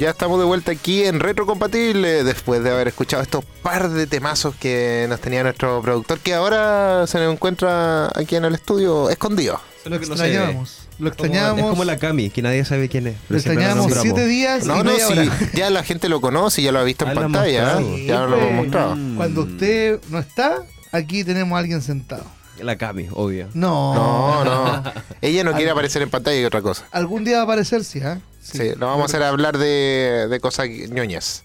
Ya 0.00 0.08
estamos 0.10 0.38
de 0.38 0.46
vuelta 0.46 0.72
aquí 0.72 1.04
en 1.04 1.20
Retrocompatible 1.20 2.24
después 2.24 2.64
de 2.64 2.70
haber 2.70 2.88
escuchado 2.88 3.22
estos 3.22 3.44
par 3.62 3.90
de 3.90 4.06
temazos 4.06 4.54
que 4.54 5.04
nos 5.10 5.20
tenía 5.20 5.42
nuestro 5.42 5.82
productor 5.82 6.20
que 6.20 6.32
ahora 6.32 7.06
se 7.06 7.18
nos 7.18 7.34
encuentra 7.34 8.06
aquí 8.18 8.36
en 8.36 8.46
el 8.46 8.54
estudio 8.54 9.10
escondido. 9.10 9.60
Lo 9.84 9.98
que 10.00 10.06
extrañábamos. 10.06 10.88
Lo 10.98 11.08
extrañábamos. 11.08 11.60
Es 11.64 11.66
como 11.70 11.84
la 11.84 11.98
Cami, 11.98 12.30
que 12.30 12.40
nadie 12.40 12.64
sabe 12.64 12.88
quién 12.88 13.08
es. 13.08 13.16
Lo 13.28 13.36
extrañábamos 13.36 13.92
siete 14.00 14.24
días 14.26 14.64
No, 14.64 14.80
y 14.80 14.84
no, 14.84 14.90
hora. 14.94 15.38
ya 15.52 15.68
la 15.68 15.82
gente 15.84 16.08
lo 16.08 16.22
conoce, 16.22 16.62
ya 16.62 16.72
lo 16.72 16.78
ha 16.78 16.84
visto 16.84 17.04
en 17.04 17.10
Ah, 17.10 17.14
pantalla. 17.14 17.80
¿eh? 17.80 18.06
ya 18.06 18.20
lo 18.24 18.38
hemos 18.38 18.52
mostrado. 18.52 18.96
Cuando 19.18 19.42
usted 19.42 20.00
no 20.08 20.18
está, 20.18 20.62
aquí 20.92 21.24
tenemos 21.24 21.56
a 21.56 21.58
alguien 21.58 21.82
sentado. 21.82 22.24
La 22.62 22.76
Cami, 22.76 23.08
obvio. 23.12 23.48
No. 23.54 23.94
No, 23.94 24.44
no. 24.44 24.82
Ella 25.22 25.44
no 25.44 25.52
quiere 25.54 25.70
aparecer 25.70 26.02
en 26.02 26.10
pantalla 26.10 26.40
y 26.40 26.44
otra 26.44 26.62
cosa. 26.62 26.84
Algún 26.92 27.24
día 27.24 27.36
va 27.36 27.40
a 27.42 27.44
aparecer, 27.44 27.84
sí, 27.84 28.00
¿ah? 28.00 28.18
Sí, 28.42 28.70
lo 28.76 28.86
vamos 28.86 29.02
a 29.02 29.04
hacer 29.06 29.22
hablar 29.22 29.58
de, 29.58 30.26
de 30.30 30.40
cosas 30.40 30.68
ñoñas. 30.68 31.44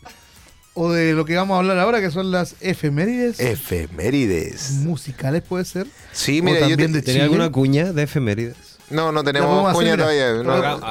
O 0.74 0.92
de 0.92 1.14
lo 1.14 1.24
que 1.26 1.36
vamos 1.36 1.56
a 1.56 1.60
hablar 1.60 1.80
ahora, 1.80 2.02
que 2.02 2.12
son 2.12 2.32
las 2.32 2.56
efemérides 2.60 3.40
Efemérides. 3.40 4.72
musicales, 4.72 5.42
puede 5.42 5.64
ser. 5.66 5.88
Sí, 6.12 6.42
mira, 6.42 6.62
yo 6.62 6.70
también 6.70 6.92
te- 6.92 6.98
de 7.00 7.02
¿Tenía 7.04 7.24
alguna 7.24 7.50
cuña 7.52 7.94
de 7.94 8.04
efemérides? 8.04 8.56
No, 8.90 9.12
no 9.12 9.24
tenemos 9.24 9.64
hacer, 9.66 9.74
cuña 9.76 9.98
todavía. 9.98 10.34
No, 10.34 10.44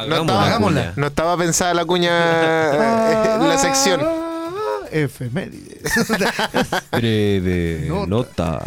no 0.06 0.20
estaba, 0.22 0.92
no 0.96 1.06
estaba 1.06 1.36
pensada 1.36 1.74
la 1.74 1.84
cuña 1.84 2.72
en 3.36 3.48
la 3.48 3.58
sección. 3.58 4.00
Ah, 4.94 4.98
Efemérides. 4.98 5.92
Breve 6.92 7.88
Nota. 8.06 8.66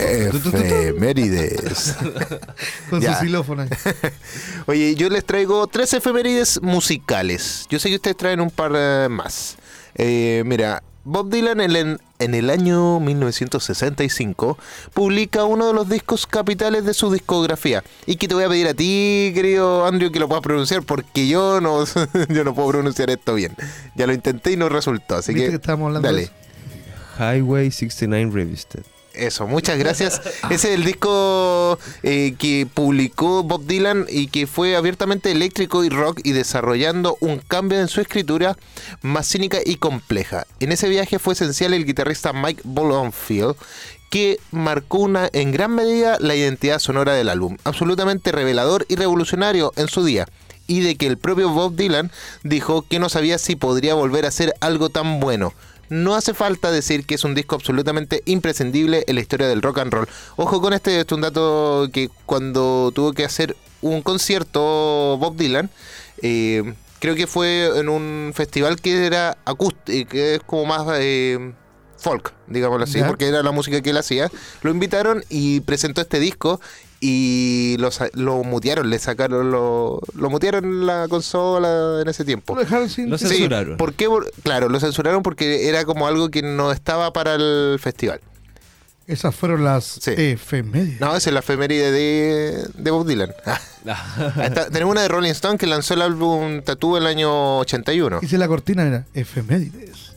Efemérides. 0.00 1.96
Con 2.90 3.02
su 3.02 3.12
xilófono. 3.20 3.66
Oye, 4.66 4.94
yo 4.94 5.08
les 5.08 5.24
traigo 5.24 5.66
tres 5.66 5.92
efemérides 5.94 6.62
musicales. 6.62 7.66
Yo 7.68 7.78
sé 7.80 7.88
que 7.88 7.96
ustedes 7.96 8.16
traen 8.16 8.40
un 8.40 8.50
par 8.50 8.72
eh, 8.76 9.08
más. 9.10 9.56
Eh, 9.96 10.42
mira, 10.46 10.82
Bob 11.04 11.28
Dylan 11.30 11.60
en 11.60 11.98
en 12.18 12.34
el 12.34 12.50
año 12.50 13.00
1965 13.00 14.58
publica 14.92 15.44
uno 15.44 15.68
de 15.68 15.74
los 15.74 15.88
discos 15.88 16.26
capitales 16.26 16.84
de 16.84 16.94
su 16.94 17.12
discografía. 17.12 17.82
Y 18.06 18.16
que 18.16 18.28
te 18.28 18.34
voy 18.34 18.44
a 18.44 18.48
pedir 18.48 18.68
a 18.68 18.74
ti, 18.74 19.32
querido 19.34 19.86
Andrew, 19.86 20.10
que 20.10 20.18
lo 20.18 20.28
puedas 20.28 20.42
pronunciar 20.42 20.82
porque 20.82 21.28
yo 21.28 21.60
no, 21.60 21.84
yo 22.28 22.44
no 22.44 22.54
puedo 22.54 22.68
pronunciar 22.68 23.10
esto 23.10 23.34
bien. 23.34 23.54
Ya 23.94 24.06
lo 24.06 24.12
intenté 24.12 24.52
y 24.52 24.56
no 24.56 24.68
resultó. 24.68 25.16
Así 25.16 25.32
¿Viste 25.32 25.58
que, 25.58 25.70
hablando 25.70 26.00
dale. 26.00 26.30
Highway 27.18 27.70
69 27.70 28.30
Revisited. 28.32 28.82
Eso, 29.14 29.46
muchas 29.46 29.78
gracias. 29.78 30.20
Ese 30.50 30.68
es 30.68 30.74
el 30.74 30.84
disco 30.84 31.78
eh, 32.02 32.34
que 32.38 32.66
publicó 32.72 33.42
Bob 33.42 33.64
Dylan 33.66 34.06
y 34.08 34.28
que 34.28 34.46
fue 34.46 34.76
abiertamente 34.76 35.30
eléctrico 35.30 35.82
y 35.84 35.88
rock 35.88 36.20
y 36.22 36.32
desarrollando 36.32 37.16
un 37.20 37.38
cambio 37.38 37.80
en 37.80 37.88
su 37.88 38.00
escritura 38.00 38.56
más 39.02 39.26
cínica 39.26 39.58
y 39.64 39.76
compleja. 39.76 40.46
En 40.60 40.72
ese 40.72 40.88
viaje 40.88 41.18
fue 41.18 41.34
esencial 41.34 41.74
el 41.74 41.84
guitarrista 41.84 42.32
Mike 42.32 42.62
Blomfield 42.64 43.56
que 44.10 44.38
marcó 44.50 44.98
una, 44.98 45.28
en 45.32 45.52
gran 45.52 45.74
medida 45.74 46.16
la 46.20 46.34
identidad 46.34 46.78
sonora 46.78 47.12
del 47.12 47.28
álbum, 47.28 47.58
absolutamente 47.64 48.32
revelador 48.32 48.86
y 48.88 48.96
revolucionario 48.96 49.72
en 49.76 49.88
su 49.88 50.04
día, 50.04 50.26
y 50.66 50.80
de 50.80 50.96
que 50.96 51.06
el 51.06 51.18
propio 51.18 51.50
Bob 51.50 51.74
Dylan 51.74 52.10
dijo 52.42 52.82
que 52.88 52.98
no 52.98 53.08
sabía 53.08 53.38
si 53.38 53.56
podría 53.56 53.94
volver 53.94 54.24
a 54.24 54.28
hacer 54.28 54.54
algo 54.60 54.88
tan 54.88 55.20
bueno. 55.20 55.52
No 55.88 56.14
hace 56.14 56.34
falta 56.34 56.70
decir 56.70 57.04
que 57.06 57.14
es 57.14 57.24
un 57.24 57.34
disco 57.34 57.54
absolutamente 57.54 58.22
imprescindible 58.26 59.04
en 59.06 59.14
la 59.14 59.20
historia 59.20 59.48
del 59.48 59.62
rock 59.62 59.78
and 59.78 59.92
roll. 59.92 60.08
Ojo 60.36 60.60
con 60.60 60.72
este, 60.72 60.98
este 61.00 61.14
es 61.14 61.16
un 61.16 61.22
dato 61.22 61.88
que 61.92 62.10
cuando 62.26 62.92
tuvo 62.94 63.12
que 63.12 63.24
hacer 63.24 63.56
un 63.80 64.02
concierto 64.02 65.16
Bob 65.18 65.36
Dylan, 65.36 65.70
eh, 66.22 66.74
creo 66.98 67.14
que 67.14 67.26
fue 67.26 67.78
en 67.78 67.88
un 67.88 68.32
festival 68.34 68.80
que 68.80 69.06
era 69.06 69.38
acústico, 69.44 70.10
que 70.10 70.34
es 70.36 70.40
como 70.44 70.66
más 70.66 70.86
eh, 71.00 71.52
folk, 71.96 72.34
digámoslo 72.48 72.84
así, 72.84 72.98
Ya. 72.98 73.06
porque 73.06 73.28
era 73.28 73.42
la 73.42 73.52
música 73.52 73.80
que 73.80 73.90
él 73.90 73.96
hacía. 73.96 74.30
Lo 74.62 74.70
invitaron 74.70 75.24
y 75.28 75.60
presentó 75.60 76.00
este 76.00 76.20
disco 76.20 76.60
y 77.00 77.76
lo, 77.78 77.90
lo 78.14 78.42
mutearon, 78.44 78.90
le 78.90 78.98
sacaron, 78.98 79.50
lo, 79.50 80.00
lo 80.14 80.30
mutearon 80.30 80.86
la 80.86 81.06
consola 81.08 82.00
en 82.02 82.08
ese 82.08 82.24
tiempo. 82.24 82.54
Lo 82.54 82.60
dejaron 82.62 82.88
sin. 82.90 83.08
Lo 83.10 83.18
censuraron. 83.18 83.76
¿Por 83.76 83.94
qué? 83.94 84.08
Claro, 84.42 84.68
lo 84.68 84.80
censuraron 84.80 85.22
porque 85.22 85.68
era 85.68 85.84
como 85.84 86.06
algo 86.08 86.28
que 86.30 86.42
no 86.42 86.72
estaba 86.72 87.12
para 87.12 87.34
el 87.36 87.78
festival. 87.80 88.20
Esas 89.06 89.34
fueron 89.34 89.64
las 89.64 89.84
Sí. 89.84 90.10
efemérides. 90.16 91.00
No, 91.00 91.16
esa 91.16 91.30
es 91.30 91.32
la 91.32 91.40
efeméride 91.40 91.90
de, 91.92 92.66
de 92.74 92.90
Bob 92.90 93.06
Dylan. 93.06 93.32
Está- 94.42 94.68
tenemos 94.68 94.92
una 94.92 95.00
de 95.02 95.08
Rolling 95.08 95.30
Stone 95.30 95.56
que 95.56 95.66
lanzó 95.66 95.94
el 95.94 96.02
álbum 96.02 96.60
Tattoo 96.62 96.98
el 96.98 97.06
año 97.06 97.58
81. 97.60 98.18
Hice 98.22 98.36
la 98.36 98.48
cortina, 98.48 98.84
mira. 98.84 99.06
Efemérides. 99.14 100.12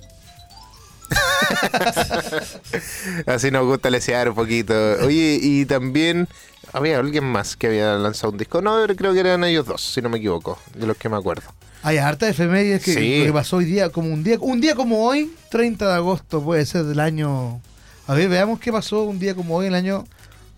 Así 3.26 3.52
nos 3.52 3.66
gusta 3.66 3.90
lesear 3.90 4.30
un 4.30 4.36
poquito. 4.36 4.74
Oye, 5.04 5.40
y 5.42 5.66
también 5.66 6.28
había 6.74 7.00
alguien 7.00 7.24
más 7.26 7.56
que 7.56 7.68
había 7.68 7.94
lanzado 7.96 8.32
un 8.32 8.38
disco. 8.38 8.62
No, 8.62 8.78
pero 8.82 8.96
creo 8.96 9.14
que 9.14 9.20
eran 9.20 9.44
ellos 9.44 9.66
dos, 9.66 9.82
si 9.82 10.02
no 10.02 10.10
me 10.10 10.18
equivoco, 10.18 10.58
de 10.76 10.88
los 10.88 10.98
que 10.98 11.10
me 11.10 11.18
acuerdo. 11.18 11.44
Hay 11.84 11.98
harta 11.98 12.30
efemérides 12.30 12.84
que, 12.84 12.94
Sí. 12.94 13.24
que 13.26 13.34
pasó 13.34 13.58
hoy 13.58 13.66
día, 13.66 13.90
como 13.90 14.14
un 14.14 14.24
día, 14.24 14.38
un 14.40 14.62
día 14.62 14.76
como 14.76 15.04
hoy, 15.06 15.34
30 15.50 15.88
de 15.88 15.94
agosto 15.96 16.42
puede 16.44 16.66
ser 16.66 16.84
del 16.84 17.00
año. 17.00 17.60
A 18.08 18.14
ver, 18.14 18.30
veamos 18.30 18.60
qué 18.60 18.72
pasó 18.72 19.04
un 19.04 19.18
día 19.20 19.34
como 19.36 19.56
hoy, 19.56 19.68
el 19.68 19.76
año 19.76 20.06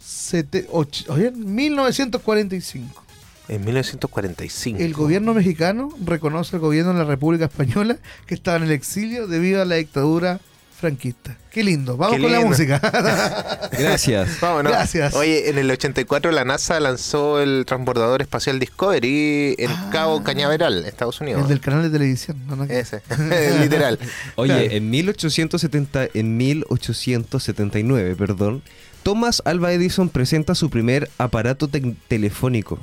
sete- 0.05 0.67
och- 0.69 1.05
oye, 1.09 1.31
1945. 1.31 3.01
En 3.49 3.63
1945. 3.65 4.79
El 4.81 4.93
gobierno 4.93 5.33
mexicano 5.33 5.89
reconoce 6.05 6.55
al 6.55 6.61
gobierno 6.61 6.93
de 6.93 6.99
la 6.99 7.05
República 7.05 7.45
Española 7.45 7.97
que 8.25 8.35
estaba 8.35 8.57
en 8.57 8.63
el 8.63 8.71
exilio 8.71 9.27
debido 9.27 9.61
a 9.61 9.65
la 9.65 9.75
dictadura 9.75 10.39
franquista. 10.83 11.37
Qué 11.49 11.63
lindo. 11.63 11.95
Vamos 11.95 12.17
Qué 12.17 12.21
con 12.21 12.31
la 12.31 12.41
música. 12.41 12.79
Gracias. 13.71 14.39
Vámonos. 14.41 14.71
Gracias. 14.73 15.13
Oye, 15.15 15.49
en 15.49 15.57
el 15.57 15.71
84 15.71 16.31
la 16.31 16.43
NASA 16.43 16.77
lanzó 16.81 17.39
el 17.41 17.63
transbordador 17.65 18.21
espacial 18.21 18.59
Discovery 18.59 19.55
en 19.57 19.71
Ah. 19.71 19.89
Cabo 19.93 20.23
Cañaveral, 20.23 20.83
Estados 20.85 21.21
Unidos. 21.21 21.43
el 21.43 21.47
del 21.47 21.61
canal 21.61 21.83
de 21.83 21.89
televisión. 21.89 22.37
No, 22.47 22.57
no, 22.57 22.65
Ese, 22.65 23.01
literal. 23.61 23.97
Oye, 24.35 24.75
en 24.75 24.89
1870, 24.89 26.07
en 26.13 26.35
1879, 26.37 28.15
perdón, 28.17 28.61
Thomas 29.03 29.41
Alva 29.45 29.71
Edison 29.71 30.09
presenta 30.09 30.55
su 30.55 30.69
primer 30.69 31.09
aparato 31.17 31.69
telefónico, 32.07 32.79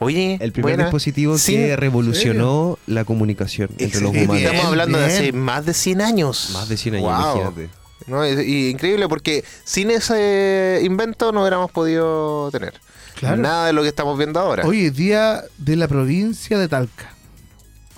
Oye, 0.00 0.38
el 0.40 0.52
primer 0.52 0.72
buena. 0.74 0.84
dispositivo 0.84 1.38
Sí, 1.38 1.54
que 1.54 1.76
revolucionó 1.76 2.78
la 2.86 3.04
comunicación 3.04 3.70
entre 3.78 4.00
los 4.00 4.10
humanos. 4.10 4.36
Bien, 4.36 4.46
Estamos 4.46 4.64
hablando 4.66 4.98
de 4.98 5.04
hace 5.04 5.32
más 5.32 5.66
de 5.66 5.74
100 5.74 6.00
años. 6.00 6.50
Más 6.54 6.68
de 6.68 6.76
100 6.76 6.94
años, 6.96 7.06
Wow. 7.08 7.36
imagínate. 7.42 7.70
No, 8.06 8.24
es- 8.24 8.44
y 8.46 8.70
increíble 8.70 9.08
porque 9.08 9.44
sin 9.64 9.90
ese 9.90 10.80
invento 10.82 11.32
no 11.32 11.42
hubiéramos 11.42 11.70
podido 11.70 12.50
tener 12.50 12.72
Claro. 13.16 13.36
nada 13.36 13.66
de 13.66 13.72
lo 13.74 13.82
que 13.82 13.88
estamos 13.88 14.16
viendo 14.16 14.40
ahora. 14.40 14.64
Hoy 14.66 14.86
es 14.86 14.96
día 14.96 15.44
de 15.58 15.76
la 15.76 15.86
provincia 15.86 16.58
de 16.58 16.66
Talca. 16.66 17.12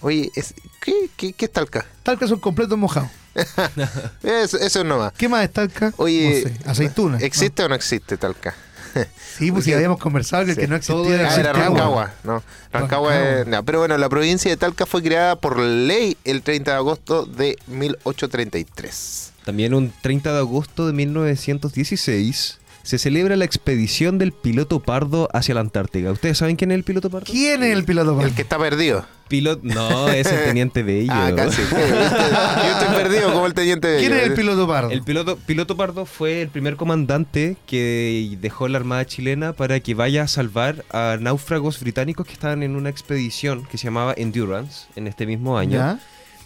Oye, 0.00 0.28
es- 0.34 0.54
¿qué, 0.84 0.92
qué, 1.16 1.32
qué 1.32 1.44
es 1.44 1.52
Talca? 1.52 1.86
Talca 2.02 2.26
son 2.26 2.40
completos 2.40 2.76
mojados. 2.76 3.10
Eso, 4.22 4.58
eso 4.58 4.84
nomás. 4.84 5.12
¿Qué 5.14 5.28
más 5.28 5.44
es 5.44 5.52
Talca? 5.52 5.94
Oye, 5.96 6.42
No 6.44 6.48
sé, 6.64 6.70
aceituna. 6.70 7.18
¿existe 7.18 7.62
o 7.62 7.68
no 7.68 7.74
existe 7.74 8.16
Talca? 8.18 8.54
Sí, 9.38 9.50
pues 9.52 9.64
si 9.64 9.72
habíamos 9.72 9.98
conversado 9.98 10.44
que 10.44 10.50
el 10.52 10.56
Sí. 10.56 10.60
que 10.62 10.68
no 10.68 10.80
Todo 10.80 11.02
existía 11.14 11.20
era 11.20 11.30
Ah, 11.30 11.40
era 11.40 11.52
Rancagua. 11.52 12.04
Rancagua, 12.04 12.14
no. 12.24 12.42
Rancagua 12.72 13.14
es- 13.16 13.20
Rancagua. 13.38 13.50
no, 13.58 13.64
pero 13.64 13.78
bueno, 13.80 13.98
la 13.98 14.08
provincia 14.08 14.50
de 14.50 14.56
Talca 14.56 14.86
fue 14.86 15.02
creada 15.02 15.36
por 15.36 15.58
ley 15.58 16.16
el 16.24 16.42
30 16.42 16.72
de 16.72 16.76
agosto 16.76 17.24
de 17.26 17.56
1833. 17.66 19.32
También 19.44 19.74
un 19.74 19.92
30 20.02 20.32
de 20.32 20.38
agosto 20.38 20.86
de 20.86 20.92
1916 20.92 22.58
se 22.82 22.98
celebra 22.98 23.36
la 23.36 23.44
expedición 23.44 24.18
del 24.18 24.32
piloto 24.32 24.80
Pardo 24.80 25.28
hacia 25.32 25.54
la 25.54 25.60
Antártica. 25.60 26.10
¿Ustedes 26.10 26.38
saben 26.38 26.56
quién 26.56 26.70
es 26.72 26.76
el 26.76 26.84
piloto 26.84 27.10
Pardo? 27.10 27.26
¿Quién 27.30 27.62
es 27.62 27.72
el 27.72 27.84
piloto? 27.84 28.20
El 28.20 28.34
que 28.34 28.42
está 28.42 28.58
perdido. 28.58 29.06
Piloto, 29.32 29.60
no, 29.64 30.08
es 30.10 30.26
el 30.26 30.44
teniente 30.44 30.82
Bello. 30.82 31.10
Ah, 31.10 31.32
casi. 31.34 31.62
Yo 31.70 31.78
estoy 31.78 32.94
perdido 32.94 33.32
como 33.32 33.46
el 33.46 33.54
teniente 33.54 33.88
de 33.88 33.98
¿Quién 34.00 34.12
es 34.12 34.24
el 34.24 34.34
piloto 34.34 34.68
pardo? 34.68 34.90
El 34.90 35.02
piloto, 35.02 35.38
piloto 35.38 35.74
Pardo 35.74 36.04
fue 36.04 36.42
el 36.42 36.48
primer 36.50 36.76
comandante 36.76 37.56
que 37.66 38.36
dejó 38.42 38.68
la 38.68 38.76
Armada 38.76 39.06
chilena 39.06 39.54
para 39.54 39.80
que 39.80 39.94
vaya 39.94 40.24
a 40.24 40.28
salvar 40.28 40.84
a 40.90 41.16
náufragos 41.18 41.80
británicos 41.80 42.26
que 42.26 42.34
estaban 42.34 42.62
en 42.62 42.76
una 42.76 42.90
expedición 42.90 43.64
que 43.64 43.78
se 43.78 43.84
llamaba 43.84 44.12
Endurance 44.18 44.82
en 44.96 45.06
este 45.06 45.24
mismo 45.24 45.56
año. 45.56 45.78
¿Ya? 45.78 45.98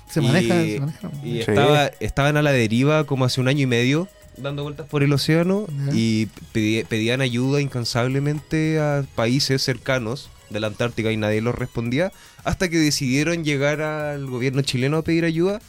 Se 0.08 0.20
Y- 0.22 0.26
maneja, 0.28 0.54
se 0.54 0.78
maneja. 0.80 1.10
Y 1.24 1.32
Sí. 1.32 1.38
estaba, 1.40 1.86
estaban 1.98 2.36
a 2.36 2.42
la 2.42 2.52
deriva 2.52 3.02
como 3.02 3.24
hace 3.24 3.40
un 3.40 3.48
año 3.48 3.62
y 3.64 3.66
medio, 3.66 4.06
dando 4.36 4.62
vueltas 4.62 4.86
por 4.86 5.02
el 5.02 5.12
océano 5.12 5.66
Ya. 5.86 5.92
y 5.92 6.28
pedi- 6.54 6.86
pedían 6.86 7.20
ayuda 7.20 7.60
incansablemente 7.60 8.78
a 8.78 9.04
países 9.16 9.60
cercanos 9.62 10.30
de 10.50 10.60
la 10.60 10.68
Antártica 10.68 11.10
y 11.10 11.16
nadie 11.16 11.40
los 11.40 11.56
respondía, 11.56 12.12
hasta 12.46 12.68
que 12.68 12.78
decidieron 12.78 13.44
llegar 13.44 13.82
al 13.82 14.26
gobierno 14.26 14.62
chileno 14.62 14.98
a 14.98 15.02
pedir 15.02 15.24
ayuda 15.24 15.60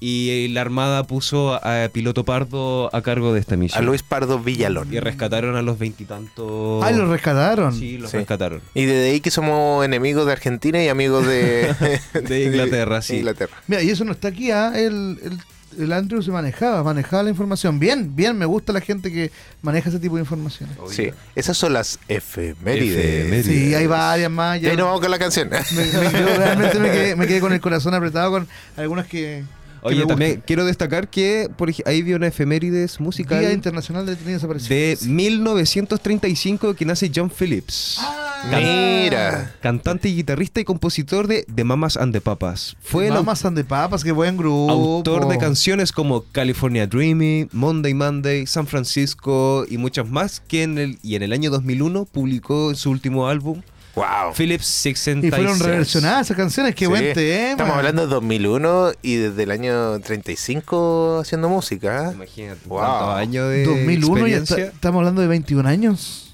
Y 0.00 0.46
la 0.52 0.60
Armada 0.60 1.02
puso 1.02 1.54
a 1.54 1.88
Piloto 1.92 2.24
Pardo 2.24 2.88
a 2.94 3.02
cargo 3.02 3.32
de 3.34 3.40
esta 3.40 3.54
A 3.54 3.58
misión. 3.58 3.84
Luis 3.84 4.04
Pardo 4.04 4.38
Villalón. 4.38 4.94
Y 4.94 5.00
rescataron 5.00 5.56
a 5.56 5.62
los 5.62 5.76
veintitantos. 5.76 6.84
Ah, 6.84 6.92
lo 6.92 7.10
rescataron. 7.10 7.74
Sí, 7.76 7.98
los 7.98 8.12
Sí. 8.12 8.18
rescataron. 8.18 8.60
Y 8.74 8.84
desde 8.84 9.10
ahí 9.10 9.20
que 9.20 9.32
somos 9.32 9.84
enemigos 9.84 10.24
de 10.26 10.32
Argentina 10.32 10.80
y 10.84 10.86
amigos 10.88 11.26
de, 11.26 11.74
De 12.28 12.44
Inglaterra, 12.44 13.02
sí. 13.02 13.16
Inglaterra. 13.16 13.56
Mira, 13.66 13.82
y 13.82 13.90
eso 13.90 14.04
no 14.04 14.12
está 14.12 14.28
aquí, 14.28 14.52
¿ah? 14.52 14.72
El, 14.76 15.18
el, 15.20 15.38
el 15.78 15.92
Andrew 15.92 16.22
se 16.22 16.30
manejaba, 16.30 16.82
manejaba 16.84 17.22
la 17.24 17.30
información. 17.30 17.78
Bien, 17.78 18.14
bien, 18.16 18.38
me 18.38 18.46
gusta 18.46 18.72
la 18.72 18.80
gente 18.80 19.12
que 19.12 19.30
maneja 19.62 19.88
ese 19.90 19.98
tipo 19.98 20.14
de 20.16 20.22
información. 20.22 20.68
Sí, 20.90 21.10
esas 21.34 21.56
son 21.56 21.72
las 21.72 21.98
efemérides. 22.08 22.96
Efemérides. 23.26 23.46
Sí, 23.46 23.74
hay 23.74 23.86
varias 23.86 24.30
más. 24.30 24.58
Y 24.58 24.62
ya- 24.62 24.70
ahí 24.70 24.76
nos 24.76 24.86
vamos 24.86 25.00
con 25.00 25.10
la 25.10 25.18
canción. 25.18 25.48
me, 25.50 25.58
me 25.58 26.10
quedo- 26.10 26.36
realmente 26.36 26.78
me 26.78 26.90
quedé, 26.90 27.16
me 27.16 27.26
quedé 27.26 27.40
con 27.40 27.52
el 27.52 27.60
corazón 27.60 27.94
apretado 27.94 28.30
con 28.30 28.48
algunas 28.76 29.06
que. 29.06 29.44
Oye, 29.82 30.06
también 30.06 30.42
quiero 30.46 30.64
destacar 30.64 31.08
que 31.08 31.50
por 31.56 31.70
ahí 31.84 32.02
vi 32.02 32.14
una 32.14 32.26
efemérides 32.26 33.00
musical 33.00 33.40
Día 33.40 33.52
Internacional 33.52 34.06
de 34.06 34.12
Detenidos 34.12 34.42
de 34.42 34.48
Desaparecidos. 34.48 35.06
1935 35.06 36.74
que 36.74 36.84
nace 36.84 37.10
John 37.14 37.30
Phillips. 37.30 37.98
Ah, 38.00 38.28
Mira. 38.50 39.54
Cantante 39.60 40.08
y 40.08 40.14
guitarrista 40.14 40.60
y 40.60 40.64
compositor 40.64 41.26
de 41.26 41.44
The 41.52 41.64
Mamas 41.64 41.96
and 41.96 42.12
the 42.12 42.20
Papas. 42.20 42.76
Fue 42.80 43.10
Mamas 43.10 43.44
and 43.44 43.56
the 43.56 43.64
Papas, 43.64 44.04
qué 44.04 44.12
buen 44.12 44.36
grupo. 44.36 44.70
autor 44.70 45.28
de 45.28 45.38
canciones 45.38 45.92
como 45.92 46.24
California 46.32 46.86
Dreaming, 46.86 47.48
Monday 47.52 47.94
Monday, 47.94 48.46
San 48.46 48.66
Francisco 48.66 49.64
y 49.68 49.78
muchas 49.78 50.08
más 50.08 50.40
que 50.40 50.62
en 50.62 50.78
el, 50.78 50.98
y 51.02 51.16
en 51.16 51.22
el 51.22 51.32
año 51.32 51.50
2001 51.50 52.04
publicó 52.06 52.74
su 52.74 52.90
último 52.90 53.28
álbum 53.28 53.62
Wow. 53.98 54.32
Phillips 54.34 54.66
66. 54.66 55.32
Y 55.32 55.36
fueron 55.44 55.58
reversionadas 55.60 56.26
esas 56.26 56.36
canciones, 56.36 56.74
qué 56.74 56.84
Sí. 56.84 56.88
buen 56.88 57.12
tema. 57.12 57.50
Estamos 57.50 57.76
hablando 57.76 58.02
de 58.02 58.08
2001 58.08 58.92
y 59.02 59.16
desde 59.16 59.42
el 59.42 59.50
año 59.50 59.98
35 60.00 61.18
haciendo 61.22 61.48
música. 61.48 62.10
¿eh? 62.10 62.14
Imagínate, 62.14 62.60
Wow. 62.66 62.78
cuántos 62.78 63.14
años 63.16 63.48
de 63.50 63.64
2001 63.64 64.16
ya 64.26 64.36
experiencia. 64.36 64.56
está- 64.56 64.74
estamos 64.74 64.98
hablando 65.00 65.22
de 65.22 65.28
21 65.28 65.66
años. 65.68 66.24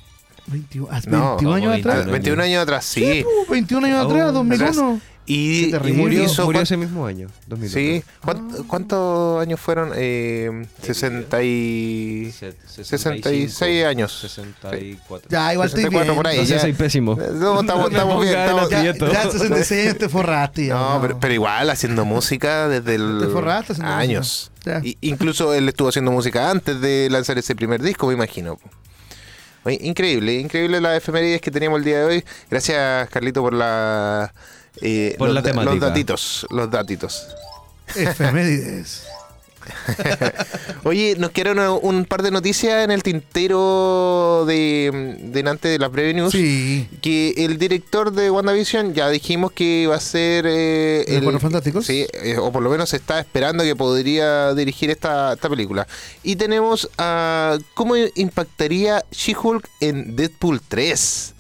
21, 0.47 0.89
ah, 0.91 1.01
No, 1.07 1.29
21 1.37 1.55
años 1.55 1.67
como 1.69 1.79
atrás. 1.79 1.95
21 1.97 2.09
Ah, 2.09 2.13
21 2.13 2.43
años 2.43 2.63
atrás, 2.63 2.85
sí. 2.85 3.25
Uh, 3.25 3.51
21 3.51 3.87
años 3.87 4.05
Oh, 4.05 4.09
atrás, 4.11 4.33
2001. 4.35 5.01
Y, 5.27 5.75
y. 5.75 5.93
Murió, 5.95 6.23
hizo 6.25 6.45
murió 6.45 6.61
ese 6.61 6.77
mismo 6.77 7.07
año, 7.07 7.29
2001. 7.47 7.73
Sí. 7.75 8.05
¿Cuánt- 8.23 8.67
¿Cuántos 8.67 9.41
años 9.41 9.59
fueron? 9.59 9.93
Eh, 9.95 10.67
60 10.83 11.43
y... 11.43 12.31
Se- 12.39 12.53
66 12.85 13.85
años. 13.87 14.13
64. 14.21 15.29
Ya, 15.31 15.53
igual 15.55 15.69
estoy 15.69 15.85
64 15.85 16.13
bien. 16.13 16.17
por 16.17 16.27
ahí. 16.27 16.39
No 16.39 16.45
sé, 16.45 16.55
ya. 16.55 16.61
soy 16.61 16.73
pésimo. 16.75 17.17
No, 17.17 17.61
estamos, 17.61 17.91
estamos 17.91 18.23
bien. 18.23 18.39
estamos- 18.39 18.69
Ya, 18.71 18.83
ya 18.85 19.31
66 19.31 19.87
años 19.87 19.99
te 19.99 20.09
forraste. 20.11 20.67
ya, 20.67 20.75
No, 20.95 20.99
pero, 21.01 21.19
pero 21.19 21.33
igual 21.35 21.71
haciendo 21.71 22.05
música 22.05 22.69
desde 22.69 22.97
el 22.97 23.19
Te 23.23 23.29
forraste 23.29 23.73
haciendo 23.73 23.93
años. 23.95 24.51
Y- 24.83 24.99
incluso 25.01 25.55
él 25.55 25.69
estuvo 25.69 25.89
haciendo 25.89 26.11
música 26.11 26.51
antes 26.51 26.81
de 26.83 27.09
lanzar 27.11 27.39
ese 27.39 27.55
primer 27.57 27.81
disco, 27.83 28.07
me 28.09 28.15
imagino. 28.15 28.59
Oye, 29.65 29.79
increíble, 29.81 30.35
increíble 30.35 30.79
las 30.83 30.99
efemérides 30.99 31.41
que 31.41 31.51
teníamos 31.51 31.79
el 31.79 31.85
día 31.87 31.99
de 32.01 32.05
hoy. 32.05 32.25
Gracias, 32.51 33.09
Carlito, 33.09 33.41
por 33.41 33.55
la 33.55 34.35
eh, 34.81 35.15
Por 35.19 35.29
los, 35.29 35.35
la 35.35 35.43
temática. 35.43 35.73
los 35.73 35.81
datitos, 35.81 36.47
los 36.51 36.71
datitos. 36.71 37.27
Efemérides. 37.95 39.05
Oye, 40.85 41.17
nos 41.19 41.31
quedaron 41.31 41.79
un 41.83 42.05
par 42.05 42.23
de 42.23 42.31
noticias 42.31 42.85
en 42.85 42.91
el 42.91 43.03
tintero 43.03 44.45
de, 44.47 45.17
de 45.21 45.41
antes 45.49 45.71
de 45.71 45.79
las 45.79 45.91
breve 45.91 46.15
news. 46.15 46.33
Sí. 46.33 46.89
Que 47.01 47.31
el 47.39 47.59
director 47.59 48.13
de 48.13 48.31
WandaVision 48.31 48.95
ya 48.95 49.09
dijimos 49.09 49.53
que 49.53 49.87
va 49.87 49.97
a 49.97 50.01
ser 50.01 50.45
eh, 50.47 51.05
¿Los 51.09 51.23
Cuatro 51.23 51.41
Fantásticos? 51.41 51.87
Sí, 51.87 52.07
eh, 52.13 52.37
o 52.39 52.53
por 52.53 52.63
lo 52.63 52.71
menos 52.71 52.91
se 52.91 52.97
está 52.97 53.21
esperando 53.21 53.65
que 53.65 53.77
podría 53.77 54.55
dirigir 54.55 54.91
esta, 54.91 55.33
esta 55.35 55.49
película. 55.49 55.87
Y 56.23 56.37
tenemos 56.37 56.89
a 56.99 57.57
cómo 57.75 57.95
impactaría 57.97 59.05
She-Hulk 59.13 59.69
en 59.81 60.17
Deadpool 60.17 60.61
3. 60.67 61.34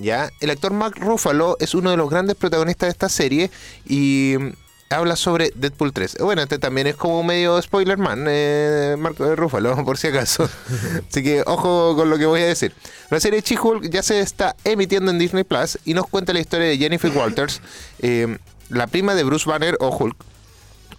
¿Ya? 0.00 0.30
El 0.40 0.50
actor 0.50 0.72
Mark 0.72 0.94
Ruffalo 0.98 1.56
es 1.60 1.74
uno 1.74 1.90
de 1.90 1.96
los 1.96 2.08
grandes 2.08 2.36
protagonistas 2.36 2.86
de 2.86 2.90
esta 2.90 3.08
serie 3.08 3.50
y 3.86 4.36
mm, 4.38 4.52
habla 4.90 5.14
sobre 5.14 5.52
Deadpool 5.54 5.92
3. 5.92 6.16
Bueno, 6.20 6.42
este 6.42 6.58
también 6.58 6.86
es 6.86 6.96
como 6.96 7.22
medio 7.22 7.60
spoiler 7.60 7.98
man, 7.98 8.24
eh, 8.28 8.96
Mark 8.98 9.16
Ruffalo, 9.18 9.84
por 9.84 9.98
si 9.98 10.08
acaso. 10.08 10.48
Así 11.08 11.22
que 11.22 11.42
ojo 11.46 11.94
con 11.96 12.10
lo 12.10 12.18
que 12.18 12.26
voy 12.26 12.40
a 12.42 12.46
decir. 12.46 12.72
La 13.10 13.20
serie 13.20 13.42
She-Hulk 13.42 13.90
ya 13.90 14.02
se 14.02 14.20
está 14.20 14.56
emitiendo 14.64 15.10
en 15.10 15.18
Disney 15.18 15.44
Plus 15.44 15.78
y 15.84 15.94
nos 15.94 16.06
cuenta 16.08 16.32
la 16.32 16.40
historia 16.40 16.66
de 16.66 16.78
Jennifer 16.78 17.10
Walters, 17.14 17.60
eh, 18.00 18.38
la 18.68 18.86
prima 18.86 19.14
de 19.14 19.24
Bruce 19.24 19.48
Banner 19.48 19.76
o 19.80 19.96
Hulk. 19.96 20.16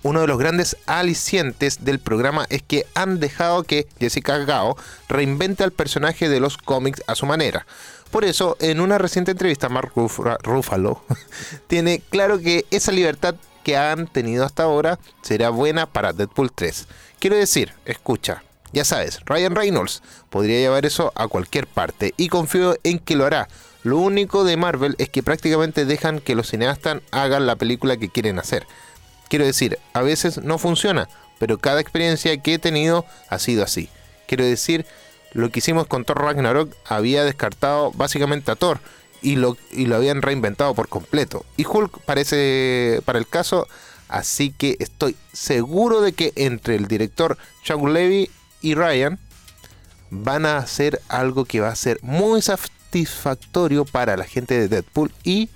Uno 0.04 0.22
de 0.22 0.28
los 0.28 0.40
grandes 0.40 0.78
alicientes 0.88 1.86
del 1.86 2.00
programa 2.00 2.48
es 2.50 2.64
que 2.64 2.88
han 2.96 3.20
dejado 3.20 3.64
que 3.64 3.88
Jessica 4.00 4.40
Gao 4.40 4.76
reinvente 5.08 5.64
al 5.64 5.72
personaje 5.72 6.28
de 6.28 6.40
los 6.40 6.58
cómics 6.58 7.04
a 7.06 7.14
su 7.14 7.28
manera. 7.28 7.68
Por 8.12 8.26
eso, 8.26 8.58
en 8.60 8.82
una 8.82 8.98
reciente 8.98 9.32
entrevista, 9.32 9.70
Mark 9.70 9.94
Ruff- 9.96 10.20
Ruffalo 10.44 11.02
tiene 11.68 12.02
claro 12.10 12.40
que 12.40 12.66
esa 12.72 12.92
libertad 12.92 13.36
que 13.64 13.78
han 13.78 14.08
tenido 14.08 14.44
hasta 14.46 14.64
ahora 14.64 15.00
será 15.22 15.50
buena 15.50 15.86
para 15.86 16.14
Deadpool 16.14 16.52
3. 16.52 16.88
Quiero 17.20 17.36
decir, 17.38 17.74
escucha, 17.86 18.44
ya 18.74 18.84
sabes, 18.84 19.20
Ryan 19.26 19.56
Reynolds 19.56 20.02
podría 20.30 20.60
llevar 20.60 20.86
eso 20.86 21.12
a 21.16 21.28
cualquier 21.28 21.68
parte 21.68 22.14
y 22.18 22.28
confío 22.28 22.76
en 22.84 23.00
que 23.00 23.16
lo 23.16 23.26
hará. 23.26 23.48
Lo 23.84 23.98
único 23.98 24.44
de 24.44 24.58
Marvel 24.58 24.96
es 24.98 25.10
que 25.10 25.24
prácticamente 25.24 25.86
dejan 25.86 26.20
que 26.20 26.36
los 26.36 26.50
cineastas 26.50 27.02
hagan 27.12 27.48
la 27.48 27.56
película 27.56 27.98
que 27.98 28.10
quieren 28.10 28.40
hacer. 28.40 28.68
Quiero 29.30 29.46
decir, 29.46 29.80
a 29.94 30.02
veces 30.02 30.40
no 30.44 30.58
funciona, 30.58 31.08
pero 31.40 31.58
cada 31.60 31.80
experiencia 31.82 32.36
que 32.42 32.56
he 32.56 32.60
tenido 32.60 33.06
ha 33.30 33.40
sido 33.40 33.64
así. 33.64 33.90
Quiero 34.28 34.44
decir, 34.46 34.86
lo 35.34 35.50
que 35.50 35.60
hicimos 35.60 35.88
con 35.88 36.06
Thor 36.06 36.22
Ragnarok 36.22 36.74
había 36.86 37.24
descartado 37.24 37.92
básicamente 37.92 38.52
a 38.52 38.56
Thor 38.56 38.80
y 39.22 39.36
lo, 39.36 39.58
y 39.72 39.86
lo 39.86 39.96
habían 39.96 40.22
reinventado 40.22 40.74
por 40.74 40.90
completo. 40.90 41.46
Y 41.58 41.66
Hulk 41.66 42.00
parece 42.06 43.02
para 43.06 43.20
el 43.20 43.28
caso, 43.28 43.68
así 44.08 44.52
que 44.52 44.76
estoy 44.80 45.16
seguro 45.32 46.02
de 46.02 46.14
que 46.14 46.34
entre 46.36 46.76
el 46.76 46.88
director 46.88 47.38
Chuck 47.64 47.88
Levy 47.88 48.30
y 48.62 48.76
Ryan 48.76 49.20
van 50.10 50.46
a 50.46 50.58
hacer 50.58 51.02
algo 51.08 51.46
que 51.46 51.62
va 51.62 51.70
a 51.70 51.76
ser 51.76 52.00
muy 52.02 52.42
satisfactorio 52.42 53.86
para 53.86 54.18
la 54.18 54.26
gente 54.26 54.60
de 54.60 54.68
Deadpool 54.68 55.12
y 55.24 55.50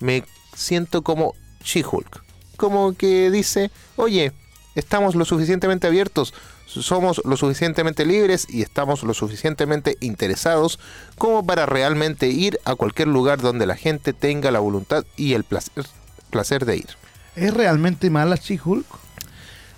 me 0.00 0.24
siento 0.54 1.02
como 1.02 1.34
She-Hulk. 1.62 2.22
Como 2.56 2.94
que 2.94 3.30
dice, 3.30 3.70
oye, 3.96 4.32
estamos 4.74 5.14
lo 5.14 5.24
suficientemente 5.24 5.86
abiertos, 5.86 6.34
somos 6.66 7.20
lo 7.24 7.36
suficientemente 7.36 8.04
libres 8.04 8.46
y 8.48 8.62
estamos 8.62 9.02
lo 9.02 9.14
suficientemente 9.14 9.96
interesados 10.00 10.78
como 11.18 11.44
para 11.44 11.66
realmente 11.66 12.28
ir 12.28 12.58
a 12.64 12.74
cualquier 12.74 13.08
lugar 13.08 13.40
donde 13.40 13.66
la 13.66 13.76
gente 13.76 14.12
tenga 14.12 14.50
la 14.50 14.60
voluntad 14.60 15.04
y 15.16 15.34
el 15.34 15.44
placer, 15.44 16.64
de 16.64 16.76
ir. 16.76 16.88
¿Es 17.36 17.52
realmente 17.52 18.10
mala 18.10 18.36
She-Hulk? 18.36 19.03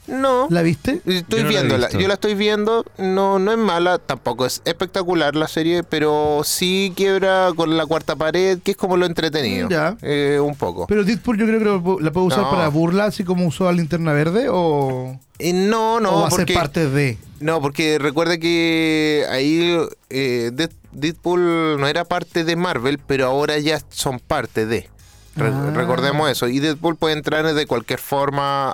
No. 0.06 0.46
¿La 0.50 0.62
viste? 0.62 1.00
Estoy 1.06 1.14
Yo 1.28 1.36
no 1.38 1.42
la 1.44 1.48
viéndola, 1.48 1.86
visto. 1.88 2.00
yo 2.00 2.08
la 2.08 2.14
estoy 2.14 2.34
viendo, 2.34 2.84
no, 2.98 3.38
no 3.38 3.52
es 3.52 3.58
mala, 3.58 3.98
tampoco 3.98 4.46
es 4.46 4.62
espectacular 4.64 5.34
la 5.34 5.48
serie, 5.48 5.82
pero 5.82 6.42
sí 6.44 6.92
quiebra 6.96 7.50
con 7.56 7.76
la 7.76 7.86
cuarta 7.86 8.14
pared, 8.16 8.58
que 8.62 8.70
es 8.72 8.76
como 8.76 8.96
lo 8.96 9.06
entretenido. 9.06 9.68
Ya. 9.68 9.96
Eh, 10.02 10.38
un 10.42 10.54
poco. 10.54 10.86
Pero 10.86 11.02
Deadpool 11.04 11.38
yo 11.38 11.46
creo 11.46 11.58
que 11.98 12.02
la 12.04 12.12
puede 12.12 12.26
usar 12.26 12.42
No. 12.42 12.50
para 12.50 12.68
burla, 12.68 13.06
así 13.06 13.24
como 13.24 13.46
usó 13.46 13.68
a 13.68 13.72
Linterna 13.72 14.12
Verde, 14.12 14.46
o, 14.50 15.18
Eh, 15.38 15.52
no, 15.52 15.96
o 15.96 16.00
no, 16.00 16.20
va 16.20 16.28
a 16.28 16.30
ser 16.30 16.38
porque, 16.40 16.54
parte 16.54 16.88
de. 16.88 17.18
no, 17.40 17.60
porque 17.60 17.98
recuerda 17.98 18.38
que 18.38 19.24
ahí 19.30 19.76
eh, 20.10 20.50
Dead- 20.52 20.70
Deadpool 20.92 21.78
no 21.78 21.86
era 21.88 22.04
parte 22.04 22.44
de 22.44 22.56
Marvel, 22.56 22.98
pero 23.06 23.26
ahora 23.26 23.58
ya 23.58 23.80
son 23.90 24.18
parte 24.18 24.64
de. 24.66 24.88
Re- 25.36 25.48
Ah. 25.52 25.70
Recordemos 25.74 26.30
eso. 26.30 26.48
Y 26.48 26.60
Deadpool 26.60 26.96
puede 26.96 27.14
entrar 27.14 27.52
de 27.52 27.66
cualquier 27.66 27.98
forma 27.98 28.70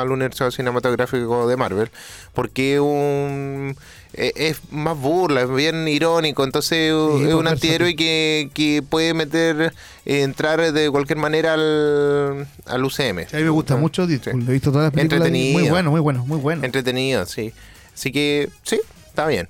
al 0.00 0.10
universo 0.10 0.50
cinematográfico 0.50 1.46
de 1.46 1.56
Marvel. 1.56 1.90
Porque 2.32 2.80
un, 2.80 3.76
eh, 4.14 4.32
es 4.36 4.60
más 4.70 4.96
burla, 4.98 5.42
es 5.42 5.50
bien 5.54 5.86
irónico. 5.88 6.44
Entonces 6.44 6.92
Sí, 7.18 7.24
es 7.28 7.34
un 7.34 7.46
antihéroe 7.46 7.94
que, 7.96 8.50
que 8.54 8.82
puede 8.88 9.12
meter, 9.14 9.72
entrar 10.04 10.72
de 10.72 10.90
cualquier 10.90 11.18
manera 11.18 11.54
al, 11.54 12.46
al 12.66 12.84
UCM. 12.84 13.26
A 13.32 13.36
mí 13.36 13.42
me 13.42 13.50
gusta 13.50 13.74
Ah, 13.74 13.78
mucho 13.78 14.06
sí. 14.06 14.20
He 14.30 14.52
visto 14.52 14.70
todas 14.72 14.86
las 14.86 14.92
películas. 14.94 15.26
Entretenido. 15.26 15.58
Muy 15.60 15.68
bueno, 15.68 15.90
muy 15.90 16.00
bueno, 16.00 16.24
muy 16.26 16.38
bueno. 16.38 16.64
Entretenido, 16.64 17.26
sí. 17.26 17.52
Así 17.94 18.12
que 18.12 18.48
sí, 18.62 18.80
está 19.08 19.26
bien. 19.26 19.48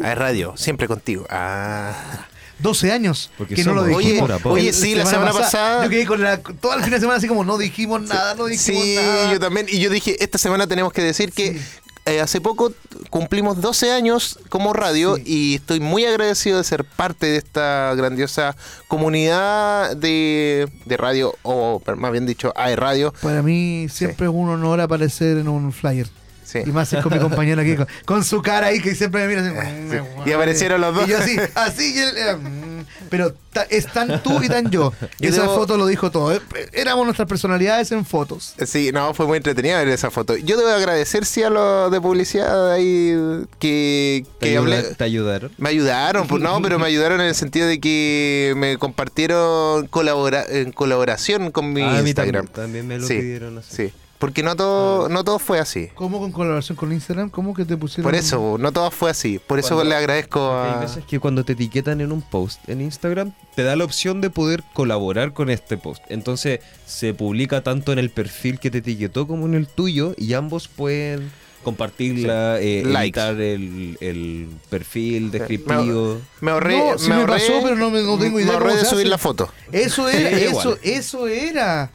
A 0.02 0.14
radio, 0.14 0.54
siempre 0.56 0.86
contigo. 0.86 1.26
Ah. 1.28 2.28
12 2.64 2.90
años 2.90 3.30
Porque 3.38 3.54
que 3.54 3.62
no 3.64 3.74
lo 3.74 3.84
dijimos. 3.84 4.28
pop. 4.42 4.52
Oye, 4.52 4.72
sí, 4.72 4.94
la 4.96 5.06
semana 5.06 5.32
pasada- 5.32 5.84
Yo 5.84 5.90
quedé 5.90 6.06
con 6.06 6.20
la, 6.20 6.38
toda 6.38 6.76
la 6.76 6.82
fin 6.82 6.92
de 6.92 6.98
semana 6.98 7.18
así 7.18 7.28
como 7.28 7.44
no 7.44 7.56
dijimos 7.58 8.02
nada, 8.02 8.34
no 8.34 8.46
dijimos 8.46 8.82
Sí, 8.82 8.96
nada. 8.96 9.32
yo 9.32 9.38
también. 9.38 9.66
Y 9.68 9.78
yo 9.80 9.90
dije, 9.90 10.16
esta 10.24 10.38
semana 10.38 10.66
tenemos 10.66 10.92
que 10.92 11.02
decir 11.02 11.30
que 11.32 11.52
Sí. 11.52 11.60
eh, 12.06 12.20
hace 12.20 12.40
poco 12.40 12.72
cumplimos 13.10 13.60
12 13.60 13.92
años 13.92 14.38
como 14.48 14.72
radio 14.72 15.16
Sí. 15.16 15.22
y 15.26 15.54
estoy 15.56 15.80
muy 15.80 16.04
agradecido 16.04 16.58
de 16.58 16.64
ser 16.64 16.84
parte 16.84 17.26
de 17.26 17.36
esta 17.36 17.94
grandiosa 17.94 18.56
comunidad 18.88 19.96
de, 19.96 20.68
de 20.86 20.96
radio, 20.96 21.34
o 21.42 21.82
más 21.96 22.12
bien 22.12 22.26
dicho, 22.26 22.52
AE 22.56 22.76
Radio. 22.76 23.12
Para 23.22 23.42
mí 23.42 23.86
siempre 23.90 24.26
es 24.26 24.32
un 24.34 24.48
honor 24.48 24.80
aparecer 24.80 25.36
en 25.38 25.48
un 25.48 25.72
flyer. 25.72 26.08
Sí. 26.54 26.60
Y 26.64 26.70
más 26.70 26.92
es 26.92 27.02
con 27.02 27.12
mi 27.12 27.18
compañero 27.18 27.60
aquí, 27.62 27.74
con, 27.74 27.86
con 28.04 28.24
su 28.24 28.40
cara 28.40 28.68
ahí 28.68 28.80
que 28.80 28.94
siempre 28.94 29.26
me 29.26 29.34
mira 29.34 29.60
así. 29.60 29.90
Sí. 29.90 29.96
Y 30.30 30.32
aparecieron 30.32 30.80
los 30.80 30.94
dos. 30.94 31.06
Y 31.08 31.10
yo 31.10 31.18
así, 31.18 31.36
así. 31.56 31.94
y 31.94 31.98
él 31.98 32.16
era, 32.16 32.36
mm. 32.36 32.86
pero 33.10 33.34
ta- 33.52 33.66
es 33.70 33.86
tan 33.92 34.22
tú 34.22 34.40
y 34.40 34.48
tan 34.48 34.70
yo. 34.70 34.92
Yo 35.18 35.30
Esa 35.30 35.42
debo- 35.46 35.56
foto 35.56 35.76
lo 35.76 35.86
dijo 35.86 36.12
todo. 36.12 36.32
Eh, 36.32 36.40
Éramos 36.72 37.04
nuestras 37.06 37.28
personalidades 37.28 37.90
en 37.90 38.04
fotos. 38.04 38.54
Sí, 38.66 38.90
no, 38.92 39.14
fue 39.14 39.26
muy 39.26 39.36
entretenida 39.38 39.78
ver 39.78 39.88
esa 39.88 40.12
foto. 40.12 40.36
Yo 40.36 40.56
debo 40.56 40.68
agradecer, 40.70 41.24
sí, 41.26 41.42
a 41.42 41.50
los 41.50 41.90
de 41.90 42.00
publicidad 42.00 42.70
ahí 42.72 43.12
que, 43.58 44.24
¿Te, 44.38 44.46
que 44.50 44.58
ayuda- 44.58 44.78
hablé. 44.78 44.94
te 44.94 45.04
ayudaron? 45.04 45.50
Me 45.58 45.70
ayudaron, 45.70 46.28
pues 46.28 46.40
no, 46.40 46.60
pero 46.62 46.78
me 46.78 46.86
ayudaron 46.86 47.20
en 47.20 47.26
el 47.26 47.34
sentido 47.34 47.66
de 47.66 47.80
que 47.80 48.54
me 48.56 48.78
compartieron 48.78 49.86
colabora 49.88 50.44
en 50.48 50.70
colaboración 50.72 51.50
con 51.50 51.72
mi 51.72 51.82
Ah, 51.82 51.98
a 51.98 52.02
mí 52.02 52.10
Instagram. 52.10 52.46
también, 52.46 52.84
también 52.84 52.86
me 52.86 52.98
lo 52.98 53.06
Sí, 53.08 53.14
pidieron 53.14 53.58
así. 53.58 53.74
Sí, 53.88 53.92
porque 54.18 54.42
no 54.42 54.56
todo, 54.56 55.08
no 55.08 55.22
todo 55.24 55.38
fue 55.38 55.58
así. 55.58 55.88
¿Cómo 55.94 56.18
con 56.20 56.32
colaboración 56.32 56.76
con 56.76 56.92
Instagram? 56.92 57.28
¿Cómo 57.30 57.52
que 57.54 57.64
te 57.64 57.76
pusieron? 57.76 58.04
Por 58.04 58.14
eso, 58.14 58.56
no 58.58 58.72
todo 58.72 58.90
fue 58.90 59.10
así. 59.10 59.38
Por 59.38 59.58
eso 59.58 59.74
Cuando- 59.74 59.90
le 59.90 59.96
agradezco 59.96 60.50
a... 60.52 60.74
Hay 60.74 60.80
veces 60.86 61.04
que 61.04 61.20
cuando 61.20 61.44
te 61.44 61.52
etiquetan 61.52 62.00
en 62.00 62.10
un 62.12 62.22
post 62.22 62.66
en 62.68 62.80
Instagram, 62.80 63.32
te 63.54 63.62
da 63.62 63.76
la 63.76 63.84
opción 63.84 64.20
de 64.20 64.30
poder 64.30 64.62
colaborar 64.72 65.32
con 65.34 65.50
este 65.50 65.76
post. 65.76 66.02
Entonces 66.08 66.60
se 66.86 67.12
publica 67.14 67.62
tanto 67.62 67.92
en 67.92 67.98
el 67.98 68.10
perfil 68.10 68.58
que 68.60 68.70
te 68.70 68.78
etiquetó 68.78 69.26
como 69.26 69.46
en 69.46 69.54
el 69.54 69.66
tuyo 69.66 70.14
y 70.16 70.32
ambos 70.34 70.68
pueden 70.68 71.30
compartirla, 71.64 72.60
eh, 72.60 72.82
Likes. 72.84 73.18
editar 73.20 73.40
el, 73.40 73.96
el 74.00 74.48
perfil 74.70 75.30
descriptivo. 75.30 76.20
Me 76.40 76.50
ahorré, 76.50 76.78
No, 76.78 76.98
sí 76.98 77.08
me 77.08 77.16
ahorré- 77.16 77.26
pasó, 77.26 77.52
pero 77.62 77.76
no 77.76 77.90
me- 77.90 78.02
no 78.02 78.18
tengo 78.18 78.38
idea 78.38 78.48
Me 78.48 78.52
ahorré 78.54 78.68
cómo 78.70 78.78
de 78.78 78.84
se 78.84 78.90
subir 78.90 79.02
hace. 79.06 79.10
la 79.10 79.18
foto. 79.18 79.48
Eso 79.72 80.08
era, 80.10 80.28
Sí, 80.38 80.44
eso, 80.44 80.60
igual. 80.60 80.78
eso 80.82 81.26
era. 81.26 81.90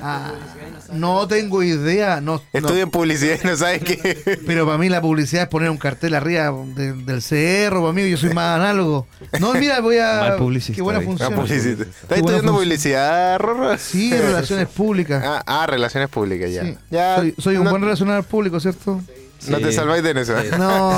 Ah, 0.00 0.32
no 0.92 1.26
tengo 1.28 1.62
idea. 1.62 2.20
No, 2.20 2.34
no. 2.36 2.42
Estudio 2.52 2.82
en 2.82 2.90
publicidad 2.90 3.38
y 3.42 3.46
no 3.46 3.56
sabes 3.56 3.82
qué. 3.82 4.40
Pero 4.46 4.66
para 4.66 4.78
mí 4.78 4.88
la 4.88 5.00
publicidad 5.00 5.44
es 5.44 5.48
poner 5.48 5.70
un 5.70 5.76
cartel 5.78 6.14
arriba 6.14 6.52
de- 6.74 6.92
del 6.92 7.22
cerro, 7.22 7.80
para 7.82 7.92
mí 7.92 8.08
yo 8.10 8.16
soy 8.16 8.32
más 8.34 8.56
análogo. 8.60 9.06
No, 9.40 9.54
mira, 9.54 9.80
voy 9.80 9.98
a... 9.98 10.20
Mal 10.20 10.36
publicista 10.36 10.76
Qué 10.76 10.82
buena. 10.82 11.00
Ah, 11.00 11.02
función. 11.02 11.34
publicidad. 11.34 11.76
Qué 11.76 11.82
¿Estás 11.82 12.08
buena 12.08 12.24
estudiando 12.38 12.52
publicidad, 12.52 13.38
Rorro? 13.38 13.78
Sí, 13.78 14.10
relaciones 14.12 14.68
públicas. 14.68 15.22
Ah, 15.26 15.42
ah, 15.46 15.66
relaciones 15.66 16.08
públicas, 16.08 16.50
ya. 16.50 16.62
Sí. 16.62 16.76
ya 16.90 17.16
soy, 17.16 17.34
soy 17.38 17.56
un 17.56 17.64
no, 17.64 17.70
buen 17.70 17.82
relacionador 17.82 18.24
público, 18.24 18.60
¿cierto? 18.60 19.00
No 19.48 19.58
te 19.58 19.70
Sí. 19.70 19.72
salváis 19.72 20.02
de 20.02 20.10
eso. 20.20 20.34
No, 20.58 20.92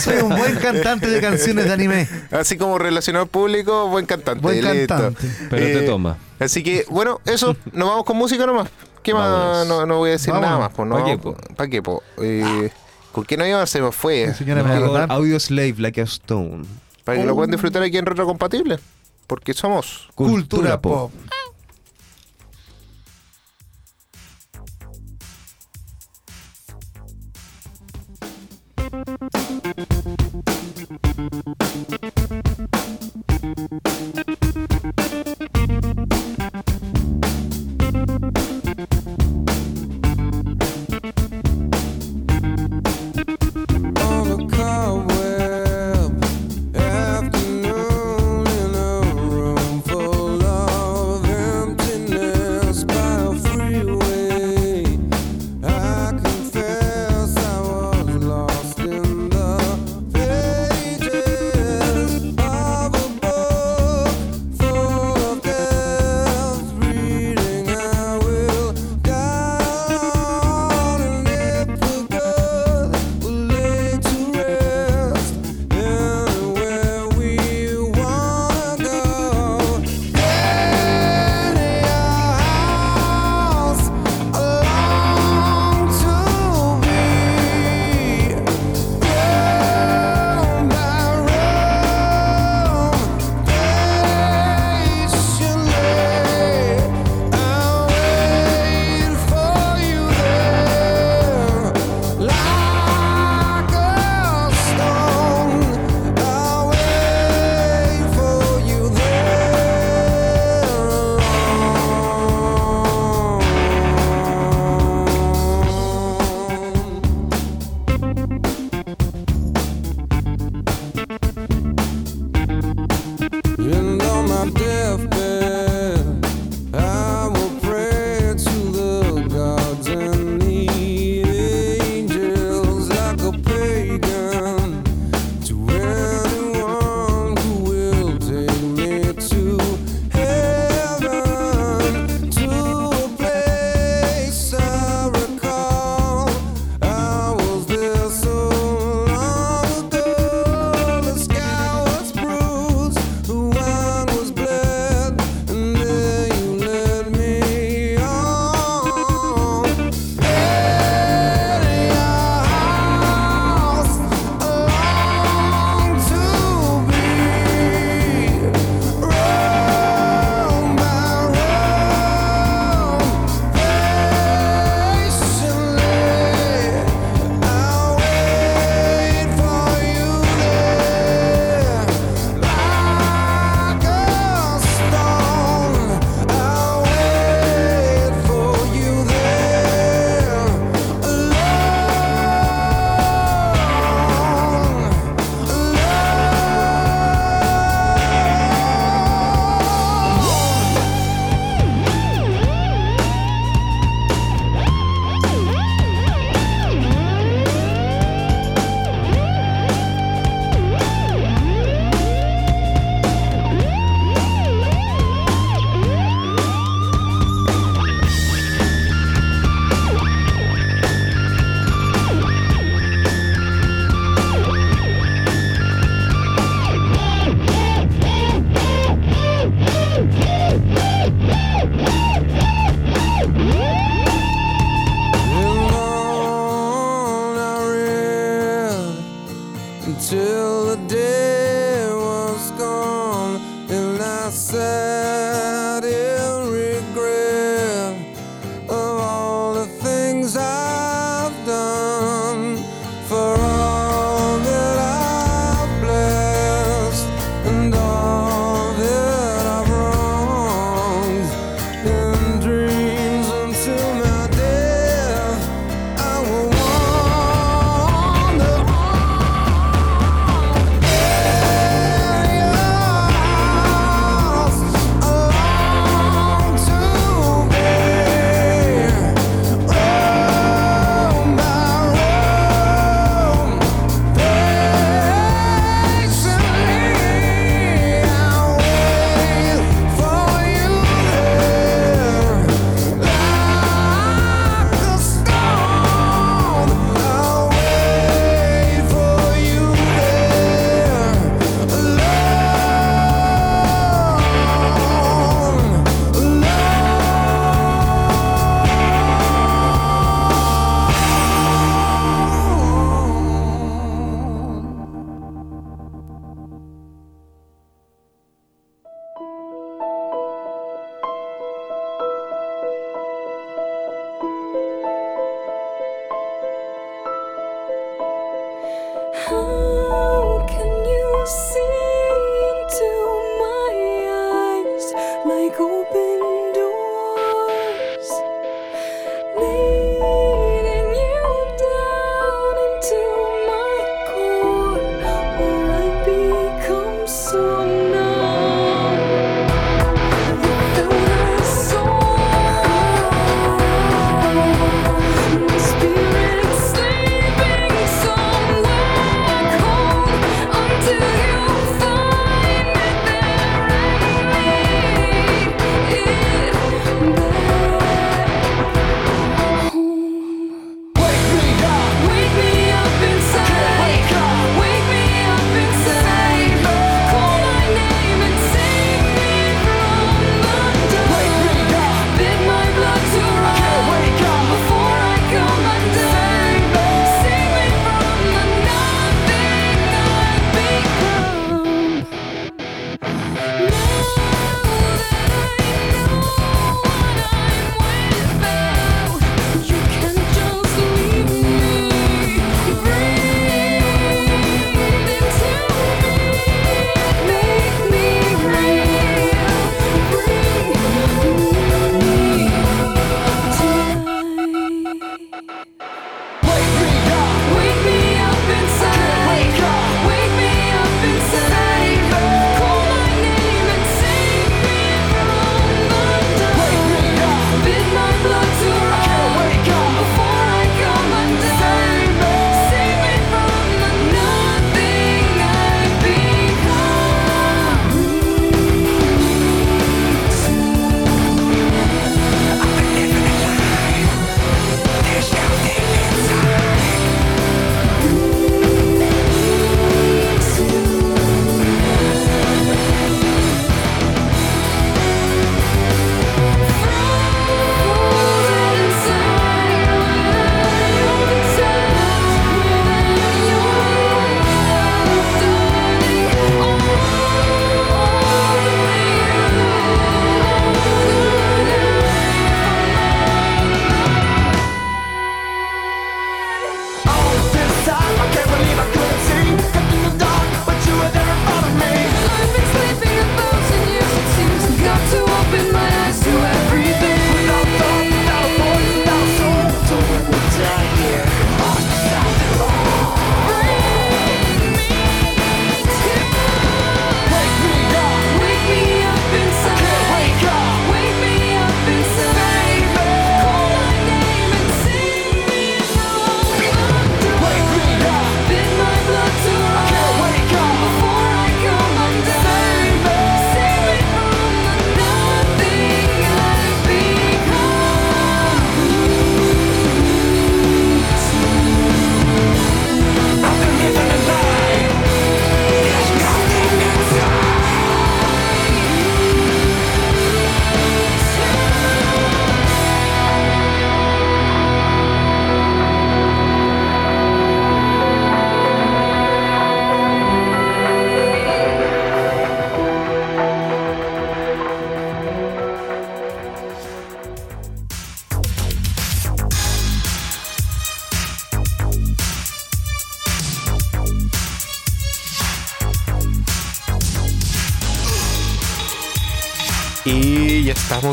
soy 0.00 0.16
un 0.18 0.36
buen 0.36 0.56
cantante 0.56 1.08
de 1.08 1.20
canciones 1.20 1.64
de 1.66 1.72
anime. 1.72 2.08
Así 2.30 2.56
como 2.56 2.78
relacionador 2.78 3.28
público, 3.28 3.88
buen 3.88 4.06
cantante. 4.06 4.40
Buen 4.42 4.62
listo. 4.62 4.94
cantante. 4.94 5.28
Pero 5.50 5.66
te 5.66 5.84
Eh, 5.84 5.86
toma. 5.86 6.16
Así 6.38 6.62
que, 6.62 6.84
bueno, 6.88 7.20
eso, 7.24 7.56
nos 7.72 7.88
vamos 7.88 8.04
con 8.04 8.16
música 8.16 8.46
nomás. 8.46 8.68
¿Qué 9.02 9.14
más? 9.14 9.66
No, 9.66 9.86
no 9.86 9.98
voy 9.98 10.10
a 10.10 10.12
decir 10.12 10.34
nada 10.34 10.58
más. 10.58 10.70
Pues, 10.74 10.88
no, 10.88 10.96
¿Pa' 10.98 11.04
qué, 11.04 11.16
po? 11.18 11.36
¿Para 11.56 11.70
qué, 11.70 11.82
po? 11.82 12.02
Eh, 12.20 12.70
¿Con 13.12 13.24
qué 13.24 13.36
no 13.36 13.46
iba? 13.46 13.64
Se 13.66 13.80
me 13.80 13.92
fue. 13.92 14.26
Sí, 14.32 14.44
señora, 14.44 14.62
rotar. 14.80 15.10
Audio 15.12 15.38
Slave 15.40 15.74
Like 15.78 16.00
a 16.00 16.04
Stone. 16.04 16.64
Para 17.04 17.18
que 17.20 17.24
lo 17.24 17.34
puedan 17.34 17.50
disfrutar 17.52 17.82
aquí 17.82 17.96
en 17.98 18.04
Retro 18.06 18.26
Compatible. 18.26 18.78
Porque 19.26 19.54
somos. 19.54 20.08
Cultura 20.14 20.80
pop. 20.80 21.10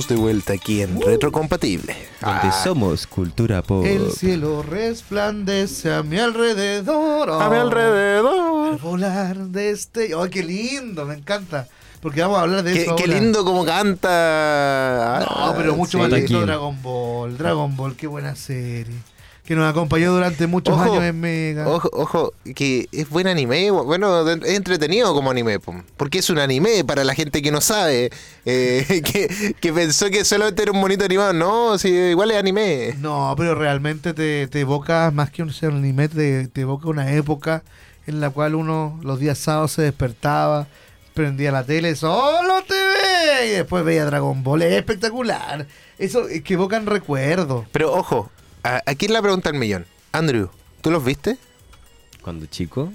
Estamos 0.04 0.08
de 0.08 0.16
vuelta 0.16 0.54
aquí 0.54 0.82
en 0.82 1.00
Retrocompatible. 1.02 1.96
Donde 2.22 2.48
Ah, 2.48 2.62
somos 2.64 3.08
cultura 3.08 3.62
pop. 3.62 3.86
El 3.86 4.12
cielo 4.12 4.62
resplandece 4.64 5.94
a 5.94 6.04
mi 6.04 6.18
alrededor. 6.18 7.30
a 7.32 7.50
mi 7.50 7.56
Al 7.56 7.62
alrededor. 7.62 8.80
volar 8.80 9.38
de 9.38 9.70
este. 9.72 10.12
¡Ay, 10.18 10.30
qué 10.30 10.44
lindo! 10.44 11.06
Me 11.06 11.16
encanta. 11.16 11.68
Porque 12.02 12.22
vamos 12.22 12.38
a 12.38 12.42
hablar 12.42 12.64
de 12.64 12.74
Qué, 12.74 12.82
eso. 12.84 12.96
qué 12.98 13.04
ahora. 13.04 13.20
lindo 13.20 13.46
como 13.46 13.64
canta. 13.66 15.26
No, 15.26 15.54
pero 15.56 15.76
mucho 15.76 15.92
Sí. 15.92 15.98
más 15.98 16.12
lindo. 16.12 16.42
Dragon 16.46 16.82
Ball. 16.82 17.38
Dragon 17.38 17.76
Ball, 17.78 17.96
qué 17.96 18.08
buena 18.08 18.36
serie. 18.36 18.96
Que 19.46 19.56
nos 19.56 19.70
acompañó 19.70 20.14
durante 20.14 20.48
muchos 20.48 20.74
Ojo, 20.74 20.84
años 20.84 21.04
en 21.04 21.20
Mega. 21.20 21.68
Ojo, 21.68 21.90
ojo, 21.92 22.34
que 22.56 22.88
es 22.94 23.10
buen 23.10 23.28
anime, 23.28 23.72
bueno, 23.72 24.26
es 24.30 24.56
entretenido 24.56 25.14
como 25.14 25.32
anime, 25.32 25.60
po, 25.60 25.76
porque 25.98 26.20
es 26.20 26.30
un 26.30 26.40
anime 26.40 26.86
para 26.86 27.04
la 27.04 27.14
gente 27.14 27.42
que 27.42 27.52
no 27.52 27.60
sabe, 27.60 28.10
eh, 28.46 29.02
que, 29.04 29.54
que 29.60 29.74
pensó 29.74 30.10
que 30.10 30.24
solamente 30.24 30.64
era 30.64 30.72
un 30.72 30.80
bonito 30.80 31.04
animado, 31.04 31.34
no, 31.34 31.78
si 31.78 31.90
igual 31.90 32.32
es 32.32 32.38
anime. 32.38 32.96
No, 33.00 33.34
pero 33.36 33.54
realmente 33.54 34.14
te, 34.14 34.48
te 34.48 34.62
evoca, 34.62 35.12
más 35.12 35.30
que 35.30 35.44
un 35.44 35.52
ser 35.52 35.72
un 35.72 35.80
anime, 35.80 36.08
te, 36.08 36.48
te 36.48 36.62
evoca 36.62 36.88
una 36.88 37.12
época 37.12 37.64
en 38.08 38.22
la 38.22 38.30
cual 38.30 38.56
uno 38.56 39.00
los 39.04 39.20
días 39.20 39.38
sábados 39.38 39.74
se 39.74 39.82
despertaba, 39.82 40.68
prendía 41.14 41.52
la 41.52 41.64
tele, 41.64 41.96
solo 41.96 42.64
TV, 42.64 43.48
y 43.48 43.50
después 43.52 43.84
veía 43.84 44.06
Dragon 44.06 44.44
Ball. 44.44 44.64
Es 44.64 44.74
espectacular. 44.74 45.68
Eso 45.98 46.28
es 46.28 46.42
que 46.44 46.56
evocan 46.56 46.86
recuerdos. 46.86 47.66
Pero 47.72 47.94
ojo, 47.94 48.30
aquí 48.64 49.06
es 49.06 49.12
la 49.12 49.22
pregunta 49.22 49.52
del 49.52 49.60
millón. 49.60 49.86
Andrew, 50.12 50.50
¿tú 50.82 50.92
los 50.92 51.04
viste? 51.04 51.38
Cuando 52.22 52.46
chico, 52.46 52.92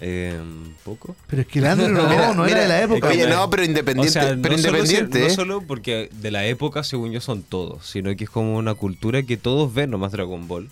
eh, 0.00 0.40
poco. 0.84 1.14
Pero 1.28 1.42
es 1.42 1.48
que 1.48 1.60
el 1.60 1.66
Andrew 1.66 1.90
no, 1.90 2.02
no 2.34 2.44
mira, 2.44 2.58
era 2.58 2.62
de 2.62 2.68
la 2.68 2.82
época. 2.82 3.08
Oye, 3.08 3.26
no, 3.26 3.48
pero 3.48 3.64
independiente, 3.64 4.18
O 4.18 4.22
sea, 4.22 4.36
pero 4.42 4.56
no 4.56 4.62
solo 4.62 4.78
independiente. 4.78 5.20
¿eh? 5.20 5.28
no 5.28 5.34
solo 5.34 5.60
porque 5.62 6.10
de 6.12 6.30
la 6.30 6.44
época, 6.46 6.82
según 6.82 7.12
yo, 7.12 7.20
son 7.20 7.42
todos, 7.42 7.86
sino 7.86 8.14
que 8.16 8.24
es 8.24 8.30
como 8.30 8.56
una 8.56 8.74
cultura 8.74 9.22
que 9.22 9.36
todos 9.36 9.72
ven 9.72 9.90
nomás 9.90 10.12
Dragon 10.12 10.46
Ball. 10.48 10.70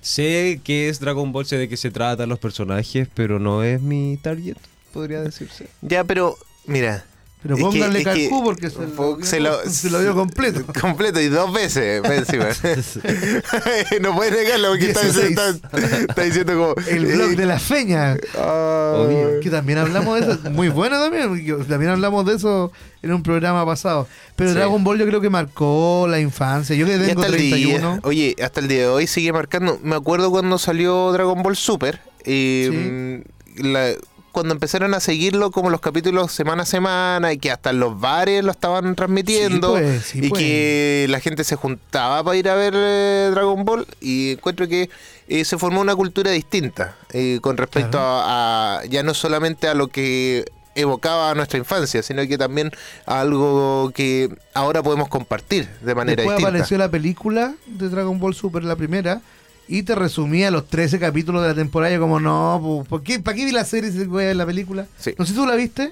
Sé 0.00 0.60
que 0.64 0.88
es 0.88 1.00
Dragon 1.00 1.32
Ball, 1.32 1.46
sé 1.46 1.56
de 1.56 1.68
qué 1.68 1.76
se 1.78 1.90
tratan 1.90 2.28
los 2.28 2.38
personajes, 2.38 3.08
pero 3.14 3.38
no 3.38 3.62
es 3.62 3.80
mi 3.80 4.18
target, 4.20 4.56
podría 4.92 5.20
decirse. 5.20 5.68
Ya, 5.80 6.04
pero 6.04 6.36
mira. 6.66 7.06
Pero 7.44 7.56
es 7.56 7.58
que- 7.60 7.64
pónganle 7.66 7.98
es 8.00 8.08
que- 8.08 8.30
porque 8.42 8.70
se, 8.70 8.76
po- 8.78 9.18
lo, 9.20 9.24
se 9.24 9.38
lo- 9.38 9.68
se 9.70 9.90
lo 9.90 10.00
vio 10.00 10.14
completo. 10.14 10.64
Completo 10.80 11.20
y 11.20 11.28
dos 11.28 11.52
veces 11.52 12.02
encima. 12.02 12.46
no 14.00 14.14
puedes 14.16 14.32
negarlo 14.32 14.68
porque 14.70 14.86
está, 14.86 15.02
16. 15.02 15.30
está- 15.30 15.78
está 16.00 16.22
diciendo 16.22 16.52
como. 16.54 16.74
El 16.88 17.04
blog 17.06 17.36
de 17.36 17.46
la 17.46 17.58
feña. 17.58 18.16
Ah. 18.38 19.06
Que 19.42 19.50
también 19.50 19.78
hablamos 19.78 20.18
de 20.26 20.32
eso. 20.32 20.50
Muy 20.50 20.68
bueno 20.70 20.98
también. 20.98 21.66
También 21.68 21.90
hablamos 21.92 22.24
de 22.26 22.34
eso 22.36 22.72
en 23.02 23.12
un 23.12 23.22
programa 23.22 23.64
pasado. 23.66 24.08
Pero 24.36 24.50
Sí. 24.50 24.56
Dragon 24.56 24.82
Ball 24.82 24.98
yo 24.98 25.06
creo 25.06 25.20
que 25.20 25.28
marcó 25.30 26.06
la 26.08 26.20
infancia. 26.20 26.74
Yo 26.74 26.86
que 26.86 26.96
tengo 26.96 27.20
hasta 27.20 27.26
el 27.26 27.32
31. 27.38 27.90
día, 27.92 28.00
oye, 28.04 28.36
hasta 28.42 28.60
el 28.60 28.68
día 28.68 28.78
de 28.80 28.86
hoy 28.88 29.06
sigue 29.06 29.32
marcando. 29.34 29.78
Me 29.82 29.96
acuerdo 29.96 30.30
cuando 30.30 30.56
salió 30.56 31.12
Dragon 31.12 31.42
Ball 31.42 31.56
Super. 31.56 32.00
eh, 32.24 33.22
la- 33.58 33.92
cuando 34.34 34.52
empezaron 34.52 34.92
a 34.92 35.00
seguirlo 35.00 35.50
como 35.50 35.70
los 35.70 35.80
capítulos 35.80 36.30
semana 36.32 36.64
a 36.64 36.66
semana 36.66 37.32
y 37.32 37.38
que 37.38 37.50
hasta 37.50 37.70
en 37.70 37.80
los 37.80 37.98
bares 37.98 38.44
lo 38.44 38.50
estaban 38.50 38.94
transmitiendo 38.94 39.76
Sí, 39.78 39.82
pues, 39.82 40.02
sí, 40.04 40.18
y 40.22 40.28
pues. 40.28 40.42
que 40.42 41.06
la 41.08 41.20
gente 41.20 41.44
se 41.44 41.56
juntaba 41.56 42.22
para 42.22 42.36
ir 42.36 42.48
a 42.50 42.54
ver 42.54 42.74
eh, 42.76 43.28
Dragon 43.30 43.64
Ball 43.64 43.86
y 44.02 44.32
encuentro 44.32 44.68
que 44.68 44.90
eh, 45.28 45.44
se 45.46 45.56
formó 45.56 45.80
una 45.80 45.96
cultura 45.96 46.30
distinta 46.32 46.96
eh, 47.12 47.38
con 47.40 47.56
respecto 47.56 47.92
Claro. 47.92 48.04
a, 48.06 48.78
a- 48.80 48.84
ya 48.84 49.02
no 49.02 49.14
solamente 49.14 49.68
a 49.68 49.74
lo 49.74 49.88
que 49.88 50.44
evocaba 50.76 51.30
a 51.30 51.34
nuestra 51.36 51.56
infancia, 51.58 52.02
sino 52.02 52.26
que 52.26 52.36
también 52.36 52.72
a 53.06 53.20
algo 53.20 53.92
que 53.94 54.28
ahora 54.54 54.82
podemos 54.82 55.08
compartir 55.08 55.68
de 55.80 55.94
manera 55.94 56.16
Después 56.16 56.36
distinta. 56.36 56.48
apareció 56.48 56.76
la 56.78 56.90
película 56.90 57.54
de 57.66 57.88
Dragon 57.88 58.18
Ball 58.18 58.34
Super, 58.34 58.64
la 58.64 58.74
primera. 58.74 59.20
Y 59.66 59.82
te 59.82 59.94
resumía 59.94 60.50
los 60.50 60.66
13 60.68 60.98
capítulos 60.98 61.42
de 61.42 61.48
la 61.48 61.54
temporada. 61.54 61.94
Y 61.94 61.98
como, 61.98 62.20
no, 62.20 62.84
¿por 62.88 63.02
qué, 63.02 63.18
¿para 63.20 63.36
qué 63.36 63.44
vi 63.46 63.52
la 63.52 63.64
serie 63.64 63.90
si 63.90 64.04
voy 64.04 64.24
a 64.24 64.26
ver 64.28 64.36
la 64.36 64.46
película? 64.46 64.86
Sí. 64.98 65.14
No 65.18 65.24
sé 65.24 65.32
si 65.32 65.38
tú 65.38 65.46
la 65.46 65.54
viste. 65.54 65.90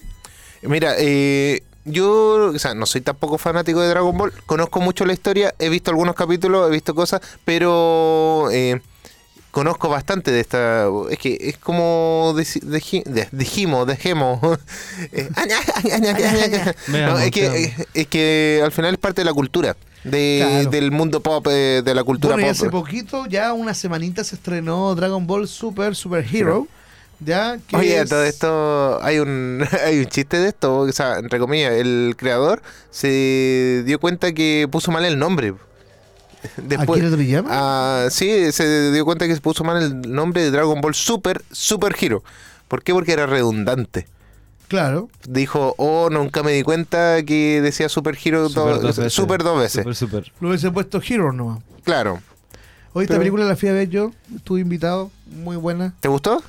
Mira, 0.63 0.95
eh, 0.99 1.63
yo 1.85 2.53
o 2.55 2.59
sea, 2.59 2.75
no 2.75 2.87
soy 2.87 3.01
tampoco 3.01 3.39
fanático 3.39 3.81
de 3.81 3.89
Dragon 3.89 4.17
Ball, 4.17 4.33
conozco 4.47 4.81
mucho 4.81 5.05
la 5.05 5.13
historia, 5.13 5.53
he 5.59 5.69
visto 5.69 5.91
algunos 5.91 6.15
capítulos, 6.15 6.69
he 6.69 6.73
visto 6.73 6.95
cosas, 6.95 7.21
pero 7.45 8.49
eh, 8.53 8.81
conozco 9.51 9.89
bastante 9.89 10.31
de 10.31 10.39
esta... 10.41 10.87
Es 11.11 11.19
que 11.19 11.37
es 11.41 11.57
como 11.59 12.33
deci- 12.37 12.63
deji- 12.63 13.03
de- 13.05 13.29
dijimos, 13.33 13.87
dejemos... 13.89 14.39
Eh, 15.13 15.29
no, 16.89 17.19
es, 17.19 17.31
que, 17.33 17.75
es 17.95 18.07
que 18.07 18.61
al 18.65 18.71
final 18.73 18.93
es 18.95 18.99
parte 19.01 19.23
de 19.23 19.25
la 19.25 19.33
cultura, 19.35 19.77
de- 20.05 20.43
Claro. 20.47 20.71
del 20.71 20.91
mundo 20.91 21.21
pop, 21.23 21.47
eh, 21.51 21.83
de 21.85 21.95
la 21.95 22.03
cultura 22.05 22.35
Bueno, 22.35 22.49
y 22.49 22.51
pop. 22.53 22.61
hace 22.61 22.71
poquito, 22.71 23.27
ya 23.27 23.53
una 23.53 23.75
semanita 23.75 24.25
se 24.25 24.35
estrenó 24.37 24.95
Dragon 24.95 25.27
Ball 25.27 25.47
Super 25.49 25.95
Super 25.97 26.25
Hero. 26.31 26.67
Ya, 27.25 27.57
Oye, 27.75 28.01
es- 28.01 28.09
todo 28.11 28.25
esto, 28.25 29.01
hay 29.03 29.19
un, 29.21 29.65
hay 29.87 30.01
un 30.01 30.07
chiste 30.07 30.39
de 30.39 30.49
esto, 30.49 30.79
o 30.79 30.93
sea, 30.93 31.19
entre 31.19 31.39
comillas, 31.39 31.73
el 31.75 32.15
creador 32.17 32.63
se 32.91 33.83
dio 33.87 34.01
cuenta 34.01 34.33
que 34.33 34.67
puso 34.71 34.91
mal 34.91 35.05
el 35.05 35.19
nombre. 35.19 35.55
¿A 36.77 36.85
quién 36.87 37.17
le 37.17 37.27
llama? 37.29 37.49
Ah, 37.53 38.09
sí, 38.11 38.51
se 38.51 38.91
dio 38.91 39.05
cuenta 39.05 39.29
que 39.29 39.35
se 39.37 39.41
puso 39.41 39.63
mal 39.63 39.81
el 39.81 40.13
nombre 40.13 40.43
de 40.43 40.51
Dragon 40.51 40.81
Ball 40.81 40.95
Super, 40.95 41.45
Super 41.53 41.95
Hero. 42.01 42.25
¿Por 42.67 42.83
qué? 42.83 42.93
Porque 42.93 43.13
era 43.13 43.27
redundante. 43.27 44.09
Claro. 44.73 45.11
Dijo, 45.29 45.75
oh, 45.77 46.09
nunca 46.11 46.43
me 46.43 46.53
di 46.53 46.63
cuenta 46.63 47.23
que 47.25 47.61
decía 47.61 47.91
Super 47.91 48.17
Hero 48.25 48.49
Super 48.49 48.65
do- 48.77 48.81
dos 48.81 48.97
veces. 48.97 49.13
Super 49.13 49.43
dos 49.43 49.59
veces. 49.61 49.83
Super, 49.83 49.95
super. 49.95 50.33
Lo 50.41 50.49
hubiese 50.49 50.71
puesto 50.71 50.99
Hero 51.07 51.31
nomás. 51.31 51.59
Claro. 51.85 52.21
Hoy 52.95 53.05
esta 53.05 53.13
Pero- 53.13 53.21
película 53.21 53.45
la 53.45 53.55
fui 53.55 53.69
a 53.69 53.73
ver 53.75 53.91
yo. 53.91 54.13
Estuve 54.35 54.61
invitado. 54.61 55.11
Muy 55.27 55.57
buena. 55.57 55.93
¿Te 56.01 56.09
gustó? 56.09 56.43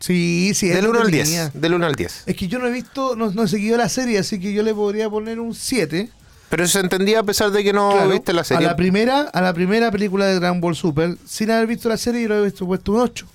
Sí, 0.00 0.50
sí. 0.54 0.68
es 0.68 0.74
Del 0.74 0.88
1 0.88 0.98
al 0.98 1.04
entretenida. 1.06 1.50
10. 1.50 1.60
Del 1.62 1.74
1 1.74 1.86
al 1.86 1.94
10. 1.94 2.22
Es 2.26 2.34
que 2.36 2.48
yo 2.48 2.58
no 2.58 2.66
he 2.66 2.72
visto, 2.72 3.14
no, 3.14 3.30
no 3.30 3.44
he 3.44 3.48
seguido 3.48 3.76
la 3.76 3.88
serie, 3.88 4.18
así 4.18 4.40
que 4.40 4.52
yo 4.52 4.64
le 4.64 4.74
podría 4.74 5.08
poner 5.08 5.38
un 5.38 5.54
7. 5.54 6.08
Pero 6.48 6.66
se 6.66 6.80
entendía 6.80 7.20
a 7.20 7.22
pesar 7.22 7.52
de 7.52 7.62
que 7.62 7.72
no 7.72 7.92
Claro, 7.92 8.08
viste 8.10 8.32
la 8.32 8.42
serie. 8.42 8.66
A 8.66 8.70
la 8.70 8.76
primera, 8.76 9.20
a 9.32 9.40
la 9.40 9.54
primera 9.54 9.92
película 9.92 10.26
de 10.26 10.34
Dragon 10.40 10.60
Ball 10.60 10.74
Super, 10.74 11.16
sin 11.24 11.52
haber 11.52 11.68
visto 11.68 11.88
la 11.88 11.96
serie, 11.96 12.22
yo 12.22 12.28
le 12.30 12.48
he 12.48 12.50
puesto 12.50 12.90
un 12.92 13.00
8. 13.00 13.26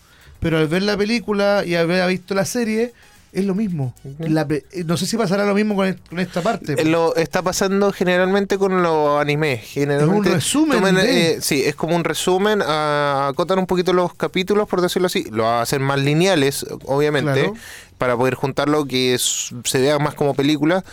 Pero 0.42 0.58
al 0.58 0.68
ver 0.68 0.82
la 0.84 0.98
película 0.98 1.64
y 1.66 1.76
haber 1.76 2.06
visto 2.10 2.36
la 2.36 2.44
serie, 2.46 2.94
es 3.36 3.46
lo 3.46 3.54
mismo. 3.56 3.94
La 4.20 4.48
pe- 4.48 4.66
eh, 4.72 4.84
no 4.86 4.98
sé 4.98 5.06
si 5.06 5.18
pasará 5.18 5.46
lo 5.46 5.54
mismo 5.54 5.76
con, 5.76 6.00
con 6.10 6.20
esta 6.20 6.42
parte. 6.42 6.74
Eh, 6.78 6.86
Lo 6.86 7.16
está 7.16 7.42
pasando 7.42 7.92
generalmente 7.92 8.58
con 8.58 8.82
los 8.82 9.20
animes. 9.22 9.62
Generalmente 9.64 10.30
resumen 10.34 10.96
de- 10.96 11.32
eh, 11.34 11.42
sí, 11.42 11.62
es 11.64 11.76
como 11.76 11.96
un 11.96 12.04
resumen. 12.04 12.62
ah, 12.66 13.28
acotan 13.32 13.60
un 13.60 13.68
poquito 13.68 13.94
los 13.94 14.14
capítulos, 14.14 14.68
por 14.68 14.82
decirlo 14.82 15.08
así. 15.08 15.26
Lo 15.32 15.48
hacen 15.50 15.82
más 15.82 16.00
lineales, 16.00 16.66
obviamente, 16.86 17.34
Claro. 17.34 17.54
para 17.98 18.16
poder 18.18 18.36
juntarlo 18.36 18.86
que 18.86 19.14
es- 19.14 19.54
se 19.66 19.80
vea 19.80 20.00
más 20.00 20.16
como 20.16 20.34
película. 20.34 20.84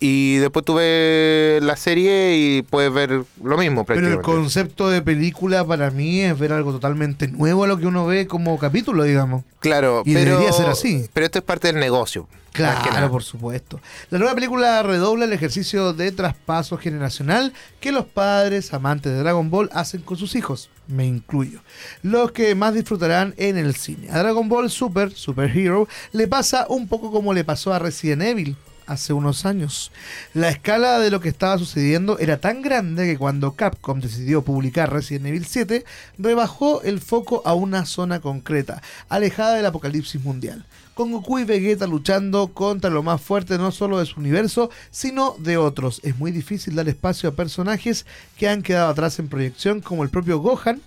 Y 0.00 0.36
después 0.36 0.64
tú 0.64 0.74
ves 0.74 1.60
la 1.62 1.76
serie 1.76 2.36
y 2.36 2.62
puedes 2.62 2.92
ver 2.92 3.24
lo 3.42 3.58
mismo 3.58 3.84
Pero 3.84 3.98
el 3.98 4.04
prácticamente. 4.04 4.22
concepto 4.22 4.88
de 4.90 5.02
película 5.02 5.64
para 5.66 5.90
mí 5.90 6.20
es 6.20 6.38
ver 6.38 6.52
algo 6.52 6.70
totalmente 6.70 7.26
nuevo 7.26 7.64
a 7.64 7.66
lo 7.66 7.78
que 7.78 7.86
uno 7.86 8.06
ve 8.06 8.28
como 8.28 8.56
capítulo, 8.58 9.02
digamos. 9.02 9.42
Claro, 9.58 10.02
y 10.04 10.14
pero, 10.14 10.32
debería 10.32 10.52
ser 10.52 10.66
así. 10.68 11.06
Pero 11.12 11.26
esto 11.26 11.38
es 11.38 11.44
parte 11.44 11.66
del 11.68 11.80
negocio. 11.80 12.28
Claro, 12.52 13.10
por 13.10 13.22
supuesto. 13.22 13.80
La 14.10 14.18
nueva 14.18 14.34
película 14.34 14.82
redobla 14.82 15.26
el 15.26 15.32
ejercicio 15.32 15.92
de 15.92 16.10
traspaso 16.12 16.76
generacional 16.76 17.52
que 17.80 17.92
los 17.92 18.04
padres 18.06 18.72
amantes 18.74 19.12
de 19.12 19.18
Dragon 19.18 19.50
Ball 19.50 19.70
hacen 19.72 20.02
con 20.02 20.16
sus 20.16 20.34
hijos, 20.34 20.70
me 20.88 21.06
incluyo, 21.06 21.60
los 22.02 22.32
que 22.32 22.54
más 22.54 22.74
disfrutarán 22.74 23.34
en 23.36 23.58
el 23.58 23.76
cine. 23.76 24.10
A 24.10 24.18
Dragon 24.18 24.48
Ball 24.48 24.70
Super, 24.70 25.12
Super 25.12 25.56
Hero, 25.56 25.86
le 26.12 26.26
pasa 26.26 26.66
un 26.68 26.88
poco 26.88 27.12
como 27.12 27.32
le 27.32 27.44
pasó 27.44 27.72
a 27.72 27.78
Resident 27.78 28.22
Evil 28.22 28.56
hace 28.88 29.12
unos 29.12 29.46
años. 29.46 29.92
La 30.34 30.48
escala 30.48 30.98
de 30.98 31.10
lo 31.10 31.20
que 31.20 31.28
estaba 31.28 31.58
sucediendo 31.58 32.18
era 32.18 32.38
tan 32.38 32.62
grande 32.62 33.06
que 33.06 33.18
cuando 33.18 33.52
Capcom 33.52 34.00
decidió 34.00 34.42
publicar 34.42 34.92
Resident 34.92 35.26
Evil 35.26 35.46
7, 35.46 35.84
rebajó 36.18 36.82
el 36.82 37.00
foco 37.00 37.42
a 37.44 37.54
una 37.54 37.86
zona 37.86 38.20
concreta, 38.20 38.82
alejada 39.08 39.54
del 39.54 39.66
apocalipsis 39.66 40.22
mundial 40.22 40.64
con 40.98 41.12
Goku 41.12 41.38
y 41.38 41.44
Vegeta 41.44 41.86
luchando 41.86 42.48
contra 42.48 42.90
lo 42.90 43.04
más 43.04 43.20
fuerte 43.20 43.56
no 43.56 43.70
solo 43.70 44.00
de 44.00 44.06
su 44.06 44.18
universo, 44.18 44.68
sino 44.90 45.36
de 45.38 45.56
otros. 45.56 46.00
Es 46.02 46.18
muy 46.18 46.32
difícil 46.32 46.74
dar 46.74 46.88
espacio 46.88 47.28
a 47.28 47.34
personajes 47.36 48.04
que 48.36 48.48
han 48.48 48.64
quedado 48.64 48.90
atrás 48.90 49.20
en 49.20 49.28
proyección, 49.28 49.80
como 49.80 50.02
el 50.02 50.10
propio 50.10 50.40
Gohan, 50.40 50.80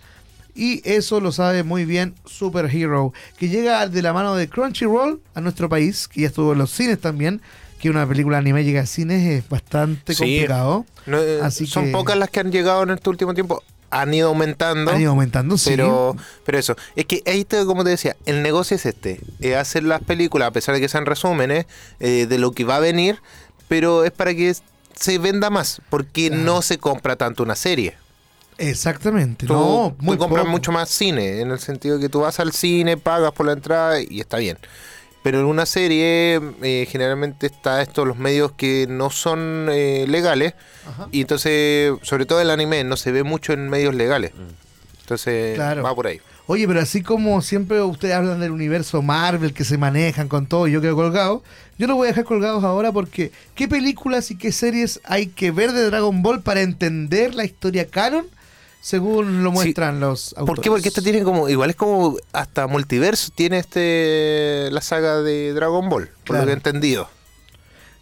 y 0.54 0.82
eso 0.84 1.22
lo 1.22 1.32
sabe 1.32 1.64
muy 1.64 1.86
bien 1.86 2.14
Super 2.26 2.66
Hero, 2.66 3.14
que 3.38 3.48
llega 3.48 3.88
de 3.88 4.02
la 4.02 4.12
mano 4.12 4.36
de 4.36 4.50
Crunchyroll 4.50 5.22
a 5.34 5.40
nuestro 5.40 5.70
país, 5.70 6.10
que 6.10 6.22
ya 6.22 6.28
estuvo 6.28 6.52
en 6.52 6.60
los 6.60 6.72
cines 6.72 7.00
también, 7.00 7.42
que 7.82 7.90
una 7.90 8.08
película 8.08 8.38
anime 8.38 8.64
llega 8.64 8.82
a 8.82 8.86
cines 8.86 9.24
es 9.28 9.50
bastante 9.50 10.14
Sí. 10.14 10.20
complicado. 10.20 10.86
No, 11.08 11.18
eh, 11.18 11.40
Así 11.42 11.66
son 11.68 11.86
que- 11.86 11.92
pocas 11.92 12.16
las 12.18 12.30
que 12.30 12.40
han 12.40 12.52
llegado 12.52 12.84
en 12.84 12.92
este 12.92 13.10
último 13.10 13.34
tiempo. 13.34 13.64
Han 13.90 14.14
ido 14.14 14.30
aumentando. 14.30 14.90
Han 14.92 15.02
ido 15.02 15.10
aumentando, 15.12 15.58
sí. 15.58 15.72
Pero, 15.72 16.16
pero 16.46 16.58
eso, 16.58 16.78
es 16.96 17.06
que 17.06 17.22
ahí, 17.26 17.44
te, 17.44 17.66
como 17.66 17.84
te 17.84 17.90
decía, 17.90 18.16
el 18.26 18.42
negocio 18.42 18.76
es 18.78 18.86
este, 18.86 19.20
es 19.42 19.56
hacer 19.58 19.84
las 19.84 20.02
películas, 20.02 20.48
a 20.48 20.52
pesar 20.52 20.74
de 20.76 20.80
que 20.80 20.88
sean 20.88 21.06
resúmenes, 21.06 21.66
eh, 22.00 22.26
de 22.30 22.38
lo 22.38 22.54
que 22.54 22.64
va 22.64 22.78
a 22.78 22.80
venir, 22.80 23.20
pero 23.68 24.06
es 24.06 24.12
para 24.12 24.34
que 24.34 24.56
se 24.96 25.18
venda 25.18 25.50
más, 25.50 25.82
porque 25.90 26.30
no 26.30 26.62
se 26.62 26.78
compra 26.78 27.18
tanto 27.18 27.44
una 27.44 27.56
serie. 27.56 27.96
Exactamente. 28.58 29.48
Tú, 29.48 29.54
no, 29.54 29.96
tú 29.98 30.06
muy 30.06 30.18
compras 30.18 30.44
poco. 30.44 30.52
mucho 30.52 30.72
más 30.72 30.88
cine, 30.90 31.42
en 31.42 31.52
el 31.52 31.60
sentido 31.60 32.00
que 32.00 32.10
tú 32.10 32.20
vas 32.22 32.40
al 32.40 32.52
cine, 32.54 32.96
pagas 32.96 33.32
por 33.32 33.46
la 33.46 33.54
entrada 33.54 34.00
y 34.02 34.20
está 34.20 34.38
bien. 34.38 34.58
Pero 35.24 35.40
en 35.40 35.46
una 35.46 35.66
serie 35.68 36.42
eh, 36.64 36.88
generalmente 36.90 37.46
está 37.46 37.82
esto, 37.82 38.06
los 38.06 38.18
medios 38.18 38.54
que 38.54 38.88
no 38.90 39.10
son 39.12 39.68
eh, 39.72 40.06
legales, 40.08 40.54
Ajá. 40.88 41.08
y 41.12 41.22
entonces, 41.22 41.94
sobre 42.02 42.26
todo 42.26 42.42
el 42.42 42.50
anime, 42.50 42.84
no 42.84 42.98
se 42.98 43.12
ve 43.12 43.24
mucho 43.24 43.54
en 43.54 43.70
medios 43.70 43.94
legales. 43.94 44.32
Entonces, 45.02 45.56
Claro. 45.56 45.84
va 45.84 45.94
por 45.94 46.08
ahí. 46.08 46.20
Oye, 46.48 46.68
pero 46.68 46.82
así 46.82 47.02
como 47.04 47.42
siempre 47.42 47.82
ustedes 47.82 48.16
hablan 48.16 48.40
del 48.40 48.52
universo 48.52 49.02
Marvel 49.02 49.54
que 49.54 49.64
se 49.64 49.78
manejan 49.78 50.28
con 50.28 50.48
todo 50.48 50.68
y 50.68 50.72
yo 50.72 50.82
quedo 50.82 50.96
colgado, 50.96 51.44
yo 51.78 51.88
lo 51.88 51.96
voy 51.96 52.08
a 52.08 52.10
dejar 52.10 52.26
colgados 52.26 52.64
ahora 52.64 52.92
porque 52.92 53.32
¿qué 53.56 53.68
películas 53.68 54.32
y 54.32 54.38
qué 54.38 54.52
series 54.52 55.00
hay 55.06 55.28
que 55.28 55.52
ver 55.52 55.72
de 55.72 55.86
Dragon 55.86 56.22
Ball 56.24 56.42
para 56.42 56.62
entender 56.62 57.36
la 57.36 57.46
historia 57.46 57.86
canon 57.86 58.26
según 58.82 59.44
lo 59.44 59.52
Sí. 59.52 59.54
muestran 59.56 60.00
los 60.00 60.34
autores? 60.38 60.48
¿Por 60.48 60.62
qué? 60.62 60.70
Porque 60.70 60.88
esta 60.90 61.02
tiene 61.02 61.24
como, 61.24 61.48
igual 61.50 61.70
es 61.70 61.76
como 61.76 62.18
hasta 62.34 62.68
multiverso, 62.68 63.32
tiene 63.34 63.60
este 63.60 64.70
la 64.72 64.82
saga 64.82 65.22
de 65.22 65.54
Dragon 65.54 65.88
Ball, 65.90 66.08
por 66.26 66.36
Claro. 66.36 66.42
lo 66.42 66.46
que 66.48 66.52
he 66.52 66.56
entendido. 66.56 67.10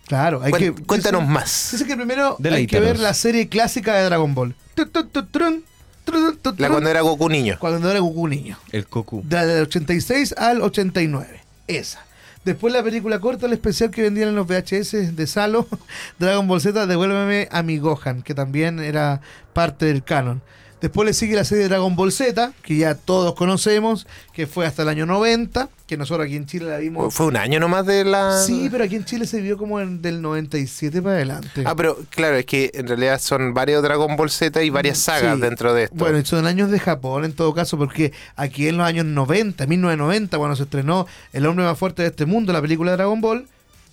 Claro, 0.08 0.42
hay 0.44 0.52
que... 0.52 0.72
cuéntanos 0.74 1.22
dice- 1.22 1.34
más. 1.34 1.70
Dice 1.74 1.86
que 1.86 1.96
primero 1.96 2.38
hay 2.52 2.66
que 2.66 2.80
ver 2.80 2.98
la 3.00 3.14
serie 3.14 3.48
clásica 3.48 3.96
de 3.96 4.06
Dragon 4.06 4.34
Ball. 4.34 4.56
Tu, 4.74 4.88
tu, 4.88 5.06
tu, 5.06 5.26
trun, 5.28 5.64
trun, 6.04 6.38
tu, 6.38 6.56
La 6.58 6.70
cuando 6.70 6.90
era 6.90 7.02
Goku 7.02 7.30
niño. 7.30 7.58
cuando 7.60 7.90
era 7.92 8.00
Goku 8.00 8.28
niño. 8.28 8.58
El 8.72 8.86
Goku. 8.86 9.22
De- 9.24 9.46
Del 9.46 9.64
86 9.64 10.34
al 10.38 10.62
89. 10.64 11.42
Esa. 11.68 12.04
Después 12.44 12.74
la 12.74 12.82
película 12.82 13.20
corta, 13.20 13.46
el 13.46 13.54
especial 13.54 13.92
que 13.92 14.02
vendían 14.02 14.30
en 14.30 14.36
los 14.36 14.48
VHS 14.48 15.16
de 15.16 15.28
Salo, 15.28 15.68
Dragon 16.20 16.48
Ball 16.48 16.62
Z, 16.62 16.88
Devuélveme 16.88 17.48
a 17.52 17.62
mi 17.62 17.78
Gohan, 17.78 18.24
que 18.24 18.34
también 18.34 18.80
era 18.80 19.22
parte 19.54 19.86
del 19.86 20.04
canon. 20.04 20.42
Después 20.82 21.06
le 21.06 21.14
sigue 21.14 21.36
la 21.36 21.44
serie 21.44 21.64
de 21.64 21.70
Dragon 21.70 21.94
Ball 21.96 22.12
Z, 22.12 22.54
que 22.64 22.78
ya 22.78 22.96
todos 22.96 23.36
conocemos, 23.36 24.08
que 24.34 24.48
fue 24.48 24.66
hasta 24.66 24.84
el 24.84 24.90
año 24.90 25.06
90, 25.06 25.68
que 25.86 25.98
nosotros 25.98 26.26
aquí 26.26 26.38
en 26.38 26.46
Chile 26.46 26.68
la 26.70 26.78
vimos. 26.78 27.14
Fue 27.14 27.26
un 27.26 27.36
año 27.36 27.60
nomás 27.60 27.86
de 27.86 28.06
la... 28.06 28.38
Sí, 28.42 28.70
pero 28.72 28.86
aquí 28.86 28.96
en 28.96 29.04
Chile 29.04 29.26
se 29.28 29.42
vio 29.42 29.58
como 29.58 29.82
en, 29.82 30.02
del 30.02 30.22
97 30.22 31.02
para 31.02 31.16
adelante. 31.16 31.64
Ah, 31.66 31.76
pero 31.76 31.98
claro, 32.10 32.38
es 32.38 32.46
que 32.46 32.72
en 32.74 32.88
realidad 32.88 33.20
son 33.20 33.54
varios 33.54 33.84
Dragon 33.84 34.16
Ball 34.16 34.30
Z 34.30 34.64
y 34.64 34.70
varias 34.70 35.00
sagas 35.00 35.36
Sí. 35.36 35.42
dentro 35.42 35.74
de 35.74 35.84
esto. 35.84 35.96
Bueno, 35.98 36.24
son 36.24 36.46
años 36.48 36.72
de 36.72 36.80
Japón 36.80 37.26
en 37.26 37.34
todo 37.34 37.54
caso, 37.54 37.78
porque 37.78 38.14
aquí 38.38 38.68
en 38.70 38.78
los 38.78 38.88
años 38.88 39.06
90, 39.06 39.68
1990, 39.68 40.38
cuando 40.38 40.56
se 40.56 40.64
estrenó 40.64 41.08
El 41.34 41.46
hombre 41.46 41.66
más 41.66 41.78
fuerte 41.78 42.04
de 42.04 42.08
este 42.10 42.26
mundo, 42.26 42.54
la 42.54 42.62
película 42.62 42.92
de 42.92 42.98
Dragon 42.98 43.20
Ball, 43.20 43.48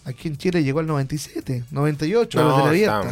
aquí 0.05 0.29
en 0.29 0.37
Chile 0.37 0.62
llegó 0.62 0.79
al 0.81 0.87
97, 0.87 1.64
98, 1.72 2.40
No, 2.40 2.70
la 2.72 3.11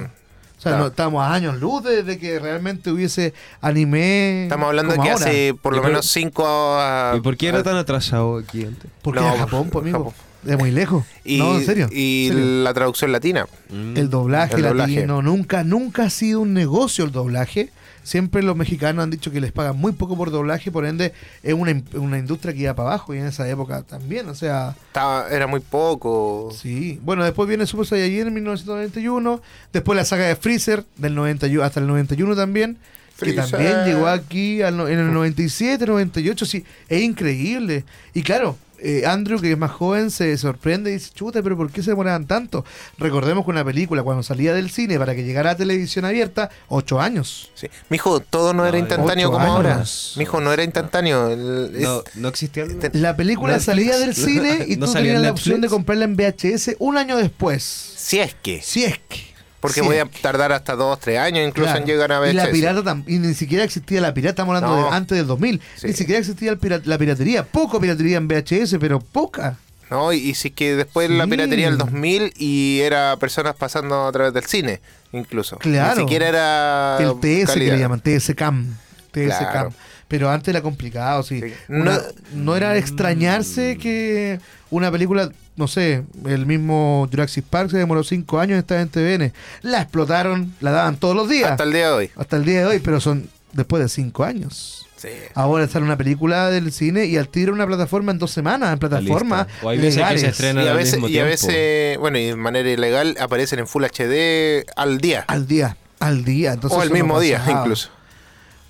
sea, 0.68 0.78
no, 0.78 0.86
estamos 0.88 1.22
a 1.24 1.32
años 1.32 1.60
luz 1.60 1.82
desde 1.84 2.18
que 2.18 2.38
realmente 2.38 2.90
hubiese 2.90 3.32
anime. 3.60 4.44
Estamos 4.44 4.66
hablando 4.68 4.92
de 4.94 4.98
que 5.00 5.10
ahora. 5.10 5.26
hace 5.26 5.54
por 5.54 5.72
¿Y 5.72 5.76
lo 5.76 5.82
por- 5.82 5.90
menos 5.90 6.06
cinco... 6.06 6.78
¿Y 7.16 7.20
por 7.20 7.36
qué 7.36 7.48
era 7.48 7.62
tan 7.62 7.76
atrasado 7.76 8.38
aquí 8.38 8.64
antes? 8.64 8.90
Porque 9.02 9.20
No, 9.20 9.28
era 9.28 9.38
Japón, 9.38 9.68
pues, 9.70 9.82
amigo. 9.82 9.98
Japón. 9.98 10.14
De 10.42 10.56
muy 10.58 10.70
lejos. 10.72 11.04
Y, 11.24 11.38
no, 11.38 11.54
en 11.56 11.64
serio. 11.64 11.88
Y 11.90 12.26
en 12.28 12.34
serio. 12.34 12.62
la 12.64 12.74
traducción 12.74 13.12
latina. 13.12 13.46
El 13.70 14.10
doblaje 14.10 14.56
El 14.56 14.62
doblaje. 14.62 14.92
latino 14.96 15.22
nunca, 15.22 15.64
nunca 15.64 16.04
ha 16.04 16.10
sido 16.10 16.40
un 16.40 16.52
negocio 16.52 17.04
el 17.06 17.12
doblaje. 17.12 17.70
Siempre 18.04 18.42
los 18.42 18.54
mexicanos 18.54 19.02
han 19.02 19.10
dicho 19.10 19.32
que 19.32 19.40
les 19.40 19.50
pagan 19.50 19.76
muy 19.76 19.92
poco 19.92 20.16
por 20.16 20.30
doblaje, 20.30 20.70
por 20.70 20.84
ende 20.84 21.12
es 21.42 21.54
una, 21.54 21.82
una 21.94 22.18
industria 22.18 22.54
que 22.54 22.60
iba 22.60 22.74
para 22.74 22.90
abajo 22.90 23.14
y 23.14 23.18
en 23.18 23.26
esa 23.26 23.48
época 23.48 23.82
también, 23.82 24.28
o 24.28 24.34
sea, 24.34 24.76
Estaba, 24.86 25.28
era 25.30 25.46
muy 25.46 25.60
poco. 25.60 26.54
sí. 26.56 27.00
Bueno, 27.02 27.24
después 27.24 27.48
viene 27.48 27.66
Super 27.66 27.86
Saiyajin 27.86 28.28
en 28.28 28.34
1991, 28.34 29.42
después 29.72 29.96
la 29.96 30.04
saga 30.04 30.26
de 30.26 30.36
Freezer 30.36 30.84
del 30.96 31.14
91 31.14 31.64
hasta 31.64 31.80
el 31.80 31.86
91 31.86 32.36
también, 32.36 32.76
que 33.18 33.32
también 33.32 33.84
llegó 33.84 34.06
aquí 34.06 34.60
al 34.62 34.78
en 34.80 34.98
el 34.98 35.12
97, 35.12 35.86
98, 35.86 36.44
sí, 36.46 36.64
es 36.88 37.02
increíble. 37.02 37.84
Y 38.12 38.22
claro, 38.22 38.56
eh, 38.84 39.06
Andrew, 39.06 39.40
que 39.40 39.50
es 39.52 39.58
más 39.58 39.70
joven, 39.72 40.10
se 40.10 40.36
sorprende 40.36 40.90
y 40.90 40.94
dice, 40.94 41.10
chuta, 41.14 41.42
pero 41.42 41.56
¿por 41.56 41.70
qué 41.70 41.82
se 41.82 41.90
demoraban 41.90 42.26
tanto? 42.26 42.64
Recordemos 42.98 43.44
que 43.44 43.50
una 43.50 43.64
película 43.64 44.02
cuando 44.02 44.22
salía 44.22 44.54
del 44.54 44.70
cine 44.70 44.98
para 44.98 45.14
que 45.14 45.24
llegara 45.24 45.50
a 45.52 45.56
televisión 45.56 46.04
abierta, 46.04 46.50
ocho 46.68 47.00
años. 47.00 47.50
Sí. 47.54 47.68
Mijo, 47.88 48.20
todo 48.20 48.52
no 48.52 48.66
era 48.66 48.78
instantáneo 48.78 49.30
como 49.32 49.44
ahora. 49.46 49.82
Mijo, 50.16 50.40
no 50.40 50.52
era 50.52 50.62
instantáneo. 50.64 51.28
Es- 51.30 51.82
No, 51.82 52.02
no 52.14 52.28
existía 52.28 52.64
el- 52.64 52.78
Te- 52.78 52.90
La 52.98 53.16
película 53.16 53.54
Netflix. 53.54 53.64
salía 53.66 53.98
del 53.98 54.14
cine 54.14 54.64
y 54.68 54.76
¿No 54.76 54.86
tú 54.86 54.92
tenías 54.92 55.16
en 55.16 55.22
la 55.22 55.30
opción 55.32 55.60
de 55.60 55.68
comprarla 55.68 56.04
en 56.04 56.16
VHS 56.16 56.76
un 56.78 56.96
año 56.96 57.16
después. 57.16 57.62
Si 57.64 58.18
es 58.20 58.34
que. 58.42 58.60
Si 58.62 58.84
es 58.84 58.98
que. 59.08 59.33
Porque 59.64 59.80
voy 59.80 59.96
a 59.96 60.04
tardar 60.20 60.52
hasta 60.52 60.76
dos, 60.76 61.00
tres 61.00 61.18
años 61.18 61.46
incluso 61.48 61.70
Claro. 61.70 61.80
en 61.80 61.86
llegar 61.86 62.12
a 62.12 62.30
Y 62.30 62.34
la 62.34 62.50
pirata 62.50 62.98
y 63.06 63.18
ni 63.18 63.32
siquiera 63.32 63.64
existía 63.64 64.00
la 64.02 64.12
pirata, 64.12 64.30
estamos 64.42 64.54
hablando 64.56 64.76
No. 64.78 64.90
de 64.90 64.94
antes 64.96 65.16
del 65.16 65.26
2000. 65.26 65.60
Sí. 65.76 65.86
Ni 65.86 65.92
siquiera 65.94 66.18
existía 66.20 66.50
el 66.50 66.82
la 66.84 66.98
piratería. 66.98 67.44
Poco 67.44 67.80
piratería 67.80 68.18
en 68.18 68.28
VHS, 68.28 68.78
pero 68.78 69.00
poca. 69.00 69.56
¿no? 69.90 70.12
Y, 70.12 70.16
y 70.18 70.34
sí 70.34 70.50
que 70.50 70.76
después 70.76 71.08
la 71.08 71.26
piratería 71.26 71.68
del 71.68 71.78
2000 71.78 72.34
y 72.36 72.80
era 72.80 73.16
personas 73.18 73.54
pasando 73.56 74.06
a 74.06 74.12
través 74.12 74.34
del 74.34 74.44
cine, 74.44 74.80
incluso. 75.12 75.56
Claro. 75.56 75.94
Ni 75.96 76.02
siquiera 76.02 76.28
era. 76.28 76.98
el 77.00 77.18
TS 77.20 77.52
que 77.54 77.60
le 77.60 77.78
llaman, 77.78 78.00
TS 78.00 78.34
Cam. 78.34 78.76
TS 79.12 79.26
Claro. 79.38 79.52
Cam. 79.52 79.72
Pero 80.14 80.30
antes 80.30 80.48
era 80.48 80.62
complicado, 80.62 81.22
sí. 81.24 81.40
Sí. 81.40 81.52
Una- 81.68 81.96
No- 81.96 82.02
no 82.34 82.56
era 82.56 82.76
extrañarse 82.76 83.76
que 83.78 84.38
una 84.70 84.92
película, 84.92 85.28
no 85.56 85.66
sé, 85.66 86.04
el 86.26 86.46
mismo 86.46 87.08
Jurassic 87.10 87.44
Park 87.44 87.70
se 87.70 87.78
demoró 87.78 88.04
cinco 88.04 88.38
años 88.38 88.52
en 88.54 88.58
estar 88.60 88.78
en 88.78 88.88
TVN. 88.88 89.32
La 89.62 89.82
explotaron, 89.82 90.54
la 90.60 90.70
daban 90.70 90.96
todos 90.96 91.16
los 91.16 91.28
días. 91.28 91.50
Hasta 91.50 91.64
el 91.64 91.72
día 91.72 91.88
de 91.88 91.92
hoy. 91.92 92.10
hasta 92.16 92.36
el 92.36 92.44
día 92.44 92.60
de 92.60 92.66
hoy, 92.66 92.78
pero 92.78 93.00
son 93.00 93.28
después 93.52 93.82
de 93.82 93.88
cinco 93.88 94.22
años. 94.22 94.86
Sí. 94.96 95.08
Ahora 95.34 95.66
sale 95.68 95.84
una 95.84 95.96
película 95.98 96.48
del 96.48 96.72
cine 96.72 97.06
y 97.06 97.16
al 97.18 97.28
tiro 97.28 97.52
una 97.52 97.66
plataforma 97.66 98.12
en 98.12 98.18
dos 98.18 98.30
semanas, 98.30 98.72
en 98.72 98.78
plataforma 98.78 99.46
O 99.62 99.68
hay 99.68 99.78
veces 99.78 99.94
que 99.96 100.00
legales. 100.00 100.20
se 100.22 100.28
estrena 100.28 100.62
Y 100.62 100.68
a 100.68 100.70
al 100.70 100.76
veces, 100.78 100.92
mismo 100.94 101.08
y 101.08 101.10
a 101.18 101.24
tiempo. 101.26 101.30
veces, 101.30 101.98
bueno, 101.98 102.18
y 102.18 102.26
de 102.26 102.36
manera 102.36 102.70
ilegal 102.70 103.16
aparecen 103.20 103.58
en 103.58 103.66
Full 103.66 103.84
HD 103.84 104.64
al 104.76 104.98
día. 104.98 105.24
al 105.26 105.46
día, 105.46 105.76
al 105.98 106.24
día. 106.24 106.52
Entonces 106.54 106.78
o 106.78 106.84
no 106.84 106.90
mismo 106.90 107.20
día, 107.20 107.42
incluso. 107.48 107.90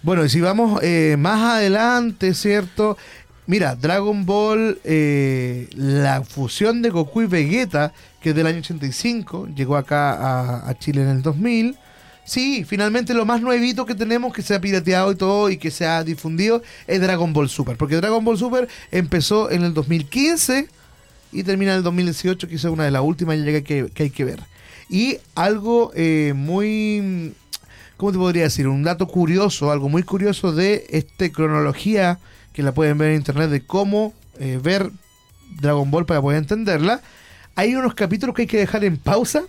Bueno, 0.04 0.22
y 0.22 0.28
si 0.28 0.42
vamos 0.42 0.82
eh, 0.82 1.16
más 1.18 1.56
adelante, 1.56 2.34
¿cierto? 2.34 2.98
Mira, 3.46 3.74
Dragon 3.74 4.26
Ball, 4.26 4.78
eh, 4.84 5.66
la 5.74 6.22
fusión 6.22 6.82
de 6.82 6.90
Goku 6.90 7.22
y 7.22 7.26
Vegeta, 7.26 7.90
que 8.20 8.30
es 8.30 8.36
del 8.36 8.46
año 8.46 8.58
85, 8.58 9.48
llegó 9.56 9.78
acá 9.78 10.68
a, 10.68 10.78
Chile 10.78 11.00
en 11.00 11.08
el 11.08 11.22
2000. 11.22 11.78
Sí, 12.22 12.66
finalmente 12.68 13.14
lo 13.14 13.24
más 13.24 13.40
nuevito 13.40 13.86
que 13.86 13.94
tenemos 13.94 14.34
que 14.34 14.42
se 14.42 14.54
ha 14.54 14.60
pirateado 14.60 15.10
y 15.10 15.14
todo 15.14 15.48
y 15.48 15.56
que 15.56 15.70
se 15.70 15.86
ha 15.86 16.04
difundido 16.04 16.62
es 16.86 17.00
Dragon 17.00 17.32
Ball 17.32 17.48
Super. 17.48 17.78
Porque 17.78 17.96
Dragon 17.96 18.22
Ball 18.22 18.36
Super 18.36 18.68
empezó 18.90 19.50
en 19.50 19.64
el 19.64 19.72
2015 19.72 20.68
y 21.32 21.42
termina 21.44 21.72
en 21.72 21.78
el 21.78 21.82
2018, 21.82 22.46
que 22.46 22.56
es 22.56 22.64
una 22.64 22.84
de 22.84 22.90
las 22.90 23.02
últimas 23.02 23.38
que 23.38 23.88
hay 23.98 24.10
que 24.10 24.24
ver. 24.24 24.40
Y 24.90 25.16
algo 25.34 25.92
eh, 25.94 26.34
muy, 26.36 27.32
¿cómo 27.96 28.12
te 28.12 28.18
podría 28.18 28.44
decir? 28.44 28.68
Un 28.68 28.83
dato 28.83 29.07
curioso, 29.07 29.70
algo 29.70 29.88
muy 29.88 30.02
curioso 30.02 30.52
de 30.52 30.87
esta 30.90 31.28
cronología 31.30 32.18
que 32.52 32.62
la 32.62 32.72
pueden 32.72 32.98
ver 32.98 33.11
en 33.11 33.16
internet 33.16 33.50
de 33.50 33.64
cómo 33.64 34.14
eh, 34.38 34.59
ver 34.62 34.90
Dragon 35.61 35.90
Ball 35.90 36.07
para 36.07 36.22
poder 36.22 36.38
entenderla. 36.38 37.00
Hay 37.57 37.74
unos 37.74 37.94
capítulos 37.94 38.35
que 38.35 38.42
hay 38.42 38.48
que 38.48 38.59
dejar 38.59 38.85
en 38.85 38.96
pausa 38.96 39.44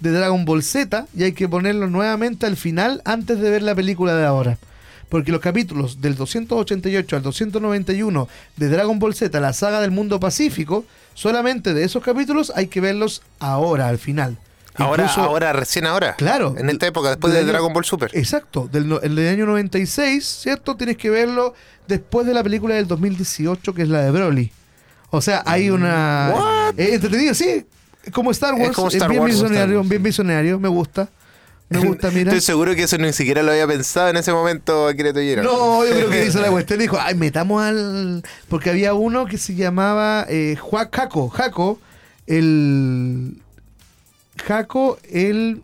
de 0.00 0.10
Dragon 0.10 0.44
Ball 0.44 0.62
Z 0.62 1.06
y 1.16 1.22
hay 1.22 1.32
que 1.32 1.48
ponerlos 1.48 1.90
nuevamente 1.90 2.46
al 2.46 2.56
final 2.56 3.02
antes 3.04 3.38
de 3.40 3.50
ver 3.50 3.62
la 3.62 3.74
película 3.74 4.14
de 4.14 4.24
ahora. 4.24 4.58
Porque 5.08 5.30
los 5.30 5.40
capítulos 5.40 6.00
del 6.00 6.16
288 6.16 7.16
al 7.16 7.22
291 7.22 8.28
de 8.56 8.68
Dragon 8.68 8.98
Ball 8.98 9.14
Z, 9.14 9.38
la 9.40 9.52
saga 9.52 9.80
del 9.80 9.90
mundo 9.90 10.18
pacífico, 10.18 10.84
solamente 11.14 11.74
de 11.74 11.84
esos 11.84 12.02
capítulos 12.02 12.52
hay 12.56 12.68
que 12.68 12.80
verlos 12.80 13.22
ahora, 13.38 13.88
al 13.88 13.98
final. 13.98 14.38
Ahora, 14.76 15.04
Incluso- 15.04 15.20
ahora, 15.22 15.52
recién 15.52 15.86
ahora. 15.86 16.14
Claro. 16.16 16.54
En 16.56 16.70
esta 16.70 16.86
época, 16.86 17.10
después 17.10 17.32
Del 17.34 17.44
de 17.46 17.52
Dragon 17.52 17.72
Ball 17.72 17.84
Super. 17.84 18.10
Exacto, 18.14 18.68
del, 18.72 18.90
el 19.02 19.14
del 19.14 19.28
año 19.28 19.46
96, 19.46 20.24
¿cierto? 20.24 20.76
Tienes 20.76 20.96
que 20.96 21.10
verlo 21.10 21.54
después 21.88 22.26
de 22.26 22.32
la 22.34 22.42
película 22.42 22.74
del 22.74 22.86
2018, 22.86 23.74
que 23.74 23.82
es 23.82 23.88
la 23.88 24.02
de 24.02 24.10
Broly. 24.10 24.50
O 25.10 25.20
sea, 25.20 25.42
hay 25.44 25.68
una... 25.68 26.32
What? 26.34 26.80
Eh, 26.80 26.94
entretenido, 26.94 27.34
sí. 27.34 27.66
Como 28.12 28.30
Star 28.30 28.54
Es 28.54 28.60
Wars, 28.60 28.74
como 28.74 28.88
es 28.88 28.94
Star 28.94 29.10
bien 29.10 29.20
Wars. 29.22 29.32
visionario, 29.34 29.62
Star 29.64 29.76
Wars, 29.76 29.88
bien 29.90 30.02
visionario, 30.02 30.58
me 30.58 30.68
gusta. 30.68 31.08
Me 31.68 31.78
gusta, 31.86 32.10
mira. 32.10 32.30
Estoy 32.32 32.40
seguro 32.40 32.74
que 32.74 32.84
eso 32.84 32.96
ni 32.96 33.12
siquiera 33.12 33.42
lo 33.42 33.52
había 33.52 33.66
pensado 33.66 34.08
en 34.08 34.16
ese 34.16 34.32
momento, 34.32 34.88
Akira 34.88 35.12
Toyero. 35.12 35.42
No, 35.42 35.84
yo 35.84 35.90
creo 35.94 36.08
que 36.08 36.24
hizo 36.26 36.40
la 36.40 36.48
cuestión 36.50 36.80
y 36.80 36.84
dijo, 36.84 36.96
ay, 36.98 37.14
metamos 37.14 37.62
al... 37.62 38.22
Porque 38.48 38.70
había 38.70 38.94
uno 38.94 39.26
que 39.26 39.36
se 39.36 39.54
llamaba 39.54 40.24
eh, 40.30 40.56
Juan 40.58 40.88
Jaco, 40.90 41.28
Jaco, 41.28 41.78
el... 42.26 43.36
Jaco, 44.36 44.98
el 45.10 45.62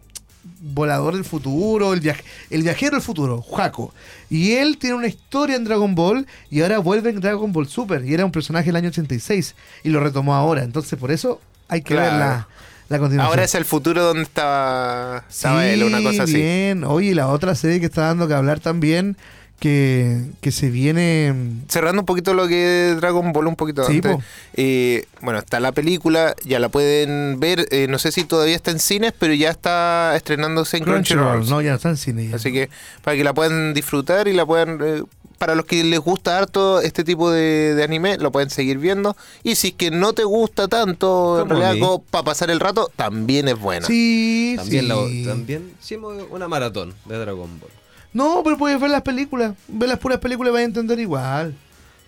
volador 0.61 1.15
del 1.15 1.25
futuro, 1.25 1.93
el, 1.93 2.15
el 2.51 2.63
viajero 2.63 2.93
del 2.93 3.03
futuro, 3.03 3.43
Jaco. 3.43 3.93
Y 4.31 4.53
él 4.53 4.79
tiene 4.79 4.97
una 4.97 5.07
historia 5.07 5.57
en 5.57 5.65
Dragon 5.65 5.95
Ball 5.95 6.27
y 6.51 6.61
ahora 6.63 6.79
vuelve 6.79 7.11
en 7.11 7.21
Dragon 7.21 7.53
Ball 7.53 7.69
Super. 7.69 8.05
Y 8.05 8.15
era 8.15 8.25
un 8.25 8.33
personaje 8.33 8.67
del 8.67 8.77
año 8.77 8.89
86 8.89 9.55
y 9.85 9.89
lo 9.91 10.01
retomó 10.01 10.35
ahora. 10.35 10.63
Entonces 10.65 10.99
por 10.99 11.11
eso 11.11 11.41
hay 11.69 11.83
que 11.83 11.95
Claro. 11.95 12.11
ver 12.11 12.19
la, 12.21 12.49
la 12.89 12.99
continuación. 12.99 13.31
Ahora 13.31 13.45
es 13.45 13.55
el 13.55 13.65
futuro 13.65 14.03
donde 14.03 14.23
estaba, 14.23 15.25
estaba 15.29 15.67
él, 15.67 15.83
una 15.85 16.03
cosa 16.03 16.25
así. 16.25 16.35
bien. 16.35 16.85
Oye, 16.85 17.15
la 17.15 17.29
otra 17.29 17.55
serie 17.55 17.81
que 17.81 17.87
está 17.87 18.03
dando 18.03 18.27
que 18.29 18.35
hablar 18.35 18.61
también, 18.61 19.17
que, 19.59 20.23
que 20.41 20.53
se 20.53 20.71
viene... 20.71 21.35
Cerrando 21.69 22.03
un 22.03 22.07
poquito 22.07 22.33
lo 22.35 22.47
que 22.49 22.91
es 22.91 22.97
Dragon 22.97 23.33
Ball, 23.33 23.47
un 23.49 23.57
poquito 23.57 23.85
Sí, 23.85 23.97
antes. 23.97 24.17
po. 24.17 24.23
eh, 24.55 25.07
bueno, 25.21 25.39
está 25.41 25.61
la 25.61 25.73
película, 25.73 26.35
ya 26.45 26.59
la 26.61 26.69
pueden 26.69 27.41
ver. 27.41 27.67
eh, 27.71 27.87
no 27.89 27.99
sé 27.99 28.13
si 28.13 28.25
todavía 28.25 28.55
está 28.57 28.71
en 28.71 28.79
cines, 28.79 29.13
pero 29.19 29.35
ya 29.35 29.51
está 29.51 30.15
estrenándose 30.17 30.77
en 30.79 30.85
Crunchyroll. 30.85 31.27
Crunchyroll. 31.27 31.51
No, 31.51 31.61
ya 31.61 31.75
está 31.75 31.89
en 31.91 31.97
cine. 31.97 32.29
ya. 32.29 32.37
Así 32.37 32.53
que 32.53 32.71
para 33.03 33.17
que 33.17 33.25
la 33.25 33.35
puedan 33.35 33.75
disfrutar 33.75 34.29
y 34.29 34.33
la 34.33 34.47
puedan. 34.47 34.79
eh, 34.83 35.03
para 35.39 35.55
los 35.55 35.67
que 35.67 35.85
les 35.85 36.01
gusta 36.01 36.37
harto 36.37 36.81
este 36.81 37.05
tipo 37.05 37.31
de, 37.31 37.73
de 37.77 37.85
anime, 37.85 38.19
lo 38.19 38.33
pueden 38.33 38.51
seguir 38.51 38.79
viendo. 38.79 39.17
Y 39.45 39.55
si 39.55 39.69
es 39.69 39.75
que 39.75 39.93
no 39.93 40.13
te 40.13 40.25
gusta 40.25 40.67
tanto, 40.67 41.41
en 41.43 41.49
realidad, 41.49 42.01
para 42.11 42.25
pasar 42.25 42.51
el 42.51 42.59
rato, 42.59 42.91
también 42.97 43.47
es 43.47 43.57
buena. 43.57 43.87
Sí, 43.87 44.55
También, 44.57 44.83
sí. 44.83 44.89
la- 45.25 45.31
también 45.33 45.71
hicimos 45.81 46.17
una 46.31 46.49
maratón 46.49 46.93
de 47.05 47.19
Dragon 47.19 47.49
Ball. 47.61 47.71
No, 48.13 48.43
pero 48.45 48.57
puedes 48.57 48.81
ver 48.81 48.91
las 48.91 49.03
películas. 49.03 49.55
Ver 49.69 49.89
las 49.89 49.99
puras 49.99 50.19
películas 50.19 50.51
y 50.51 50.55
vas 50.55 50.61
a 50.63 50.65
entender 50.65 50.99
igual. 50.99 51.55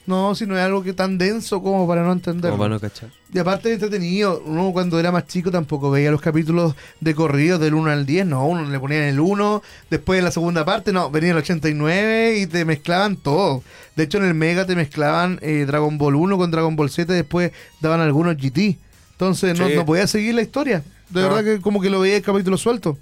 No, 0.07 0.35
si 0.35 0.45
no 0.47 0.57
es 0.59 0.65
algo 0.65 0.83
que 0.83 0.93
tan 0.93 1.19
denso 1.19 1.63
como 1.63 1.87
para 1.87 2.03
no 2.03 2.11
entenderlo. 2.13 2.51
Como 2.57 2.63
para 2.65 2.75
no 2.75 2.81
cachar. 2.81 3.11
Y 3.33 3.39
aparte 3.39 3.69
de 3.69 3.75
entretenido, 3.75 4.43
uno 4.45 4.73
cuando 4.73 4.99
era 4.99 5.13
más 5.13 5.27
chico 5.29 5.53
tampoco 5.53 5.91
veía 5.91 6.11
los 6.11 6.21
capítulos 6.21 6.75
de 7.01 7.15
corrido 7.15 7.59
del 7.61 7.75
1 7.75 7.91
al 7.93 8.07
10, 8.07 8.27
no, 8.27 8.45
uno 8.47 8.65
le 8.69 8.81
ponían 8.81 9.03
el 9.03 9.21
1, 9.21 9.63
después 9.89 10.19
en 10.19 10.25
la 10.25 10.33
segunda 10.33 10.65
parte, 10.65 10.93
no, 10.93 11.11
venía 11.11 11.31
el 11.31 11.37
89 11.37 12.39
y 12.39 12.47
te 12.47 12.65
mezclaban 12.65 13.17
todo. 13.17 13.63
De 13.95 14.05
hecho 14.05 14.19
en 14.19 14.25
el 14.25 14.35
Mega 14.35 14.65
te 14.67 14.75
mezclaban 14.75 15.39
eh, 15.43 15.65
Dragon 15.67 15.97
Ball 15.97 16.17
1 16.17 16.39
con 16.39 16.51
Dragon 16.51 16.75
Ball 16.75 16.91
Z, 16.91 17.13
después 17.13 17.53
daban 17.81 18.01
algunos 18.01 18.37
GT. 18.37 18.79
Entonces 19.13 19.57
no, 19.61 19.69
Sí. 19.69 19.75
no 19.77 19.85
podía 19.85 20.07
seguir 20.09 20.35
la 20.35 20.43
historia. 20.43 20.83
De 21.11 21.21
No. 21.21 21.29
verdad 21.29 21.45
que 21.45 21.61
como 21.61 21.81
que 21.81 21.91
lo 21.91 22.01
veía 22.01 22.17
el 22.17 22.23
capítulo 22.23 22.57
suelto. 22.57 22.99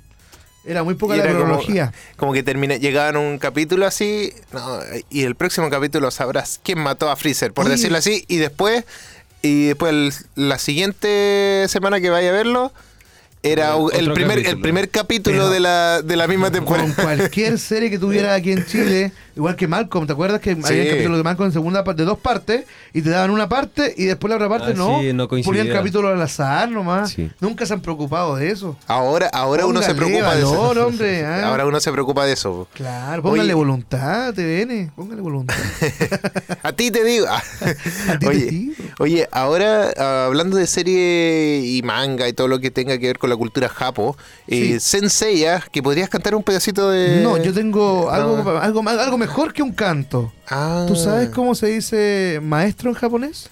Era 0.64 0.83
muy 0.83 0.94
poca 0.94 1.14
Y 1.14 1.18
la 1.18 1.25
era 1.25 1.33
como- 1.33 1.44
cronología. 1.44 1.92
Como 2.16 2.33
que 2.33 2.42
termina, 2.42 2.77
llegaban 2.77 3.16
un 3.16 3.38
capítulo 3.38 3.87
así, 3.87 4.33
no, 4.53 4.81
y 5.09 5.23
el 5.23 5.35
próximo 5.35 5.71
capítulo 5.71 6.11
sabrás 6.11 6.61
quién 6.62 6.79
mató 6.79 7.11
a 7.11 7.16
Freezer, 7.16 7.53
por 7.53 7.64
Oye. 7.66 7.77
decirlo 7.77 7.97
así, 7.99 8.25
y 8.29 8.37
después, 8.37 8.85
y 9.40 9.66
después 9.66 9.92
el- 9.92 10.12
la 10.49 10.59
siguiente 10.59 11.64
semana 11.68 12.01
que 12.01 12.11
vaya 12.11 12.29
a 12.31 12.33
verlo, 12.33 12.73
era 13.42 13.77
Otro 13.77 13.96
el 13.98 14.12
primer, 14.12 14.38
el 14.38 14.44
capítulo. 14.44 14.62
primer 14.62 14.88
capítulo 14.90 15.37
Pero- 15.37 15.51
de 15.51 15.61
la, 15.61 16.03
de 16.03 16.16
la 16.16 16.27
misma 16.27 16.51
temporada. 16.51 16.92
Con 16.94 17.05
cualquier 17.05 17.59
serie 17.59 17.88
que 17.90 17.98
tuviera 17.98 18.35
aquí 18.35 18.51
en 18.53 18.64
Chile, 18.66 19.12
igual 19.37 19.55
que 19.57 19.68
Malcolm, 19.68 20.07
¿te 20.07 20.12
acuerdas 20.12 20.40
que 20.40 20.51
había 20.51 20.88
capítulos 20.90 21.18
de 21.18 21.22
Malcolm 21.22 21.46
en 21.48 21.53
segunda 21.53 21.85
parte, 21.85 22.03
de 22.03 22.07
dos 22.07 22.18
partes, 22.18 22.64
y 22.92 23.03
te 23.03 23.11
daban 23.11 23.31
una 23.31 23.48
parte 23.48 23.94
y 23.96 24.05
después 24.07 24.29
la 24.31 24.37
otra 24.37 24.48
parte 24.48 24.72
Ah, 24.72 24.74
no? 24.77 25.01
sí, 25.01 25.12
no 25.12 25.29
coincidía. 25.29 25.61
Ponían 25.62 25.77
capítulos 25.77 26.12
al 26.12 26.20
azar 26.20 26.68
nomás. 26.70 27.11
Sí. 27.11 27.31
Nunca 27.40 27.64
se 27.64 27.74
han 27.74 27.81
preocupado 27.81 28.35
de 28.37 28.51
eso. 28.51 28.77
Ahora, 28.87 29.29
ahora 29.33 29.66
uno 29.66 29.83
se 29.83 29.94
preocupa 29.94 30.35
de 30.35 30.40
eso. 30.42 30.70
hombre, 30.87 31.24
ah. 31.24 31.48
Ahora 31.48 31.64
uno 31.66 31.79
se 31.81 31.92
preocupa 31.92 32.27
de 32.27 32.33
eso. 32.33 32.66
Claro, 32.74 33.22
póngale 33.22 33.42
Oye. 33.44 33.55
voluntad, 33.55 34.35
TVN, 34.35 34.90
póngale 34.96 35.20
voluntad. 35.22 35.55
A 36.62 36.72
ti 36.72 36.90
te 36.90 37.05
digo. 37.05 37.27
ti 37.61 38.18
te 38.18 38.27
oye, 38.29 38.46
digo. 38.46 38.74
oye, 38.98 39.29
ahora 39.31 39.90
ah, 39.96 40.24
hablando 40.27 40.57
de 40.57 40.66
serie 40.66 41.61
y 41.64 41.83
manga 41.83 42.29
y 42.29 42.33
todo 42.33 42.48
lo 42.48 42.59
que 42.61 42.70
tenga 42.70 42.98
que 42.98 43.07
ver 43.07 43.18
con 43.18 43.28
la 43.29 43.37
cultura 43.37 43.69
japo, 43.69 44.17
eh, 44.47 44.81
Senseiya, 44.81 45.62
que 45.71 45.83
podrías 45.83 46.09
cantar 46.09 46.35
un 46.35 46.43
pedacito 46.43 46.91
de. 46.91 47.21
No, 47.23 47.37
yo 47.37 47.53
tengo 47.53 48.11
algo, 48.11 48.43
No. 48.43 48.59
algo, 48.59 48.83
más- 48.83 48.99
algo 48.99 49.19
mejor 49.19 49.53
que 49.53 49.62
un 49.62 49.73
canto. 49.73 50.33
Ah. 50.49 50.85
¿Tú 50.88 50.97
sabes 50.97 51.29
cómo 51.31 51.55
se 51.55 51.69
dice 51.69 52.41
maestro 52.43 52.91
en 52.91 52.95
japonés? 52.97 53.49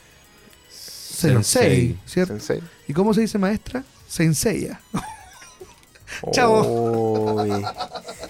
Sensei, 0.68 1.32
Sensei. 1.32 1.98
¿cierto? 2.06 2.32
Sensei. 2.34 2.60
¿Y 2.88 2.92
cómo 2.92 3.14
se 3.14 3.22
dice 3.22 3.38
maestra? 3.38 3.84
Senseiya. 4.08 4.80
Chao. 6.32 7.36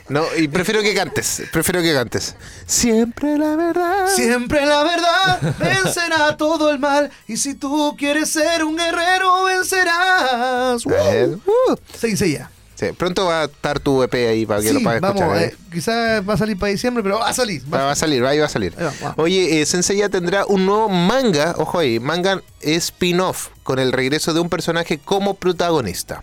No, 0.09 0.25
y 0.37 0.49
prefiero 0.49 0.83
que 0.83 0.95
cantes. 0.95 1.43
Prefiero 1.53 1.83
que 1.83 1.93
cantes. 1.93 2.37
Siempre 2.67 3.37
la 3.39 3.57
verdad. 3.57 4.09
Siempre 4.15 4.65
la 4.65 4.83
verdad 4.85 5.55
vencerá 5.59 6.37
todo 6.37 6.71
el 6.71 6.79
mal. 6.79 7.11
Y 7.27 7.37
si 7.37 7.55
tú 7.55 7.95
quieres 7.99 8.31
ser 8.31 8.65
un 8.65 8.77
guerrero, 8.77 9.45
vencerás. 9.45 10.85
¡Uh! 10.87 10.91
uh. 10.91 11.77
Senseiya. 11.99 12.51
Sí, 12.77 12.93
pronto 12.93 13.25
va 13.25 13.41
a 13.41 13.45
estar 13.47 13.81
tu 13.81 14.03
EP 14.03 14.13
ahí 14.13 14.45
para 14.45 14.61
que 14.61 14.69
Sí, 14.69 14.75
lo 14.75 14.83
puedas 14.83 15.01
vamos, 15.01 15.23
escuchar. 15.23 15.43
¿eh? 15.45 15.47
eh, 15.47 15.57
quizás 15.73 16.29
va 16.29 16.35
a 16.35 16.37
salir 16.37 16.59
para 16.59 16.71
diciembre, 16.73 17.03
pero 17.03 17.19
va 17.19 17.31
a 17.31 17.33
salir. 17.33 17.63
va 17.73 17.79
a 17.79 17.81
Va, 17.81 17.87
va 17.87 17.93
a 17.93 17.97
salir, 17.97 18.23
va, 18.23 18.29
ahí 18.29 18.39
va 18.39 18.45
a 18.45 18.51
salir. 18.51 18.75
Ahí 18.77 18.85
va, 18.85 18.93
va. 19.03 19.15
Oye, 19.17 19.63
eh, 19.63 19.65
Sensei 19.67 19.97
ya 19.97 20.11
tendrá 20.11 20.45
un 20.45 20.67
nuevo 20.67 20.91
manga, 20.91 21.55
ojo 21.57 21.79
ahí, 21.79 21.99
manga 21.99 22.43
spin-off, 22.61 23.49
con 23.63 23.79
el 23.79 23.93
regreso 23.93 24.35
de 24.35 24.41
un 24.41 24.51
personaje 24.51 24.99
como 24.99 25.35
protagonista. 25.35 26.23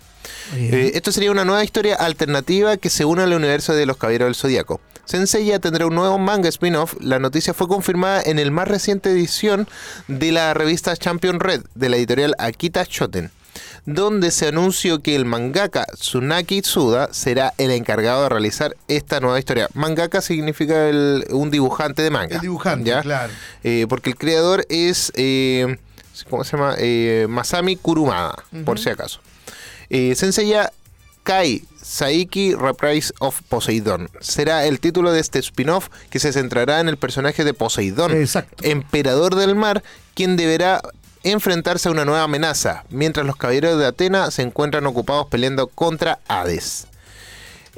Eh, 0.54 0.92
esto 0.94 1.12
sería 1.12 1.30
una 1.30 1.44
nueva 1.44 1.64
historia 1.64 1.94
alternativa 1.96 2.76
que 2.76 2.90
se 2.90 3.04
une 3.04 3.22
al 3.22 3.32
universo 3.32 3.72
de 3.74 3.86
los 3.86 3.96
Caballeros 3.96 4.26
del 4.26 4.34
Zodíaco. 4.34 4.80
Sensei 5.04 5.44
ya 5.46 5.58
tendrá 5.58 5.86
un 5.86 5.94
nuevo 5.94 6.18
manga 6.18 6.48
spin-off. 6.48 6.94
La 7.00 7.18
noticia 7.18 7.52
fue 7.54 7.68
confirmada 7.68 8.22
en 8.22 8.38
el 8.38 8.50
más 8.50 8.68
reciente 8.68 9.10
edición 9.10 9.68
de 10.08 10.32
la 10.32 10.54
revista 10.54 10.96
Champion 10.96 11.40
Red 11.40 11.62
de 11.74 11.88
la 11.90 11.96
editorial 11.96 12.34
Akita 12.38 12.84
Shoten, 12.88 13.30
donde 13.84 14.30
se 14.30 14.48
anunció 14.48 15.02
que 15.02 15.14
el 15.14 15.26
mangaka 15.26 15.84
Tsunaki 15.94 16.62
Tsuda 16.62 17.12
será 17.12 17.52
el 17.58 17.70
encargado 17.70 18.22
de 18.22 18.28
realizar 18.30 18.74
esta 18.88 19.20
nueva 19.20 19.38
historia. 19.38 19.68
Mangaka 19.74 20.22
significa 20.22 20.88
el- 20.88 21.26
un 21.30 21.50
dibujante 21.50 22.00
de 22.02 22.10
manga. 22.10 22.36
el 22.36 22.40
dibujante, 22.40 22.88
¿ya? 22.88 23.02
claro. 23.02 23.32
Eh, 23.62 23.84
porque 23.88 24.08
el 24.10 24.16
creador 24.16 24.64
es, 24.70 25.12
eh, 25.16 25.76
¿cómo 26.30 26.44
se 26.44 26.56
llama? 26.56 26.76
Eh, 26.78 27.26
Masami 27.28 27.76
Kurumada, 27.76 28.42
por 28.64 28.78
si 28.78 28.88
acaso. 28.88 29.20
Eh, 29.96 30.16
Senseiya 30.16 30.72
Kai 31.22 31.62
Saiki 31.80 32.56
Reprise 32.56 33.14
of 33.20 33.40
Poseidon 33.48 34.10
será 34.20 34.66
el 34.66 34.80
título 34.80 35.12
de 35.12 35.20
este 35.20 35.38
spin-off 35.38 35.88
que 36.10 36.18
se 36.18 36.32
centrará 36.32 36.80
en 36.80 36.88
el 36.88 36.96
personaje 36.96 37.44
de 37.44 37.54
Poseidón, 37.54 38.10
Exacto. 38.10 38.64
emperador 38.64 39.36
del 39.36 39.54
mar, 39.54 39.84
quien 40.14 40.36
deberá 40.36 40.82
enfrentarse 41.22 41.88
a 41.88 41.92
una 41.92 42.04
nueva 42.04 42.24
amenaza, 42.24 42.82
mientras 42.90 43.24
los 43.24 43.36
caballeros 43.36 43.78
de 43.78 43.86
Atena 43.86 44.32
se 44.32 44.42
encuentran 44.42 44.84
ocupados 44.86 45.28
peleando 45.28 45.68
contra 45.68 46.18
Hades. 46.26 46.88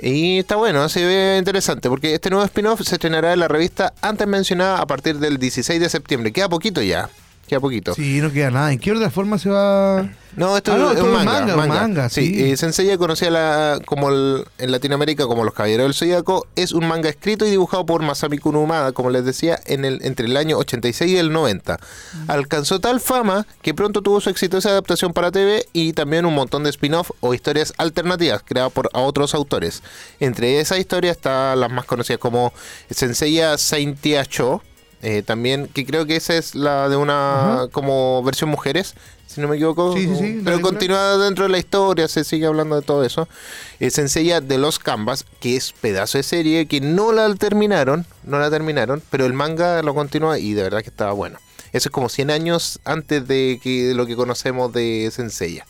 Y 0.00 0.38
está 0.38 0.56
bueno, 0.56 0.88
se 0.88 1.04
ve 1.04 1.36
interesante, 1.38 1.90
porque 1.90 2.14
este 2.14 2.30
nuevo 2.30 2.46
spin-off 2.46 2.80
se 2.82 2.94
estrenará 2.94 3.34
en 3.34 3.40
la 3.40 3.48
revista 3.48 3.92
antes 4.00 4.26
mencionada 4.26 4.78
a 4.78 4.86
partir 4.86 5.18
del 5.18 5.36
16 5.36 5.78
de 5.78 5.90
septiembre. 5.90 6.32
Queda 6.32 6.48
poquito 6.48 6.80
ya, 6.80 7.10
queda 7.46 7.60
poquito. 7.60 7.94
Sí, 7.94 8.20
no 8.20 8.30
queda 8.32 8.50
nada. 8.50 8.72
¿En 8.72 8.78
qué 8.78 8.92
otra 8.92 9.10
forma 9.10 9.38
se 9.38 9.48
va...? 9.48 10.08
No, 10.36 10.54
esto 10.54 10.72
Ah, 10.74 10.76
no, 10.76 10.92
es 10.92 11.00
un 11.00 11.12
manga. 11.12 11.32
manga, 11.32 11.54
un 11.56 11.68
manga, 11.68 12.08
sí. 12.10 12.26
sí. 12.34 12.50
eh, 12.52 12.56
Senseiya 12.58 12.98
conocía 12.98 13.30
la, 13.30 13.80
como 13.86 14.10
el- 14.10 14.44
en 14.58 14.70
Latinoamérica 14.70 15.26
como 15.26 15.44
Los 15.44 15.54
Caballeros 15.54 15.86
del 15.86 15.94
Zodíaco. 15.94 16.46
Es 16.56 16.72
un 16.72 16.86
manga 16.86 17.08
escrito 17.08 17.46
y 17.46 17.50
dibujado 17.50 17.86
por 17.86 18.02
Masami 18.02 18.36
Kurumada, 18.36 18.92
como 18.92 19.08
les 19.08 19.24
decía, 19.24 19.58
en 19.64 19.86
el, 19.86 20.00
entre 20.04 20.26
el 20.26 20.36
año 20.36 20.58
86 20.58 21.10
y 21.10 21.16
el 21.16 21.32
90. 21.32 21.78
Mm. 22.26 22.30
Alcanzó 22.30 22.80
tal 22.80 23.00
fama 23.00 23.46
que 23.62 23.72
pronto 23.72 24.02
tuvo 24.02 24.20
su 24.20 24.28
exitosa 24.28 24.68
adaptación 24.68 25.14
para 25.14 25.30
TV 25.32 25.64
y 25.72 25.94
también 25.94 26.26
un 26.26 26.34
montón 26.34 26.64
de 26.64 26.70
spin-off 26.70 27.12
o 27.20 27.32
historias 27.32 27.72
alternativas 27.78 28.42
creadas 28.44 28.72
por 28.72 28.90
a 28.92 28.98
otros 29.00 29.34
autores. 29.34 29.82
Entre 30.20 30.60
esas 30.60 30.78
historias 30.78 31.16
están 31.16 31.58
las 31.60 31.70
más 31.72 31.86
conocidas 31.86 32.18
como 32.20 32.52
Senseiya 32.90 33.56
Saintia 33.56 34.24
Cho. 34.26 34.62
Eh, 35.02 35.22
también, 35.24 35.68
que 35.68 35.84
creo 35.84 36.06
que 36.06 36.16
esa 36.16 36.34
es 36.36 36.54
la 36.54 36.88
de 36.88 36.96
una 36.96 37.54
Ajá. 37.54 37.68
como 37.68 38.22
versión 38.22 38.50
mujeres, 38.50 38.94
si 39.26 39.40
no 39.40 39.48
me 39.48 39.56
equivoco. 39.56 39.92
Sí, 39.94 40.06
sí, 40.06 40.14
sí, 40.14 40.20
Pero 40.20 40.44
película. 40.44 40.60
continúa 40.62 41.18
dentro 41.18 41.44
de 41.44 41.50
la 41.50 41.58
historia, 41.58 42.08
se 42.08 42.24
sigue 42.24 42.46
hablando 42.46 42.76
de 42.76 42.82
todo 42.82 43.04
eso. 43.04 43.28
Eh, 43.80 43.90
Senseiya 43.90 44.40
de 44.40 44.58
los 44.58 44.78
Canvas, 44.78 45.24
que 45.40 45.56
es 45.56 45.72
pedazo 45.72 46.18
de 46.18 46.22
serie, 46.22 46.66
que 46.66 46.80
no 46.80 47.12
la 47.12 47.32
terminaron, 47.34 48.06
no 48.24 48.38
la 48.38 48.50
terminaron, 48.50 49.02
pero 49.10 49.26
el 49.26 49.32
manga 49.32 49.82
lo 49.82 49.94
continúa 49.94 50.38
y 50.38 50.54
de 50.54 50.62
verdad 50.62 50.82
que 50.82 50.90
estaba 50.90 51.12
bueno. 51.12 51.38
Eso 51.72 51.88
es 51.88 51.92
como 51.92 52.08
100 52.08 52.30
años 52.30 52.80
antes 52.84 53.26
de, 53.28 53.60
que, 53.62 53.88
de 53.88 53.94
lo 53.94 54.06
que 54.06 54.16
conocemos 54.16 54.72
de 54.72 55.10
Senseiya. 55.12 55.66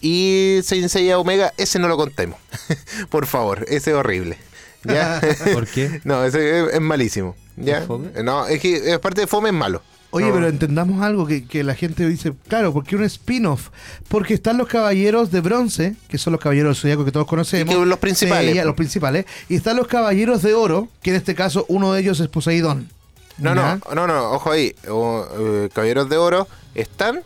Y 0.00 0.60
Senseiya 0.62 1.18
Omega, 1.18 1.52
ese 1.56 1.78
no 1.78 1.88
lo 1.88 1.96
contemos. 1.96 2.38
Por 3.10 3.26
favor, 3.26 3.64
ese 3.68 3.90
es 3.90 3.96
horrible. 3.96 4.36
¿Ya? 4.84 5.20
¿Por 5.52 5.66
qué? 5.66 6.00
no, 6.04 6.24
ese 6.24 6.60
es, 6.66 6.74
es 6.74 6.80
malísimo. 6.80 7.34
¿Ya? 7.56 7.78
¿Es 7.78 7.86
fome? 7.86 8.08
No, 8.22 8.46
es 8.46 8.60
que 8.60 8.92
aparte 8.92 9.22
de 9.22 9.26
fome 9.26 9.50
es 9.50 9.54
malo. 9.54 9.82
Oye, 10.14 10.26
No. 10.28 10.34
pero 10.34 10.48
entendamos 10.48 11.02
algo 11.02 11.26
que, 11.26 11.46
que 11.46 11.64
la 11.64 11.74
gente 11.74 12.06
dice, 12.06 12.34
claro, 12.46 12.72
porque 12.74 12.96
un 12.96 13.04
spin-off, 13.04 13.70
porque 14.08 14.34
están 14.34 14.58
los 14.58 14.68
caballeros 14.68 15.30
de 15.30 15.40
bronce, 15.40 15.96
que 16.08 16.18
son 16.18 16.32
los 16.34 16.40
caballeros 16.40 16.76
del 16.76 16.82
zodiaco 16.82 17.04
que 17.06 17.12
todos 17.12 17.26
conocemos, 17.26 17.74
Y 17.74 17.78
que 17.78 17.86
los 17.86 17.98
principales. 17.98 18.48
Seiya, 18.50 18.64
los 18.66 18.74
principales, 18.74 19.24
y 19.48 19.54
están 19.56 19.76
los 19.76 19.86
caballeros 19.86 20.42
de 20.42 20.52
oro, 20.52 20.88
que 21.02 21.10
en 21.10 21.16
este 21.16 21.34
caso 21.34 21.64
uno 21.68 21.94
de 21.94 22.00
ellos 22.02 22.20
es 22.20 22.28
Poseidón. 22.28 22.90
No, 23.38 23.54
¿Ya? 23.54 23.78
no, 23.88 23.94
no, 23.94 24.06
no, 24.06 24.32
ojo 24.32 24.52
ahí. 24.52 24.74
O, 24.90 25.26
eh, 25.38 25.70
Caballeros 25.72 26.10
de 26.10 26.18
Oro 26.18 26.46
están, 26.74 27.22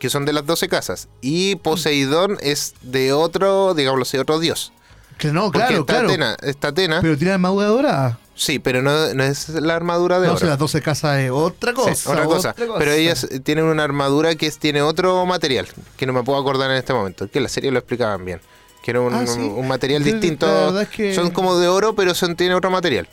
que 0.00 0.10
son 0.10 0.24
de 0.24 0.32
las 0.32 0.44
12 0.44 0.68
casas. 0.68 1.06
Y 1.20 1.54
Poseidón 1.54 2.36
es 2.40 2.74
de 2.82 3.12
otro, 3.12 3.74
digámoslo 3.74 4.02
así, 4.02 4.18
otro 4.18 4.40
dios. 4.40 4.72
Que 5.18 5.28
no, 5.32 5.44
Porque 5.52 5.58
claro, 5.60 5.80
está 5.82 5.92
claro. 5.92 6.08
Atena, 6.08 6.36
está 6.42 6.68
Atena. 6.68 6.98
Pero 7.00 7.16
tiene 7.16 7.32
armadura 7.34 7.68
dorada. 7.68 8.18
Sí, 8.36 8.58
pero 8.58 8.82
no, 8.82 9.14
no 9.14 9.22
es 9.22 9.48
la 9.50 9.76
armadura 9.76 10.18
de 10.18 10.26
No, 10.26 10.34
oro. 10.34 10.46
las 10.46 10.58
12 10.58 10.82
casas 10.82 11.18
es 11.20 11.30
otra 11.30 11.70
Sí, 11.70 11.76
cosa. 11.76 12.10
otra 12.10 12.24
cosa. 12.24 12.54
Pero 12.56 12.90
ellas 12.92 13.28
tienen 13.44 13.64
una 13.64 13.84
armadura 13.84 14.34
que 14.34 14.50
tiene 14.50 14.82
otro 14.82 15.24
material, 15.24 15.68
que 15.96 16.04
no 16.06 16.12
me 16.12 16.22
puedo 16.24 16.38
acordar 16.40 16.70
en 16.70 16.76
este 16.78 16.92
momento, 16.92 17.30
que 17.30 17.38
en 17.38 17.44
la 17.44 17.48
serie 17.48 17.70
lo 17.70 17.78
explicaban 17.78 18.24
bien. 18.24 18.40
Que 18.82 18.90
era 18.90 19.00
un, 19.00 19.14
Ah, 19.14 19.26
¿sí? 19.26 19.38
un 19.38 19.66
material 19.68 20.02
distinto. 20.04 20.46
la 20.46 20.52
verdad 20.66 20.82
es 20.82 20.88
que- 20.88 21.14
Son 21.14 21.30
como 21.30 21.56
de 21.56 21.68
oro, 21.68 21.94
pero 21.94 22.12
son 22.14 22.34
tiene 22.36 22.54
otro 22.54 22.70
material. 22.70 23.08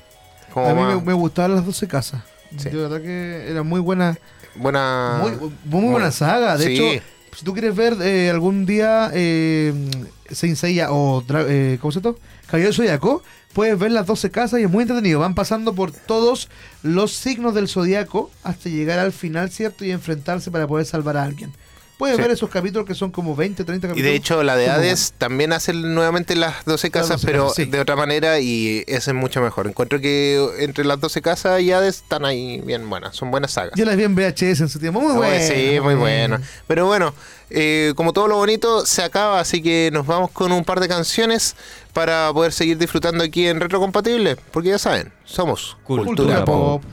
Como 0.53 0.67
A 0.67 0.73
mí 0.73 0.81
me, 0.81 0.95
más- 0.95 1.05
me 1.05 1.13
gustaban 1.13 1.55
las 1.55 1.65
12 1.65 1.87
casas. 1.87 2.23
Sí. 2.57 2.69
De 2.69 2.75
verdad 2.77 2.99
que 3.01 3.45
era 3.49 3.63
muy 3.63 3.79
buena, 3.79 4.17
buena. 4.55 5.19
muy, 5.21 5.51
muy 5.65 5.91
buena 5.91 6.11
saga. 6.11 6.57
De 6.57 6.73
hecho, 6.73 7.03
si 7.37 7.45
tú 7.45 7.53
quieres 7.53 7.73
ver 7.75 7.95
eh, 8.01 8.29
algún 8.29 8.65
día 8.65 9.09
eh, 9.13 9.73
Saint 10.31 10.57
Seiya 10.57 10.91
o 10.91 11.23
eh, 11.47 11.77
¿cómo 11.79 11.91
se 11.93 12.01
llama? 12.01 12.17
Caballero 12.47 12.73
Zodiaco, 12.73 13.23
puedes 13.53 13.77
ver 13.77 13.91
las 13.91 14.07
12 14.07 14.31
casas 14.31 14.59
y 14.59 14.63
es 14.63 14.69
muy 14.69 14.83
entretenido. 14.83 15.19
Van 15.19 15.35
pasando 15.35 15.73
por 15.73 15.91
todos 15.91 16.49
los 16.83 17.13
signos 17.13 17.53
del 17.53 17.67
zodiaco 17.67 18.31
hasta 18.43 18.69
llegar 18.69 18.99
al 18.99 19.11
final, 19.11 19.51
¿cierto? 19.51 19.85
Y 19.85 19.91
enfrentarse 19.91 20.51
para 20.51 20.67
poder 20.67 20.85
salvar 20.85 21.17
a 21.17 21.23
alguien. 21.23 21.53
Puedes 22.01 22.15
Sí. 22.15 22.21
ver 22.23 22.31
esos 22.31 22.49
capítulos 22.49 22.87
que 22.87 22.95
son 22.95 23.11
como 23.11 23.35
20, 23.35 23.63
30 23.63 23.85
Y 23.85 23.89
capítulos. 23.91 24.09
de 24.11 24.15
hecho, 24.15 24.41
la 24.41 24.55
de 24.55 24.71
Hades 24.71 25.13
también 25.19 25.53
hace 25.53 25.71
nuevamente 25.71 26.35
las 26.35 26.65
12 26.65 26.89
casas, 26.89 27.21
12 27.21 27.27
pero 27.27 27.43
casas, 27.49 27.55
sí. 27.57 27.65
de 27.65 27.79
otra 27.79 27.95
manera 27.95 28.39
y 28.39 28.83
ese 28.87 29.11
es 29.11 29.15
mucho 29.15 29.39
mejor. 29.39 29.67
Encuentro 29.67 30.01
que 30.01 30.43
entre 30.57 30.83
las 30.83 30.99
12 30.99 31.21
casas 31.21 31.61
y 31.61 31.71
Hades 31.71 31.97
están 31.97 32.25
ahí 32.25 32.59
bien 32.65 32.89
buenas, 32.89 33.15
son 33.15 33.29
buenas 33.29 33.51
sagas. 33.51 33.73
Yo 33.75 33.85
las 33.85 33.95
vi 33.97 34.03
en 34.05 34.15
VHS 34.15 34.61
en 34.61 34.69
su 34.69 34.79
tiempo. 34.79 34.99
Muy 34.99 35.11
Ah, 35.13 35.17
bueno. 35.17 35.45
Sí, 35.47 35.79
muy 35.79 35.93
bueno. 35.93 36.39
Pero 36.65 36.87
bueno, 36.87 37.13
eh, 37.51 37.93
como 37.95 38.13
todo 38.13 38.27
lo 38.27 38.37
bonito 38.37 38.83
se 38.87 39.03
acaba, 39.03 39.39
así 39.39 39.61
que 39.61 39.91
nos 39.93 40.07
vamos 40.07 40.31
con 40.31 40.51
un 40.51 40.63
par 40.65 40.79
de 40.79 40.87
canciones 40.87 41.55
para 41.93 42.33
poder 42.33 42.51
seguir 42.51 42.79
disfrutando 42.79 43.23
aquí 43.23 43.45
en 43.47 43.59
Retrocompatible, 43.59 44.37
porque 44.51 44.69
ya 44.69 44.79
saben, 44.79 45.13
somos 45.23 45.77
Cultura 45.83 46.07
Cultura 46.07 46.45
pop. 46.45 46.81
pop. 46.81 46.91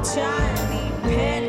I'm 0.00 1.08
a 1.08 1.47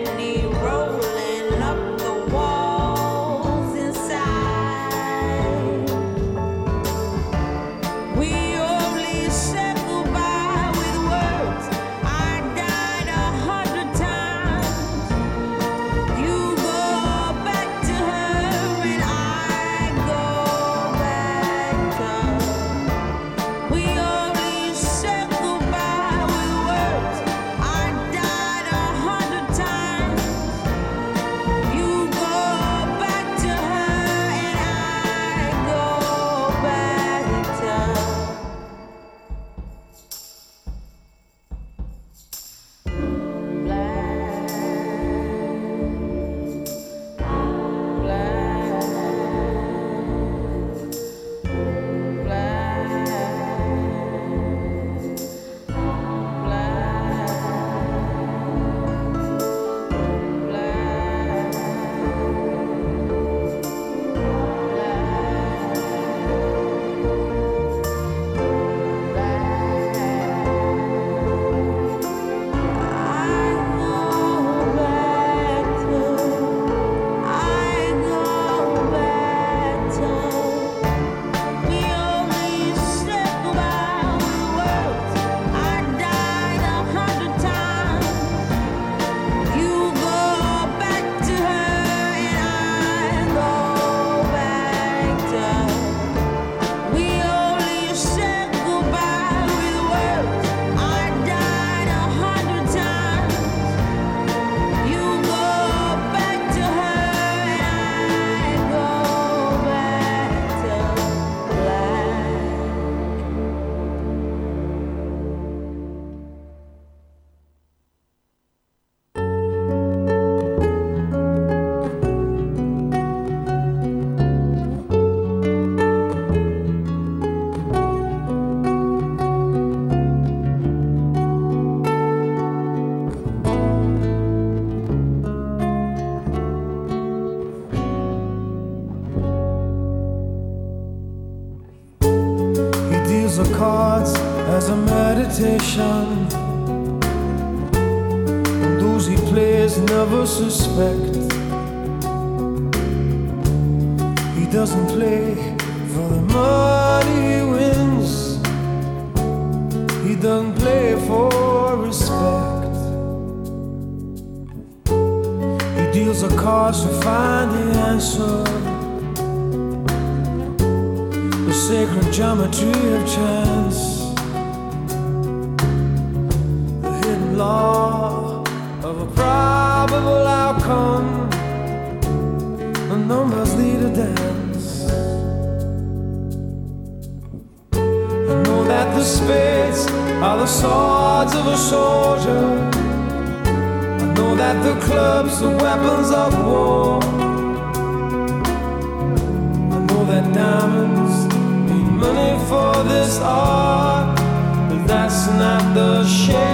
the 205.79 206.05
shade. 206.05 206.48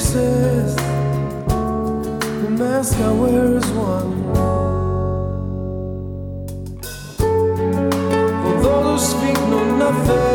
faces. 0.00 0.76
The 1.46 2.50
mask 2.50 2.98
I 2.98 3.12
wear 3.12 3.56
is 3.56 3.66
one. 3.72 4.32
For 8.42 8.62
those 8.62 9.12
who 9.12 9.18
speak, 9.18 9.36
no 9.48 9.76
nothing. 9.76 10.29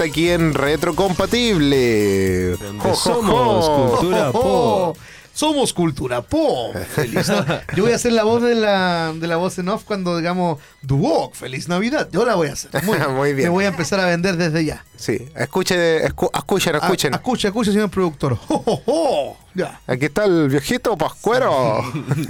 está 0.00 0.10
aquí 0.10 0.30
en 0.30 0.54
Retrocompatible. 0.54 2.56
Donde 2.56 2.82
jo, 2.82 2.94
somos 2.94 3.66
jo, 3.66 3.76
jo, 3.76 3.90
cultura 3.90 4.32
pop. 4.32 4.96
Somos 5.32 5.72
cultura 5.72 6.22
pop. 6.22 6.74
Feliz 6.94 7.28
Navidad. 7.28 7.62
Yo 7.74 7.84
voy 7.84 7.92
a 7.92 7.96
hacer 7.96 8.12
la 8.12 8.24
voz 8.24 8.42
de 8.42 8.54
la, 8.54 9.12
de 9.14 9.26
la 9.26 9.36
voz 9.36 9.58
en 9.58 9.68
off 9.68 9.84
cuando 9.84 10.18
digamos 10.18 10.58
Duoc, 10.82 11.34
feliz 11.34 11.68
Navidad. 11.68 12.08
Yo 12.12 12.24
la 12.24 12.34
voy 12.34 12.48
a 12.48 12.52
hacer. 12.52 12.70
Muy, 12.84 12.98
Muy 13.16 13.32
bien. 13.34 13.48
Me 13.48 13.50
voy 13.50 13.64
a 13.64 13.68
empezar 13.68 14.00
a 14.00 14.06
vender 14.06 14.36
desde 14.36 14.64
ya. 14.64 14.84
Sí, 14.96 15.28
escuchen, 15.34 15.78
escu 15.78 16.30
escuchen, 16.34 16.74
ah, 16.74 16.78
escuchen. 16.82 17.14
Escuchen, 17.14 17.48
escuchen, 17.48 17.72
señor 17.72 17.90
productor. 17.90 18.38
¡Oh, 18.48 18.62
oh, 18.66 18.82
oh! 18.86 19.36
Ya. 19.54 19.80
Aquí 19.86 20.04
está 20.04 20.26
el 20.26 20.48
viejito 20.48 20.96
Pascuero. 20.96 21.82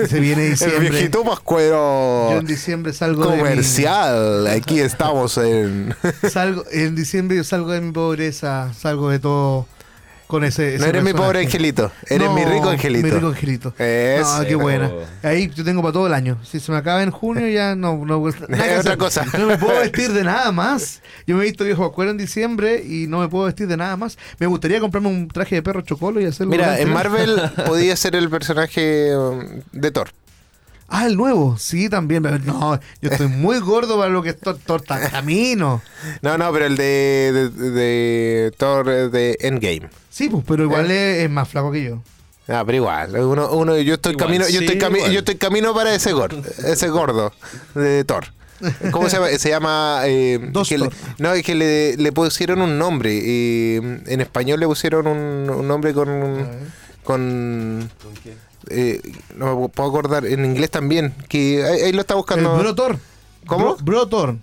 Se 0.08 0.20
viene 0.20 0.44
diciembre. 0.44 0.86
El 0.86 0.92
viejito 0.92 1.24
Pascuero. 1.24 2.30
Yo 2.30 2.38
en 2.38 2.46
diciembre 2.46 2.92
salgo 2.92 3.24
comercial. 3.24 4.44
De 4.44 4.50
mi... 4.50 4.56
Aquí 4.56 4.80
estamos 4.80 5.36
en. 5.36 5.94
salgo, 6.30 6.64
en 6.70 6.94
diciembre 6.94 7.36
yo 7.36 7.44
salgo 7.44 7.72
de 7.72 7.80
mi 7.80 7.92
pobreza, 7.92 8.72
salgo 8.72 9.10
de 9.10 9.18
todo 9.18 9.66
con 10.30 10.44
ese. 10.44 10.78
No 10.78 10.86
eres 10.86 11.02
mi 11.02 11.12
pobre 11.12 11.40
angelito, 11.40 11.92
eres 12.08 12.30
mi 12.30 12.44
rico 12.44 12.70
angelito. 12.70 13.06
Mi 13.06 13.10
rico 13.12 13.26
angelito. 13.26 13.74
Eso. 13.78 14.38
No, 14.38 14.48
qué 14.48 14.54
buena. 14.54 14.90
Ahí 15.22 15.50
yo 15.54 15.64
tengo 15.64 15.82
para 15.82 15.92
todo 15.92 16.06
el 16.06 16.14
año. 16.14 16.38
Si 16.44 16.60
se 16.60 16.72
me 16.72 16.78
acaba 16.78 17.02
en 17.02 17.10
junio, 17.10 17.46
ya 17.48 17.74
no. 17.74 18.04
no 18.06 18.28
Es 18.28 18.78
otra 18.78 18.96
cosa. 18.96 19.26
No 19.38 19.46
me 19.46 19.58
puedo 19.58 19.78
vestir 19.80 20.12
de 20.12 20.24
nada 20.24 20.52
más. 20.52 21.02
Yo 21.26 21.36
me 21.36 21.42
he 21.42 21.46
visto 21.46 21.64
viejo 21.64 21.84
acuerdo 21.84 22.12
en 22.12 22.18
diciembre 22.18 22.82
y 22.82 23.06
no 23.08 23.18
me 23.18 23.28
puedo 23.28 23.44
vestir 23.44 23.66
de 23.66 23.76
nada 23.76 23.96
más. 23.96 24.16
Me 24.38 24.46
gustaría 24.46 24.80
comprarme 24.80 25.08
un 25.08 25.28
traje 25.28 25.56
de 25.56 25.62
perro 25.62 25.82
chocolo 25.82 26.20
y 26.20 26.24
hacerlo. 26.24 26.52
Mira, 26.52 26.78
en 26.78 26.88
el- 26.88 26.94
Marvel 26.94 27.36
podía 27.66 27.96
ser 27.96 28.14
el 28.14 28.30
personaje 28.30 29.16
um, 29.16 29.44
de 29.72 29.90
Thor. 29.90 30.10
Ah, 30.92 31.06
el 31.06 31.16
nuevo. 31.16 31.56
Sí, 31.56 31.88
también. 31.88 32.22
pero 32.22 32.38
No, 32.40 32.78
yo 33.00 33.10
estoy 33.10 33.28
muy 33.28 33.60
gordo 33.60 33.96
para 33.96 34.10
lo 34.10 34.22
que 34.22 34.30
es 34.30 34.40
Thor, 34.40 34.58
Thor 34.66 34.82
tan 34.82 35.08
camino. 35.08 35.80
No, 36.22 36.36
no, 36.36 36.52
pero 36.52 36.66
el 36.66 36.76
de, 36.76 37.50
de, 37.54 37.70
de 37.70 38.52
Thor 38.56 38.88
eh, 38.90 39.08
de 39.08 39.38
Endgame. 39.40 39.88
Sí, 40.10 40.28
pues, 40.28 40.44
pero 40.46 40.64
igual 40.64 40.90
es, 40.90 41.22
es 41.24 41.30
más 41.30 41.48
flaco 41.48 41.70
que 41.72 41.84
yo. 41.84 42.02
Ah, 42.48 42.64
pero 42.66 42.76
igual, 42.76 43.14
uno, 43.16 43.48
uno, 43.52 43.78
yo 43.78 43.94
estoy 43.94 44.12
Igual, 44.14 44.26
camino, 44.26 44.48
yo 44.48 44.60
estoy 44.60 44.76
cami- 44.76 44.96
igual. 44.96 45.12
yo 45.12 45.18
estoy 45.20 45.36
camino 45.36 45.72
para 45.72 45.94
ese 45.94 46.12
gordo, 46.12 46.42
ese 46.66 46.88
gordo 46.88 47.32
de 47.76 48.02
Thor. 48.04 48.24
¿Cómo 48.90 49.08
se 49.08 49.16
llama? 49.16 49.28
Se 49.38 49.48
llama 49.50 50.00
eh, 50.06 50.40
Dos 50.50 50.68
que 50.68 50.76
le- 50.78 50.86
Thor. 50.88 50.94
no, 51.18 51.32
es 51.32 51.44
que 51.44 51.54
le, 51.54 51.96
le 51.96 52.10
pusieron 52.12 52.60
un 52.60 52.76
nombre. 52.76 53.12
eh, 53.22 53.76
en 53.76 54.20
español 54.20 54.58
le 54.58 54.66
pusieron 54.66 55.06
un, 55.06 55.48
un 55.48 55.68
nombre 55.68 55.94
con 55.94 56.48
con 57.04 57.88
eh, 58.68 59.00
no 59.36 59.58
me 59.60 59.68
puedo 59.68 59.88
acordar. 59.88 60.26
En 60.26 60.44
inglés 60.44 60.70
también. 60.70 61.14
Que 61.28 61.64
ahí, 61.64 61.80
ahí 61.82 61.92
lo 61.92 62.00
está 62.00 62.14
buscando. 62.14 62.54
El 62.56 62.60
Bro 62.60 62.74
Thor. 62.74 62.98
¿Cómo? 63.46 63.76
Bro, 63.76 63.84
Bro 63.84 64.08
Thor. 64.08 64.36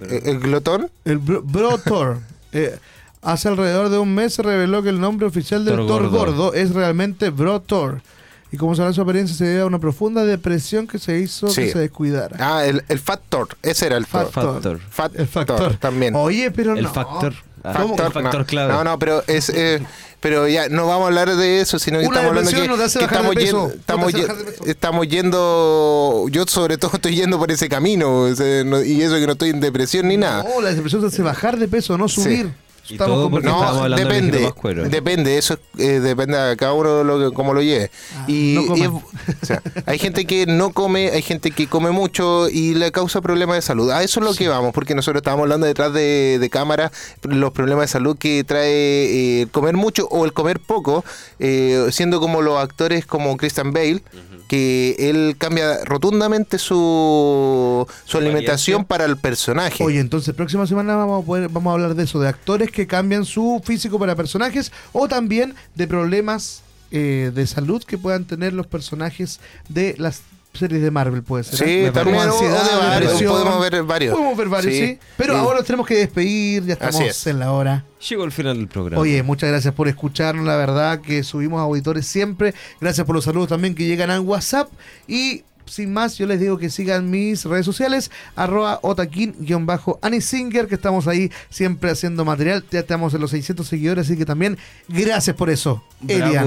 Eh, 0.00 0.22
el 0.24 0.40
glotón. 0.40 0.90
El 1.04 1.18
Bro, 1.18 1.42
Bro 1.42 1.78
Thor. 1.78 2.18
Eh, 2.54 2.78
hace 3.22 3.48
alrededor 3.48 3.88
de 3.88 3.96
un 3.96 4.14
mes 4.14 4.34
se 4.34 4.42
reveló 4.42 4.82
que 4.82 4.90
el 4.90 5.00
nombre 5.00 5.26
oficial 5.26 5.64
del 5.64 5.76
Thor 5.76 6.10
gordo. 6.10 6.10
gordo. 6.10 6.52
es 6.52 6.74
realmente 6.74 7.30
Bro 7.30 7.60
Thor. 7.62 8.02
Y 8.50 8.58
como 8.58 8.74
en 8.74 8.92
su 8.92 9.00
apariencia, 9.00 9.34
se 9.34 9.46
debe 9.46 9.62
a 9.62 9.64
una 9.66 9.78
profunda 9.78 10.22
depresión 10.26 10.86
que 10.86 10.98
se 10.98 11.18
hizo 11.18 11.48
Sí. 11.48 11.62
que 11.62 11.72
se 11.72 11.78
descuidara. 11.78 12.36
Ah, 12.38 12.66
el, 12.66 12.84
el 12.88 12.98
Fat 12.98 13.22
Thor. 13.30 13.48
Ese 13.62 13.86
era 13.86 13.96
el. 13.96 14.04
Factor. 14.04 14.60
El 15.14 15.26
factor. 15.26 15.56
Thor 15.56 15.76
también. 15.76 16.14
Oye, 16.14 16.50
pero 16.50 16.74
El 16.76 16.82
no. 16.82 16.92
factor. 16.92 17.32
Ah, 17.64 17.72
Factor, 17.72 18.06
el 18.08 18.12
factor 18.12 18.40
no. 18.40 18.44
clave. 18.46 18.72
No, 18.74 18.84
no, 18.84 18.98
pero 18.98 19.24
es 19.26 19.48
eh, 19.48 19.80
pero 20.22 20.46
ya 20.46 20.68
no 20.68 20.86
vamos 20.86 21.02
a 21.02 21.06
hablar 21.08 21.34
de 21.34 21.60
eso, 21.60 21.80
sino 21.80 21.98
que 21.98 22.06
Una 22.06 22.20
estamos 22.20 22.28
hablando 22.30 22.50
que, 22.52 23.04
estamos, 23.04 23.34
yendo, 23.34 23.72
estamos, 24.66 25.08
yendo, 25.08 26.26
yo 26.30 26.44
sobre 26.46 26.78
todo 26.78 26.92
estoy 26.94 27.16
yendo 27.16 27.40
por 27.40 27.50
ese 27.50 27.68
camino, 27.68 28.20
o 28.20 28.34
sea, 28.34 28.62
no- 28.62 28.82
y 28.84 29.02
eso 29.02 29.16
que 29.16 29.26
no 29.26 29.32
estoy 29.32 29.50
en 29.50 29.58
depresión 29.58 30.06
ni 30.06 30.16
nada. 30.16 30.44
No, 30.44 30.60
la 30.60 30.72
depresión 30.72 31.02
te 31.02 31.08
hace 31.08 31.22
bajar 31.22 31.58
de 31.58 31.66
peso, 31.66 31.98
no 31.98 32.08
Sí. 32.08 32.46
Todo 32.98 33.28
de 33.30 34.02
depende, 34.04 34.52
depende, 34.88 35.38
eso 35.38 35.58
eh, 35.78 36.00
depende 36.00 36.36
de 36.36 36.56
cada 36.56 36.72
uno 36.72 37.04
lo 37.04 37.18
que, 37.30 37.34
cómo 37.34 37.54
lo 37.54 37.62
lleve. 37.62 37.90
Ah, 38.16 38.24
y, 38.28 38.54
no 38.54 38.66
coman. 38.66 38.78
y 38.78 38.82
es- 38.82 38.88
o 39.42 39.46
sea, 39.46 39.62
hay 39.86 39.98
gente 39.98 40.24
que 40.26 40.46
no 40.46 40.72
come, 40.72 41.10
hay 41.10 41.22
gente 41.22 41.50
que 41.52 41.66
come 41.66 41.90
mucho 41.90 42.48
y 42.48 42.74
le 42.74 42.90
causa 42.92 43.20
problemas 43.20 43.56
de 43.56 43.62
salud. 43.62 43.90
A 43.90 44.02
eso 44.02 44.20
es 44.20 44.26
lo 44.26 44.34
que 44.34 44.48
vamos, 44.48 44.72
porque 44.72 44.94
nosotros 44.94 45.20
estábamos 45.20 45.44
hablando 45.44 45.66
detrás 45.66 45.92
de, 45.92 46.38
de 46.40 46.50
cámara, 46.50 46.90
los 47.22 47.52
problemas 47.52 47.84
de 47.84 47.88
salud 47.88 48.16
que 48.18 48.44
trae 48.44 48.70
eh, 48.70 49.42
el 49.42 49.50
comer 49.50 49.76
mucho 49.76 50.06
o 50.10 50.24
el 50.24 50.32
comer 50.32 50.60
poco, 50.60 51.04
eh, 51.38 51.86
siendo 51.90 52.20
como 52.20 52.42
los 52.42 52.58
actores 52.58 53.06
como 53.06 53.36
Christian 53.36 53.72
Bale, 53.72 54.02
que 54.52 54.96
él 54.98 55.36
cambia 55.38 55.82
rotundamente 55.82 56.58
su, 56.58 57.86
su 58.04 58.18
alimentación 58.18 58.84
para 58.84 59.06
el 59.06 59.16
personaje. 59.16 59.82
Oye, 59.82 59.98
entonces 59.98 60.34
próxima 60.34 60.66
semana 60.66 60.94
vamos 60.94 61.22
a 61.22 61.26
poder, 61.26 61.48
vamos 61.48 61.70
a 61.70 61.72
hablar 61.72 61.94
de 61.94 62.02
eso, 62.02 62.20
de 62.20 62.28
actores 62.28 62.70
que 62.70 62.86
cambian 62.86 63.24
su 63.24 63.62
físico 63.64 63.98
para 63.98 64.14
personajes 64.14 64.70
o 64.92 65.08
también 65.08 65.54
de 65.74 65.86
problemas 65.86 66.60
eh, 66.90 67.32
de 67.34 67.46
salud 67.46 67.82
que 67.82 67.96
puedan 67.96 68.26
tener 68.26 68.52
los 68.52 68.66
personajes 68.66 69.40
de 69.70 69.94
las 69.96 70.20
series 70.54 70.82
de 70.82 70.90
Marvel, 70.90 71.22
puede 71.22 71.44
ser. 71.44 71.58
Sí, 71.58 71.64
¿eh? 71.86 71.90
también, 71.92 72.18
Como 72.28 72.30
o- 72.34 72.38
o 72.38 72.42
de 72.42 72.76
varios, 72.78 73.22
podemos 73.22 73.60
ver 73.60 73.82
varios. 73.84 74.12
Podemos 74.14 74.36
ver 74.36 74.48
varios, 74.48 74.74
sí. 74.74 74.86
Sí. 74.86 74.98
Pero 75.16 75.32
Sí. 75.34 75.38
ahora 75.40 75.58
nos 75.58 75.66
tenemos 75.66 75.86
que 75.86 75.94
despedir, 75.96 76.64
ya 76.66 76.74
estamos 76.74 77.00
es. 77.00 77.26
en 77.26 77.38
la 77.38 77.52
hora. 77.52 77.84
Llegó 78.08 78.24
el 78.24 78.32
final 78.32 78.56
del 78.58 78.68
programa. 78.68 79.00
Oye, 79.00 79.22
muchas 79.22 79.48
gracias 79.50 79.72
por 79.74 79.88
escucharnos, 79.88 80.44
la 80.44 80.56
verdad 80.56 81.00
que 81.00 81.22
subimos 81.22 81.60
auditores 81.60 82.06
siempre. 82.06 82.52
Gracias 82.80 83.06
por 83.06 83.14
los 83.14 83.24
saludos 83.24 83.48
también 83.48 83.74
que 83.74 83.86
llegan 83.86 84.10
al 84.10 84.20
WhatsApp. 84.20 84.68
Y 85.06 85.44
sin 85.66 85.92
más, 85.92 86.18
yo 86.18 86.26
les 86.26 86.40
digo 86.40 86.58
que 86.58 86.70
sigan 86.70 87.10
mis 87.10 87.44
redes 87.44 87.64
sociales, 87.66 88.10
arroba 88.36 88.80
otaquín-anisinger, 88.82 90.66
que 90.66 90.74
estamos 90.74 91.06
ahí 91.08 91.30
siempre 91.50 91.90
haciendo 91.90 92.24
material. 92.24 92.64
Ya 92.70 92.80
estamos 92.80 93.14
en 93.14 93.20
los 93.20 93.30
600 93.30 93.66
seguidores, 93.66 94.06
así 94.06 94.16
que 94.16 94.24
también 94.26 94.58
gracias 94.88 95.36
por 95.36 95.50
eso, 95.50 95.82
Elian. 96.06 96.46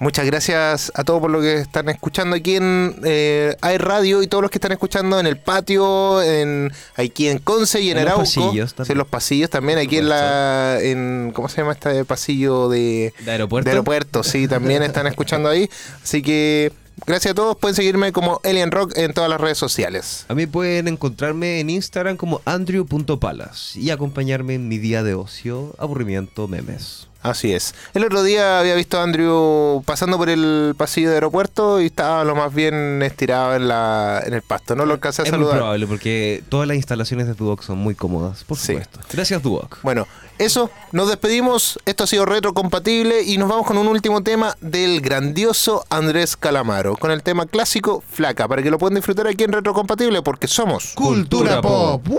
Muchas 0.00 0.26
gracias 0.26 0.92
a 0.94 1.02
todos 1.04 1.20
por 1.20 1.30
lo 1.30 1.40
que 1.40 1.54
están 1.56 1.88
escuchando 1.88 2.36
aquí 2.36 2.54
en 2.56 2.94
eh, 3.04 3.56
Hay 3.60 3.78
Radio 3.78 4.22
y 4.22 4.28
todos 4.28 4.42
los 4.42 4.50
que 4.50 4.58
están 4.58 4.70
escuchando 4.72 5.18
en 5.18 5.26
el 5.26 5.36
patio, 5.38 6.22
en 6.22 6.72
aquí 6.96 7.28
en 7.28 7.38
Conce 7.38 7.80
y 7.80 7.90
en, 7.90 7.98
En 7.98 8.04
los 8.04 8.12
Arauco. 8.12 8.22
pasillos 8.24 8.74
también. 8.74 8.92
En 8.92 8.98
los 8.98 9.06
pasillos 9.08 9.50
también, 9.50 9.78
aquí 9.78 9.98
en 9.98 10.08
la 10.08 10.78
en 10.80 11.32
¿cómo 11.34 11.48
se 11.48 11.58
llama 11.62 11.72
este 11.72 12.04
pasillo 12.04 12.68
de 12.68 13.12
¿De 13.24 13.30
aeropuerto? 13.32 13.64
de 13.64 13.70
aeropuerto? 13.72 14.22
Sí, 14.22 14.46
también 14.46 14.82
están 14.82 15.06
escuchando 15.08 15.48
ahí. 15.48 15.68
Así 16.02 16.22
que 16.22 16.72
gracias 17.06 17.32
a 17.32 17.34
todos, 17.34 17.56
pueden 17.56 17.74
seguirme 17.74 18.12
como 18.12 18.40
Alien 18.44 18.70
Rock 18.70 18.96
en 18.96 19.12
todas 19.12 19.30
las 19.30 19.40
redes 19.40 19.58
sociales. 19.58 20.24
A 20.28 20.34
mí 20.34 20.46
pueden 20.46 20.88
encontrarme 20.88 21.60
en 21.60 21.70
Instagram 21.70 22.16
como 22.16 22.40
andrew.palas 22.44 23.76
y 23.76 23.90
acompañarme 23.90 24.54
en 24.54 24.68
mi 24.68 24.78
día 24.78 25.02
de 25.02 25.14
ocio, 25.14 25.74
aburrimiento, 25.78 26.48
memes. 26.48 27.08
Así 27.28 27.52
es. 27.52 27.74
El 27.94 28.04
otro 28.04 28.22
día 28.22 28.58
había 28.60 28.74
visto 28.74 28.98
a 28.98 29.02
Andrew 29.02 29.82
pasando 29.84 30.16
por 30.16 30.28
el 30.28 30.74
pasillo 30.76 31.08
de 31.10 31.14
aeropuerto 31.16 31.80
y 31.80 31.86
estaba 31.86 32.24
lo 32.24 32.34
más 32.34 32.54
bien 32.54 33.02
estirado 33.02 33.54
en 33.54 33.68
la 33.68 34.22
en 34.24 34.34
el 34.34 34.42
pasto. 34.42 34.74
No 34.74 34.86
lo 34.86 34.94
alcancé 34.94 35.22
a 35.22 35.24
Es 35.24 35.30
muy 35.32 35.38
saludar. 35.38 35.56
probable 35.58 35.86
porque 35.86 36.42
todas 36.48 36.66
las 36.66 36.76
instalaciones 36.76 37.26
de 37.26 37.34
Duoc 37.34 37.62
son 37.62 37.78
muy 37.78 37.94
cómodas, 37.94 38.44
por 38.44 38.56
Sí. 38.56 38.68
supuesto. 38.68 39.00
Gracias 39.12 39.42
Duoc. 39.42 39.78
Bueno, 39.82 40.06
eso, 40.38 40.70
nos 40.92 41.08
despedimos. 41.08 41.78
Esto 41.84 42.04
ha 42.04 42.06
sido 42.06 42.24
retrocompatible 42.24 43.22
y 43.22 43.38
nos 43.38 43.48
vamos 43.48 43.66
con 43.66 43.76
un 43.78 43.88
último 43.88 44.22
tema 44.22 44.56
del 44.60 45.00
grandioso 45.00 45.84
Andrés 45.90 46.36
Calamaro, 46.36 46.96
con 46.96 47.10
el 47.10 47.22
tema 47.22 47.46
clásico 47.46 48.02
Flaca, 48.10 48.46
para 48.48 48.62
que 48.62 48.70
lo 48.70 48.78
puedan 48.78 48.94
disfrutar 48.94 49.26
aquí 49.26 49.44
en 49.44 49.52
Retrocompatible, 49.52 50.22
porque 50.22 50.48
somos. 50.48 50.92
Cultura, 50.94 51.60
Cultura 51.60 51.60
Pop. 51.60 52.06
Pop. 52.06 52.18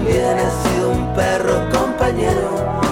también 0.00 0.38
he 0.38 0.50
sido 0.68 0.90
un 0.92 1.14
perro 1.14 1.68
compañero. 1.70 2.89